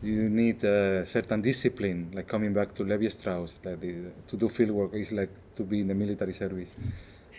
you 0.02 0.28
need 0.28 0.64
a 0.64 1.06
certain 1.06 1.40
discipline, 1.40 2.10
like 2.12 2.26
coming 2.26 2.52
back 2.52 2.74
to 2.74 2.84
Lévi-Strauss, 2.84 3.56
like 3.64 3.80
the, 3.80 4.10
to 4.26 4.36
do 4.36 4.48
field 4.48 4.70
work 4.70 4.94
is 4.94 5.12
like 5.12 5.30
to 5.54 5.62
be 5.62 5.80
in 5.80 5.88
the 5.88 5.94
military 5.94 6.32
service. 6.32 6.74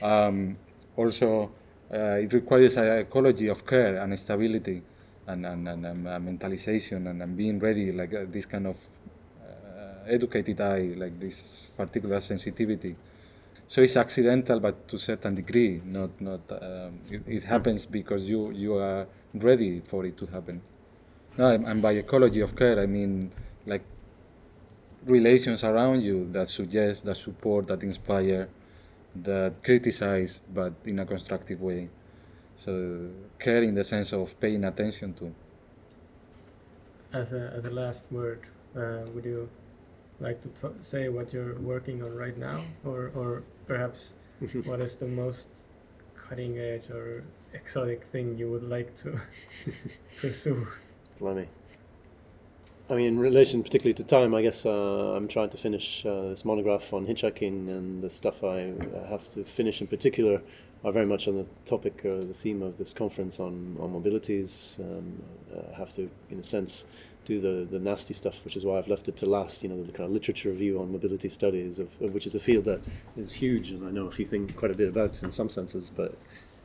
Um, 0.01 0.57
also, 0.95 1.51
uh, 1.93 2.17
it 2.21 2.31
requires 2.31 2.77
a 2.77 2.99
ecology 2.99 3.49
of 3.49 3.65
care 3.65 3.97
and 3.97 4.17
stability 4.17 4.81
and, 5.27 5.45
and, 5.45 5.67
and, 5.67 5.85
and 5.85 6.07
mentalization 6.07 7.09
and, 7.09 7.21
and, 7.21 7.35
being 7.35 7.59
ready, 7.59 7.91
like 7.91 8.13
uh, 8.13 8.25
this 8.29 8.45
kind 8.45 8.67
of 8.67 8.77
uh, 9.41 10.07
educated 10.07 10.59
eye, 10.61 10.93
like 10.95 11.19
this 11.19 11.69
particular 11.75 12.21
sensitivity. 12.21 12.95
So 13.67 13.81
it's 13.81 13.97
accidental, 13.97 14.59
but 14.59 14.87
to 14.87 14.95
a 14.95 14.99
certain 14.99 15.35
degree, 15.35 15.81
not, 15.83 16.19
not 16.21 16.41
um, 16.51 16.99
it, 17.09 17.23
it 17.27 17.43
happens 17.43 17.85
because 17.85 18.23
you, 18.23 18.51
you 18.51 18.75
are 18.75 19.05
ready 19.33 19.81
for 19.81 20.05
it 20.05 20.17
to 20.17 20.25
happen. 20.27 20.61
No, 21.37 21.49
and 21.49 21.81
by 21.81 21.93
ecology 21.93 22.41
of 22.41 22.55
care, 22.55 22.79
I 22.79 22.85
mean 22.85 23.31
like 23.65 23.83
relations 25.05 25.63
around 25.63 26.01
you 26.01 26.29
that 26.31 26.47
suggest, 26.47 27.05
that 27.05 27.15
support, 27.15 27.67
that 27.67 27.83
inspire, 27.83 28.49
that 29.15 29.63
criticize, 29.63 30.41
but 30.53 30.73
in 30.85 30.99
a 30.99 31.05
constructive 31.05 31.61
way. 31.61 31.89
So 32.55 33.09
care 33.39 33.63
in 33.63 33.73
the 33.73 33.83
sense 33.83 34.13
of 34.13 34.39
paying 34.39 34.63
attention 34.63 35.13
to. 35.15 35.33
As 37.13 37.33
a 37.33 37.51
as 37.55 37.65
a 37.65 37.71
last 37.71 38.05
word, 38.11 38.41
uh, 38.75 39.09
would 39.13 39.25
you 39.25 39.49
like 40.19 40.41
to 40.41 40.49
t- 40.49 40.75
say 40.79 41.09
what 41.09 41.33
you're 41.33 41.59
working 41.59 42.03
on 42.03 42.15
right 42.15 42.37
now, 42.37 42.61
or 42.85 43.11
or 43.15 43.43
perhaps 43.67 44.13
what 44.65 44.81
is 44.81 44.95
the 44.95 45.07
most 45.07 45.67
cutting 46.15 46.59
edge 46.59 46.89
or 46.89 47.23
exotic 47.53 48.03
thing 48.03 48.37
you 48.37 48.49
would 48.51 48.63
like 48.63 48.93
to 48.95 49.19
pursue? 50.21 50.67
Blimey. 51.23 51.47
I 52.89 52.95
mean, 52.95 53.07
in 53.07 53.19
relation 53.19 53.63
particularly 53.63 53.93
to 53.93 54.03
time, 54.03 54.35
I 54.35 54.41
guess 54.41 54.65
uh, 54.65 55.15
I'm 55.15 55.29
trying 55.29 55.49
to 55.51 55.57
finish 55.57 56.05
uh, 56.05 56.23
this 56.27 56.43
monograph 56.43 56.91
on 56.93 57.07
hitchhiking, 57.07 57.69
and 57.69 58.03
the 58.03 58.09
stuff 58.09 58.43
I 58.43 58.73
have 59.07 59.29
to 59.29 59.45
finish 59.45 59.79
in 59.79 59.87
particular 59.87 60.41
are 60.83 60.91
very 60.91 61.05
much 61.05 61.29
on 61.29 61.37
the 61.37 61.47
topic 61.63 62.03
or 62.03 62.17
uh, 62.17 62.19
the 62.25 62.33
theme 62.33 62.61
of 62.61 62.77
this 62.77 62.93
conference 62.93 63.39
on, 63.39 63.77
on 63.79 63.93
mobilities. 63.93 64.77
Um, 64.81 65.23
I 65.71 65.77
have 65.77 65.93
to, 65.93 66.09
in 66.29 66.39
a 66.39 66.43
sense, 66.43 66.83
do 67.23 67.39
the, 67.39 67.65
the 67.71 67.79
nasty 67.79 68.13
stuff, 68.13 68.43
which 68.43 68.57
is 68.57 68.65
why 68.65 68.77
I've 68.77 68.89
left 68.89 69.07
it 69.07 69.15
to 69.17 69.25
last, 69.25 69.63
you 69.63 69.69
know, 69.69 69.81
the 69.81 69.93
kind 69.93 70.07
of 70.07 70.11
literature 70.11 70.49
review 70.49 70.81
on 70.81 70.91
mobility 70.91 71.29
studies, 71.29 71.79
of, 71.79 71.87
of 72.01 72.13
which 72.13 72.27
is 72.27 72.35
a 72.35 72.39
field 72.41 72.65
that 72.65 72.81
is 73.15 73.31
huge, 73.31 73.71
and 73.71 73.87
I 73.87 73.91
know 73.91 74.07
a 74.07 74.11
few 74.11 74.25
things 74.25 74.51
quite 74.57 74.71
a 74.71 74.75
bit 74.75 74.89
about 74.89 75.23
in 75.23 75.31
some 75.31 75.47
senses, 75.47 75.89
but 75.89 76.17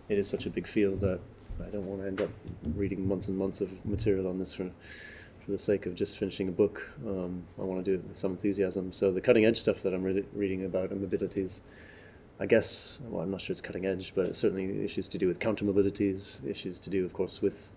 it 0.08 0.18
is 0.18 0.28
such 0.28 0.46
a 0.46 0.50
big 0.50 0.66
field 0.66 1.00
that 1.02 1.20
I 1.66 1.70
don't 1.70 1.86
want 1.86 2.02
to 2.02 2.06
end 2.06 2.20
up 2.20 2.30
reading 2.74 3.06
months 3.06 3.28
and 3.28 3.36
months 3.36 3.60
of 3.60 3.84
material 3.84 4.28
on 4.28 4.38
this 4.38 4.52
for 4.52 4.70
for 5.44 5.52
the 5.52 5.58
sake 5.58 5.86
of 5.86 5.94
just 5.94 6.18
finishing 6.18 6.48
a 6.48 6.52
book. 6.52 6.86
Um, 7.06 7.42
I 7.58 7.62
want 7.62 7.84
to 7.84 7.90
do 7.90 7.94
it 7.98 8.06
with 8.06 8.16
some 8.16 8.32
enthusiasm. 8.32 8.92
So 8.92 9.10
the 9.10 9.20
cutting 9.20 9.46
edge 9.46 9.58
stuff 9.58 9.82
that 9.82 9.94
I'm 9.94 10.02
re- 10.02 10.24
reading 10.34 10.64
about 10.66 10.90
mobilities 10.90 11.60
I 12.40 12.46
guess, 12.46 13.00
well, 13.08 13.22
I'm 13.22 13.32
not 13.32 13.40
sure 13.40 13.52
it's 13.52 13.60
cutting 13.60 13.86
edge, 13.86 14.12
but 14.14 14.36
certainly 14.36 14.84
issues 14.84 15.08
to 15.08 15.18
do 15.18 15.26
with 15.26 15.40
counter 15.40 15.64
mobilities, 15.64 16.46
issues 16.48 16.78
to 16.80 16.90
do, 16.90 17.04
of 17.04 17.12
course, 17.12 17.42
with 17.42 17.72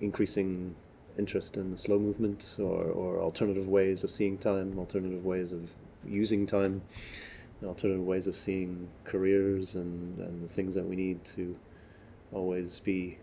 increasing 0.00 0.74
interest 1.18 1.56
in 1.56 1.72
the 1.72 1.78
slow 1.78 1.98
movement 1.98 2.56
or, 2.60 2.84
or 2.84 3.18
alternative 3.18 3.66
ways 3.66 4.04
of 4.04 4.10
seeing 4.12 4.38
time, 4.38 4.78
alternative 4.78 5.24
ways 5.24 5.50
of 5.50 5.68
using 6.06 6.46
time, 6.46 6.80
alternative 7.64 8.04
ways 8.04 8.28
of 8.28 8.36
seeing 8.36 8.88
careers 9.02 9.74
and, 9.74 10.16
and 10.20 10.48
the 10.48 10.52
things 10.52 10.72
that 10.76 10.84
we 10.84 10.94
need 10.94 11.24
to 11.24 11.56
always 12.32 12.80
be 12.80 13.18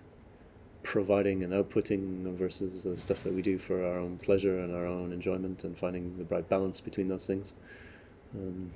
providing 0.84 1.43
and 1.43 1.54
outputting 1.54 2.36
versus 2.36 2.84
the 2.84 2.95
stuff 2.97 3.24
that 3.24 3.34
we 3.34 3.41
do 3.41 3.58
for 3.58 3.86
our 3.86 3.99
own 3.99 4.18
pleasure 4.18 4.60
and 4.60 4.76
our 4.76 4.86
own 4.86 5.12
enjoyment 5.12 5.64
and 5.64 5.78
finding 5.78 6.18
the 6.18 6.26
right 6.26 6.47
balance 6.49 6.82
between 6.82 7.08
those 7.08 7.26
things. 7.26 7.54
Um, 8.36 8.72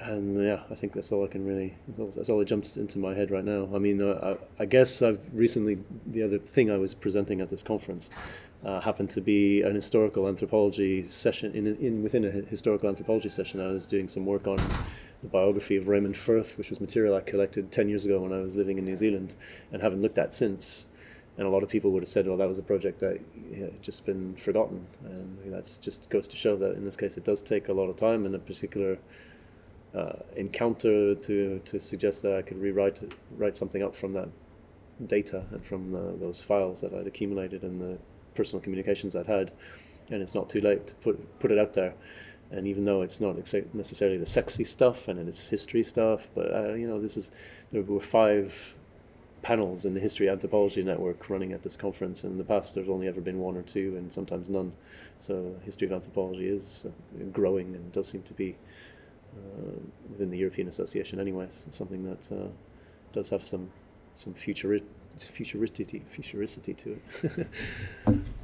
and 0.00 0.44
yeah, 0.44 0.60
I 0.70 0.74
think 0.74 0.92
that's 0.92 1.10
all 1.10 1.24
I 1.24 1.28
can 1.28 1.44
really. 1.44 1.74
That's 1.96 2.28
all 2.28 2.38
that 2.38 2.46
jumps 2.46 2.76
into 2.76 2.98
my 2.98 3.14
head 3.14 3.30
right 3.30 3.44
now. 3.44 3.68
I 3.74 3.78
mean, 3.78 4.00
uh, 4.00 4.36
I, 4.58 4.62
I, 4.62 4.66
guess 4.66 5.02
I've 5.02 5.20
recently 5.32 5.78
the 6.06 6.22
other 6.22 6.38
thing 6.38 6.70
I 6.70 6.76
was 6.76 6.94
presenting 6.94 7.40
at 7.40 7.48
this 7.48 7.64
conference 7.64 8.08
uh, 8.64 8.80
happened 8.80 9.10
to 9.10 9.20
be 9.20 9.62
an 9.62 9.74
historical 9.74 10.28
anthropology 10.28 11.02
session. 11.02 11.52
In, 11.52 11.76
in 11.78 12.02
within 12.02 12.24
a 12.24 12.30
historical 12.30 12.88
anthropology 12.88 13.28
session, 13.28 13.60
I 13.60 13.68
was 13.68 13.86
doing 13.86 14.06
some 14.06 14.24
work 14.24 14.46
on 14.46 14.58
the 15.22 15.28
biography 15.28 15.76
of 15.76 15.88
Raymond 15.88 16.16
Firth, 16.16 16.56
which 16.56 16.70
was 16.70 16.80
material 16.80 17.14
I 17.14 17.20
collected 17.20 17.70
ten 17.70 17.88
years 17.88 18.04
ago 18.04 18.20
when 18.20 18.32
I 18.32 18.40
was 18.40 18.56
living 18.56 18.78
in 18.78 18.84
New 18.84 18.96
Zealand, 18.96 19.36
and 19.72 19.82
haven't 19.82 20.02
looked 20.02 20.18
at 20.18 20.32
since. 20.34 20.86
And 21.36 21.46
a 21.46 21.50
lot 21.50 21.62
of 21.62 21.68
people 21.68 21.92
would 21.92 22.02
have 22.02 22.08
said, 22.08 22.26
"Well, 22.26 22.36
that 22.36 22.48
was 22.48 22.58
a 22.58 22.62
project 22.62 22.98
that 23.00 23.20
had 23.56 23.80
just 23.82 24.04
been 24.04 24.34
forgotten," 24.36 24.86
and 25.04 25.38
that's 25.52 25.76
just 25.76 26.10
goes 26.10 26.26
to 26.28 26.36
show 26.36 26.56
that 26.56 26.74
in 26.74 26.84
this 26.84 26.96
case, 26.96 27.16
it 27.16 27.24
does 27.24 27.42
take 27.42 27.68
a 27.68 27.72
lot 27.72 27.88
of 27.88 27.96
time 27.96 28.26
and 28.26 28.34
a 28.34 28.38
particular 28.38 28.98
uh, 29.94 30.14
encounter 30.36 31.14
to 31.14 31.60
to 31.64 31.78
suggest 31.78 32.22
that 32.22 32.34
I 32.34 32.42
could 32.42 32.60
rewrite 32.60 33.14
write 33.36 33.56
something 33.56 33.82
up 33.82 33.94
from 33.94 34.12
that 34.14 34.28
data 35.06 35.44
and 35.52 35.64
from 35.64 35.94
uh, 35.94 36.16
those 36.16 36.42
files 36.42 36.80
that 36.80 36.92
I'd 36.92 37.06
accumulated 37.06 37.62
and 37.62 37.80
the 37.80 37.98
personal 38.34 38.60
communications 38.62 39.14
I'd 39.14 39.26
had, 39.26 39.52
and 40.10 40.22
it's 40.22 40.34
not 40.34 40.50
too 40.50 40.60
late 40.60 40.88
to 40.88 40.94
put 40.96 41.38
put 41.38 41.50
it 41.52 41.58
out 41.58 41.74
there. 41.74 41.94
And 42.50 42.66
even 42.66 42.84
though 42.86 43.02
it's 43.02 43.20
not 43.20 43.36
necessarily 43.74 44.16
the 44.16 44.26
sexy 44.26 44.64
stuff 44.64 45.06
and 45.06 45.28
it's 45.28 45.50
history 45.50 45.82
stuff, 45.82 46.28
but 46.34 46.52
uh, 46.52 46.72
you 46.74 46.88
know, 46.88 47.00
this 47.00 47.16
is 47.16 47.30
there 47.72 47.82
were 47.82 48.00
five 48.00 48.74
panels 49.42 49.84
in 49.84 49.94
the 49.94 50.00
History 50.00 50.28
Anthropology 50.28 50.82
Network 50.82 51.28
running 51.30 51.52
at 51.52 51.62
this 51.62 51.76
conference. 51.76 52.24
In 52.24 52.38
the 52.38 52.44
past, 52.44 52.74
there's 52.74 52.88
only 52.88 53.06
ever 53.06 53.20
been 53.20 53.38
one 53.38 53.56
or 53.56 53.62
two, 53.62 53.94
and 53.96 54.12
sometimes 54.12 54.48
none. 54.48 54.72
So, 55.18 55.56
history 55.64 55.86
of 55.86 55.92
anthropology 55.92 56.48
is 56.48 56.84
uh, 56.86 57.24
growing 57.32 57.74
and 57.74 57.92
does 57.92 58.08
seem 58.08 58.22
to 58.22 58.34
be 58.34 58.56
uh, 59.36 59.78
within 60.10 60.30
the 60.30 60.38
European 60.38 60.68
Association, 60.68 61.20
anyway, 61.20 61.46
something 61.70 62.04
that 62.04 62.32
uh, 62.32 62.48
does 63.12 63.30
have 63.30 63.44
some 63.44 63.70
some 64.14 64.34
futuri- 64.34 64.82
futuricity 65.18 66.02
futuricity 66.10 66.76
to 66.76 67.00
it. 67.22 67.46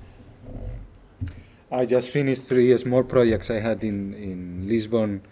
I 1.74 1.86
just 1.86 2.10
finished 2.10 2.44
three 2.44 2.76
small 2.78 3.02
projects 3.02 3.50
I 3.50 3.58
had 3.58 3.82
in 3.82 4.14
in 4.14 4.68
Lisbon. 4.68 5.22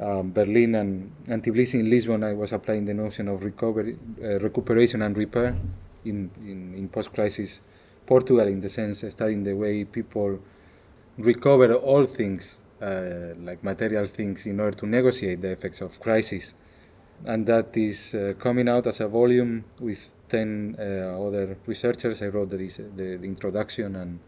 Um, 0.00 0.30
Berlin 0.30 0.76
and, 0.76 1.10
and 1.26 1.42
Tbilisi 1.42 1.80
in 1.80 1.90
Lisbon, 1.90 2.22
I 2.22 2.32
was 2.32 2.52
applying 2.52 2.84
the 2.84 2.94
notion 2.94 3.26
of 3.26 3.42
recovery, 3.42 3.98
uh, 4.22 4.38
recuperation 4.38 5.02
and 5.02 5.16
repair 5.16 5.56
in, 6.04 6.30
in, 6.46 6.74
in 6.76 6.88
post-crisis 6.88 7.60
Portugal, 8.06 8.46
in 8.46 8.60
the 8.60 8.68
sense 8.68 9.04
studying 9.08 9.42
the 9.42 9.54
way 9.54 9.84
people 9.84 10.38
recover 11.16 11.74
all 11.74 12.04
things 12.04 12.60
uh, 12.80 13.34
like 13.38 13.64
material 13.64 14.06
things 14.06 14.46
in 14.46 14.60
order 14.60 14.76
to 14.78 14.86
negotiate 14.86 15.40
the 15.40 15.50
effects 15.50 15.80
of 15.80 15.98
crisis. 15.98 16.54
And 17.26 17.44
that 17.46 17.76
is 17.76 18.14
uh, 18.14 18.34
coming 18.38 18.68
out 18.68 18.86
as 18.86 19.00
a 19.00 19.08
volume 19.08 19.64
with 19.80 20.10
10 20.28 20.76
uh, 20.78 20.82
other 21.26 21.56
researchers. 21.66 22.22
I 22.22 22.28
wrote 22.28 22.50
the, 22.50 22.58
the 22.94 23.14
introduction 23.24 23.96
and, 23.96 24.20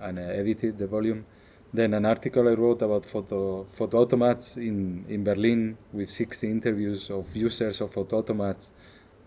and 0.00 0.18
uh, 0.18 0.22
edited 0.22 0.78
the 0.78 0.86
volume. 0.86 1.24
Then 1.72 1.94
an 1.94 2.06
article 2.06 2.48
I 2.48 2.54
wrote 2.54 2.82
about 2.82 3.04
photo, 3.04 3.66
photo 3.70 4.06
automats 4.06 4.56
in, 4.56 5.04
in 5.08 5.24
Berlin 5.24 5.76
with 5.92 6.08
60 6.08 6.50
interviews 6.50 7.10
of 7.10 7.34
users 7.36 7.80
of 7.80 7.92
photo 7.92 8.22
automats, 8.22 8.70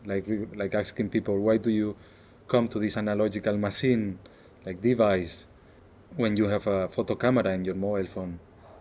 like, 0.05 0.25
like 0.55 0.73
asking 0.73 1.09
people, 1.09 1.37
why 1.37 1.57
do 1.57 1.69
you 1.69 1.95
come 2.47 2.67
to 2.67 2.79
this 2.79 2.97
analogical 2.97 3.57
machine, 3.57 4.17
like 4.65 4.81
device, 4.81 5.47
when 6.15 6.35
you 6.35 6.45
have 6.45 6.65
a 6.67 6.87
photo 6.89 7.15
camera 7.15 7.51
in 7.51 7.65
your 7.65 7.75
mobile 7.75 8.05
phone. 8.07 8.39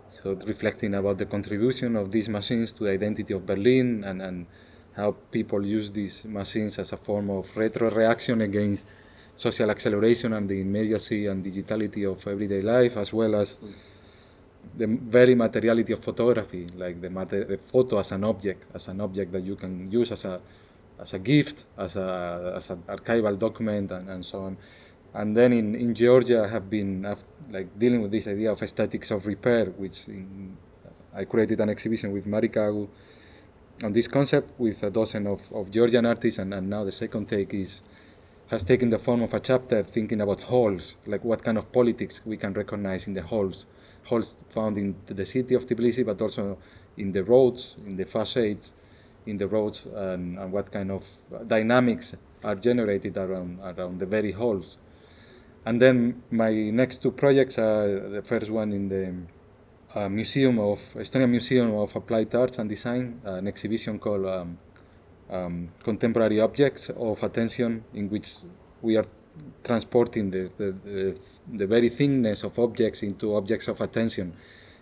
So 0.08 0.34
reflecting 0.46 0.94
about 0.94 1.18
the 1.18 1.26
contribution 1.26 1.94
of 1.96 2.10
these 2.10 2.28
machines 2.28 2.72
to 2.74 2.84
the 2.84 2.90
identity 2.90 3.34
of 3.34 3.44
Berlin 3.44 4.04
and, 4.04 4.22
and 4.22 4.46
how 4.96 5.12
people 5.30 5.64
use 5.64 5.92
these 5.92 6.24
machines 6.24 6.78
as 6.78 6.92
a 6.92 6.96
form 6.96 7.28
of 7.30 7.54
retro 7.56 7.90
reaction 7.90 8.40
against 8.40 8.86
social 9.38 9.70
acceleration 9.70 10.32
and 10.32 10.48
the 10.48 10.60
immediacy 10.60 11.28
and 11.28 11.44
digitality 11.44 12.04
of 12.04 12.26
everyday 12.26 12.60
life, 12.60 12.96
as 12.96 13.12
well 13.12 13.36
as 13.36 13.56
the 14.76 14.86
very 14.86 15.36
materiality 15.36 15.92
of 15.92 16.00
photography, 16.00 16.66
like 16.76 17.00
the, 17.00 17.08
mater- 17.08 17.44
the 17.44 17.56
photo 17.56 17.98
as 17.98 18.10
an 18.10 18.24
object, 18.24 18.66
as 18.74 18.88
an 18.88 19.00
object 19.00 19.30
that 19.30 19.44
you 19.44 19.54
can 19.54 19.90
use 19.90 20.10
as 20.10 20.24
a 20.24 20.40
as 21.00 21.14
a 21.14 21.20
gift, 21.20 21.66
as 21.76 21.94
a 21.94 22.52
as 22.56 22.70
an 22.70 22.82
archival 22.88 23.38
document, 23.38 23.92
and, 23.92 24.08
and 24.10 24.26
so 24.26 24.40
on. 24.40 24.56
And 25.14 25.36
then 25.36 25.52
in, 25.52 25.76
in 25.76 25.94
Georgia, 25.94 26.42
I 26.42 26.48
have 26.48 26.68
been 26.68 27.06
like 27.48 27.78
dealing 27.78 28.02
with 28.02 28.10
this 28.10 28.26
idea 28.26 28.50
of 28.50 28.60
aesthetics 28.60 29.12
of 29.12 29.24
repair, 29.24 29.66
which 29.66 30.08
in, 30.08 30.56
I 31.14 31.24
created 31.26 31.60
an 31.60 31.68
exhibition 31.68 32.12
with 32.12 32.26
Mari 32.26 32.48
Kagu 32.48 32.88
on 33.84 33.92
this 33.92 34.08
concept 34.08 34.58
with 34.58 34.82
a 34.82 34.90
dozen 34.90 35.28
of, 35.28 35.40
of 35.52 35.70
Georgian 35.70 36.06
artists, 36.06 36.40
and, 36.40 36.52
and 36.52 36.68
now 36.68 36.82
the 36.82 36.92
second 36.92 37.28
take 37.28 37.54
is 37.54 37.82
has 38.48 38.64
taken 38.64 38.90
the 38.90 38.98
form 38.98 39.22
of 39.22 39.34
a 39.34 39.40
chapter 39.40 39.82
thinking 39.82 40.20
about 40.20 40.40
halls, 40.42 40.96
like 41.06 41.22
what 41.22 41.44
kind 41.44 41.58
of 41.58 41.70
politics 41.70 42.22
we 42.24 42.36
can 42.36 42.52
recognize 42.54 43.06
in 43.06 43.14
the 43.14 43.22
halls, 43.22 43.66
halls 44.04 44.38
found 44.48 44.78
in 44.78 44.96
the 45.06 45.26
city 45.26 45.54
of 45.54 45.66
Tbilisi, 45.66 46.04
but 46.04 46.20
also 46.20 46.58
in 46.96 47.12
the 47.12 47.22
roads, 47.22 47.76
in 47.86 47.96
the 47.96 48.04
facades, 48.04 48.74
in 49.26 49.36
the 49.36 49.46
roads, 49.46 49.86
and, 49.86 50.38
and 50.38 50.50
what 50.50 50.72
kind 50.72 50.90
of 50.90 51.06
dynamics 51.46 52.14
are 52.42 52.54
generated 52.54 53.16
around 53.16 53.58
around 53.60 53.98
the 53.98 54.06
very 54.06 54.32
halls. 54.32 54.78
And 55.66 55.82
then 55.82 56.22
my 56.30 56.52
next 56.70 57.02
two 57.02 57.10
projects 57.10 57.58
are 57.58 58.08
the 58.08 58.22
first 58.22 58.50
one 58.50 58.72
in 58.72 58.88
the 58.88 59.14
uh, 59.94 60.08
Museum 60.08 60.58
of 60.58 60.78
Estonian 60.94 61.28
Museum 61.28 61.74
of 61.74 61.94
Applied 61.94 62.34
Arts 62.34 62.58
and 62.58 62.68
Design, 62.68 63.20
an 63.24 63.46
exhibition 63.46 63.98
called 63.98 64.24
um, 64.24 64.58
um, 65.30 65.68
Contemporary 65.82 66.40
Objects 66.40 66.90
of 66.90 67.22
Attention, 67.22 67.84
in 67.94 68.08
which 68.08 68.34
we 68.82 68.96
are 68.96 69.06
transporting 69.62 70.30
the, 70.30 70.50
the, 70.56 70.72
the, 70.84 71.18
the, 71.52 71.66
very 71.66 71.88
thinness 71.88 72.42
of 72.42 72.58
objects 72.58 73.02
into 73.02 73.34
objects 73.34 73.68
of 73.68 73.80
attention, 73.80 74.34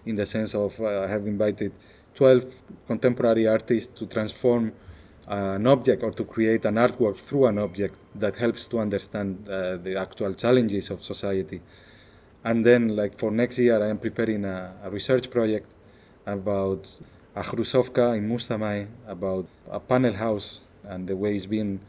in 0.06 0.16
the 0.16 0.26
sense 0.26 0.54
of 0.54 0.80
uh, 0.80 1.02
I 1.02 1.08
have 1.08 1.26
invited 1.26 1.72
12 2.14 2.62
contemporary 2.86 3.46
artists 3.46 3.98
to 3.98 4.06
transform 4.06 4.72
an 5.28 5.66
object 5.66 6.02
or 6.02 6.12
to 6.12 6.24
create 6.24 6.64
an 6.64 6.76
artwork 6.76 7.16
through 7.16 7.46
an 7.46 7.58
object 7.58 7.96
that 8.14 8.36
helps 8.36 8.68
to 8.68 8.78
understand 8.78 9.48
uh, 9.48 9.76
the 9.76 9.96
actual 9.96 10.32
challenges 10.34 10.90
of 10.90 11.02
society. 11.02 11.60
And 12.44 12.64
then, 12.64 12.94
like 12.94 13.18
for 13.18 13.30
next 13.30 13.58
year, 13.58 13.82
I 13.82 13.88
am 13.88 13.98
preparing 13.98 14.44
a, 14.44 14.74
a 14.84 14.90
research 14.90 15.30
project 15.30 15.68
about 16.24 17.00
a 17.34 17.42
Hrusovka 17.42 18.16
in 18.16 18.28
Mustamäe, 18.28 18.86
about 19.06 19.46
a 19.70 19.80
panel 19.80 20.14
house 20.14 20.60
and 20.84 21.08
the 21.08 21.16
way 21.16 21.36
it's 21.36 21.46
been 21.46 21.80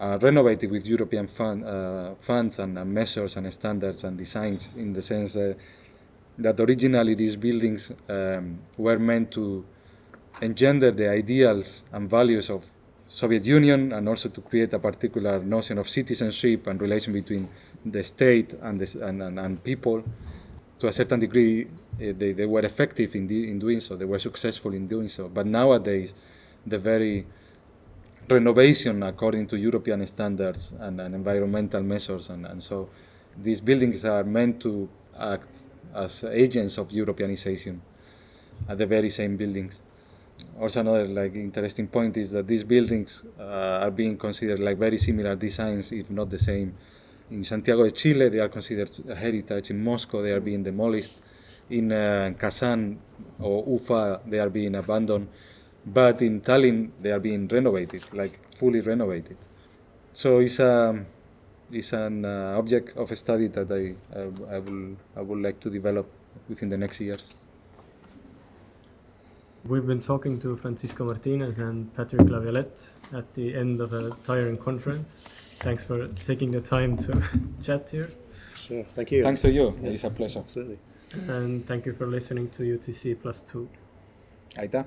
uh, 0.00 0.18
renovated 0.22 0.70
with 0.70 0.86
European 0.86 1.26
fund, 1.26 1.64
uh, 1.64 2.14
funds 2.20 2.58
and 2.58 2.78
uh, 2.78 2.84
measures 2.84 3.36
and 3.36 3.52
standards 3.52 4.04
and 4.04 4.16
designs 4.16 4.70
in 4.76 4.92
the 4.92 5.02
sense 5.02 5.34
that 6.38 6.60
originally 6.60 7.14
these 7.14 7.36
buildings 7.36 7.90
um, 8.08 8.60
were 8.76 8.98
meant 8.98 9.30
to 9.32 9.64
engender 10.40 10.90
the 10.92 11.08
ideals 11.08 11.82
and 11.92 12.08
values 12.08 12.48
of 12.48 12.70
Soviet 13.06 13.44
Union 13.44 13.92
and 13.92 14.08
also 14.08 14.28
to 14.28 14.40
create 14.42 14.72
a 14.74 14.78
particular 14.78 15.40
notion 15.40 15.78
of 15.78 15.88
citizenship 15.88 16.66
and 16.66 16.80
relation 16.80 17.12
between 17.12 17.48
the 17.84 18.04
state 18.04 18.52
and, 18.62 18.78
the, 18.80 19.06
and, 19.06 19.22
and, 19.22 19.38
and, 19.38 19.64
people. 19.64 20.04
To 20.78 20.86
a 20.86 20.92
certain 20.92 21.18
degree, 21.18 21.64
uh, 21.64 21.68
they, 21.96 22.32
they 22.32 22.46
were 22.46 22.60
effective 22.60 23.16
in, 23.16 23.26
the, 23.26 23.50
in 23.50 23.58
doing 23.58 23.80
so, 23.80 23.96
they 23.96 24.04
were 24.04 24.18
successful 24.18 24.72
in 24.74 24.86
doing 24.86 25.08
so. 25.08 25.28
But 25.28 25.46
nowadays, 25.46 26.14
the 26.66 26.78
very 26.78 27.26
renovation 28.28 29.02
according 29.02 29.46
to 29.46 29.56
European 29.56 30.06
standards 30.06 30.72
and, 30.80 31.00
and 31.00 31.14
environmental 31.14 31.82
measures, 31.82 32.30
and, 32.30 32.46
and 32.46 32.62
so 32.62 32.88
these 33.36 33.60
buildings 33.60 34.04
are 34.04 34.24
meant 34.24 34.60
to 34.60 34.88
act 35.18 35.48
as 35.94 36.24
agents 36.24 36.78
of 36.78 36.90
Europeanization 36.90 37.78
at 38.68 38.76
the 38.78 38.86
very 38.86 39.10
same 39.10 39.36
buildings 39.36 39.82
also 40.60 40.80
another 40.80 41.04
like 41.06 41.34
interesting 41.34 41.88
point 41.88 42.16
is 42.16 42.30
that 42.30 42.46
these 42.46 42.64
buildings 42.64 43.24
uh, 43.38 43.80
are 43.82 43.90
being 43.90 44.16
considered 44.16 44.60
like 44.60 44.78
very 44.78 44.98
similar 44.98 45.34
designs, 45.34 45.92
if 45.92 46.10
not 46.10 46.30
the 46.30 46.38
same. 46.38 46.74
In 47.30 47.44
Santiago 47.44 47.84
de 47.84 47.90
Chile, 47.90 48.28
they 48.28 48.38
are 48.38 48.48
considered 48.48 48.90
a 49.08 49.14
heritage. 49.14 49.70
In 49.70 49.82
Moscow, 49.82 50.22
they 50.22 50.32
are 50.32 50.40
being 50.40 50.62
demolished 50.62 51.12
In 51.70 51.92
uh, 51.92 52.32
Kazan 52.38 52.98
or 53.38 53.62
Ufa, 53.66 54.22
they 54.26 54.38
are 54.38 54.48
being 54.48 54.74
abandoned, 54.74 55.28
but 55.92 56.22
in 56.22 56.40
Tallinn, 56.40 56.90
they 57.00 57.10
are 57.10 57.20
being 57.20 57.48
renovated, 57.48 58.02
like 58.12 58.38
fully 58.56 58.80
renovated. 58.80 59.36
So 60.12 60.38
it's 60.38 60.58
a 60.58 61.04
it's 61.70 61.92
an 61.92 62.24
uh, 62.24 62.56
object 62.58 62.96
of 62.96 63.16
study 63.16 63.48
that 63.48 63.70
I, 63.70 63.94
I 64.18 64.56
I 64.56 64.58
will 64.58 64.96
I 65.16 65.20
would 65.22 65.42
like 65.42 65.60
to 65.60 65.70
develop 65.70 66.06
within 66.48 66.68
the 66.68 66.76
next 66.76 67.00
years. 67.00 67.32
We've 69.64 69.86
been 69.86 70.00
talking 70.00 70.38
to 70.40 70.56
Francisco 70.56 71.04
Martinez 71.04 71.58
and 71.58 71.94
Patrick 71.94 72.28
Laviolette 72.28 72.80
at 73.12 73.34
the 73.34 73.54
end 73.54 73.80
of 73.80 73.92
a 73.92 74.16
tiring 74.24 74.56
conference. 74.56 75.20
Thanks 75.60 75.84
for 75.84 76.06
taking 76.24 76.50
the 76.52 76.60
time 76.60 76.96
to 76.98 77.22
chat 77.62 77.90
here, 77.90 78.10
Sure. 78.54 78.84
Thank 78.94 79.12
you. 79.12 79.22
Thanks 79.22 79.42
to 79.42 79.50
you. 79.50 79.74
Yes. 79.82 79.94
It's 79.94 80.04
a 80.04 80.10
pleasure. 80.10 80.40
Absolutely. 80.40 80.78
and 81.28 81.66
thank 81.66 81.86
you 81.86 81.92
for 81.92 82.06
listening 82.06 82.48
to 82.50 82.62
UTC 82.62 83.20
Plus 83.20 83.42
Two. 83.42 83.68
Aitäh. 84.56 84.84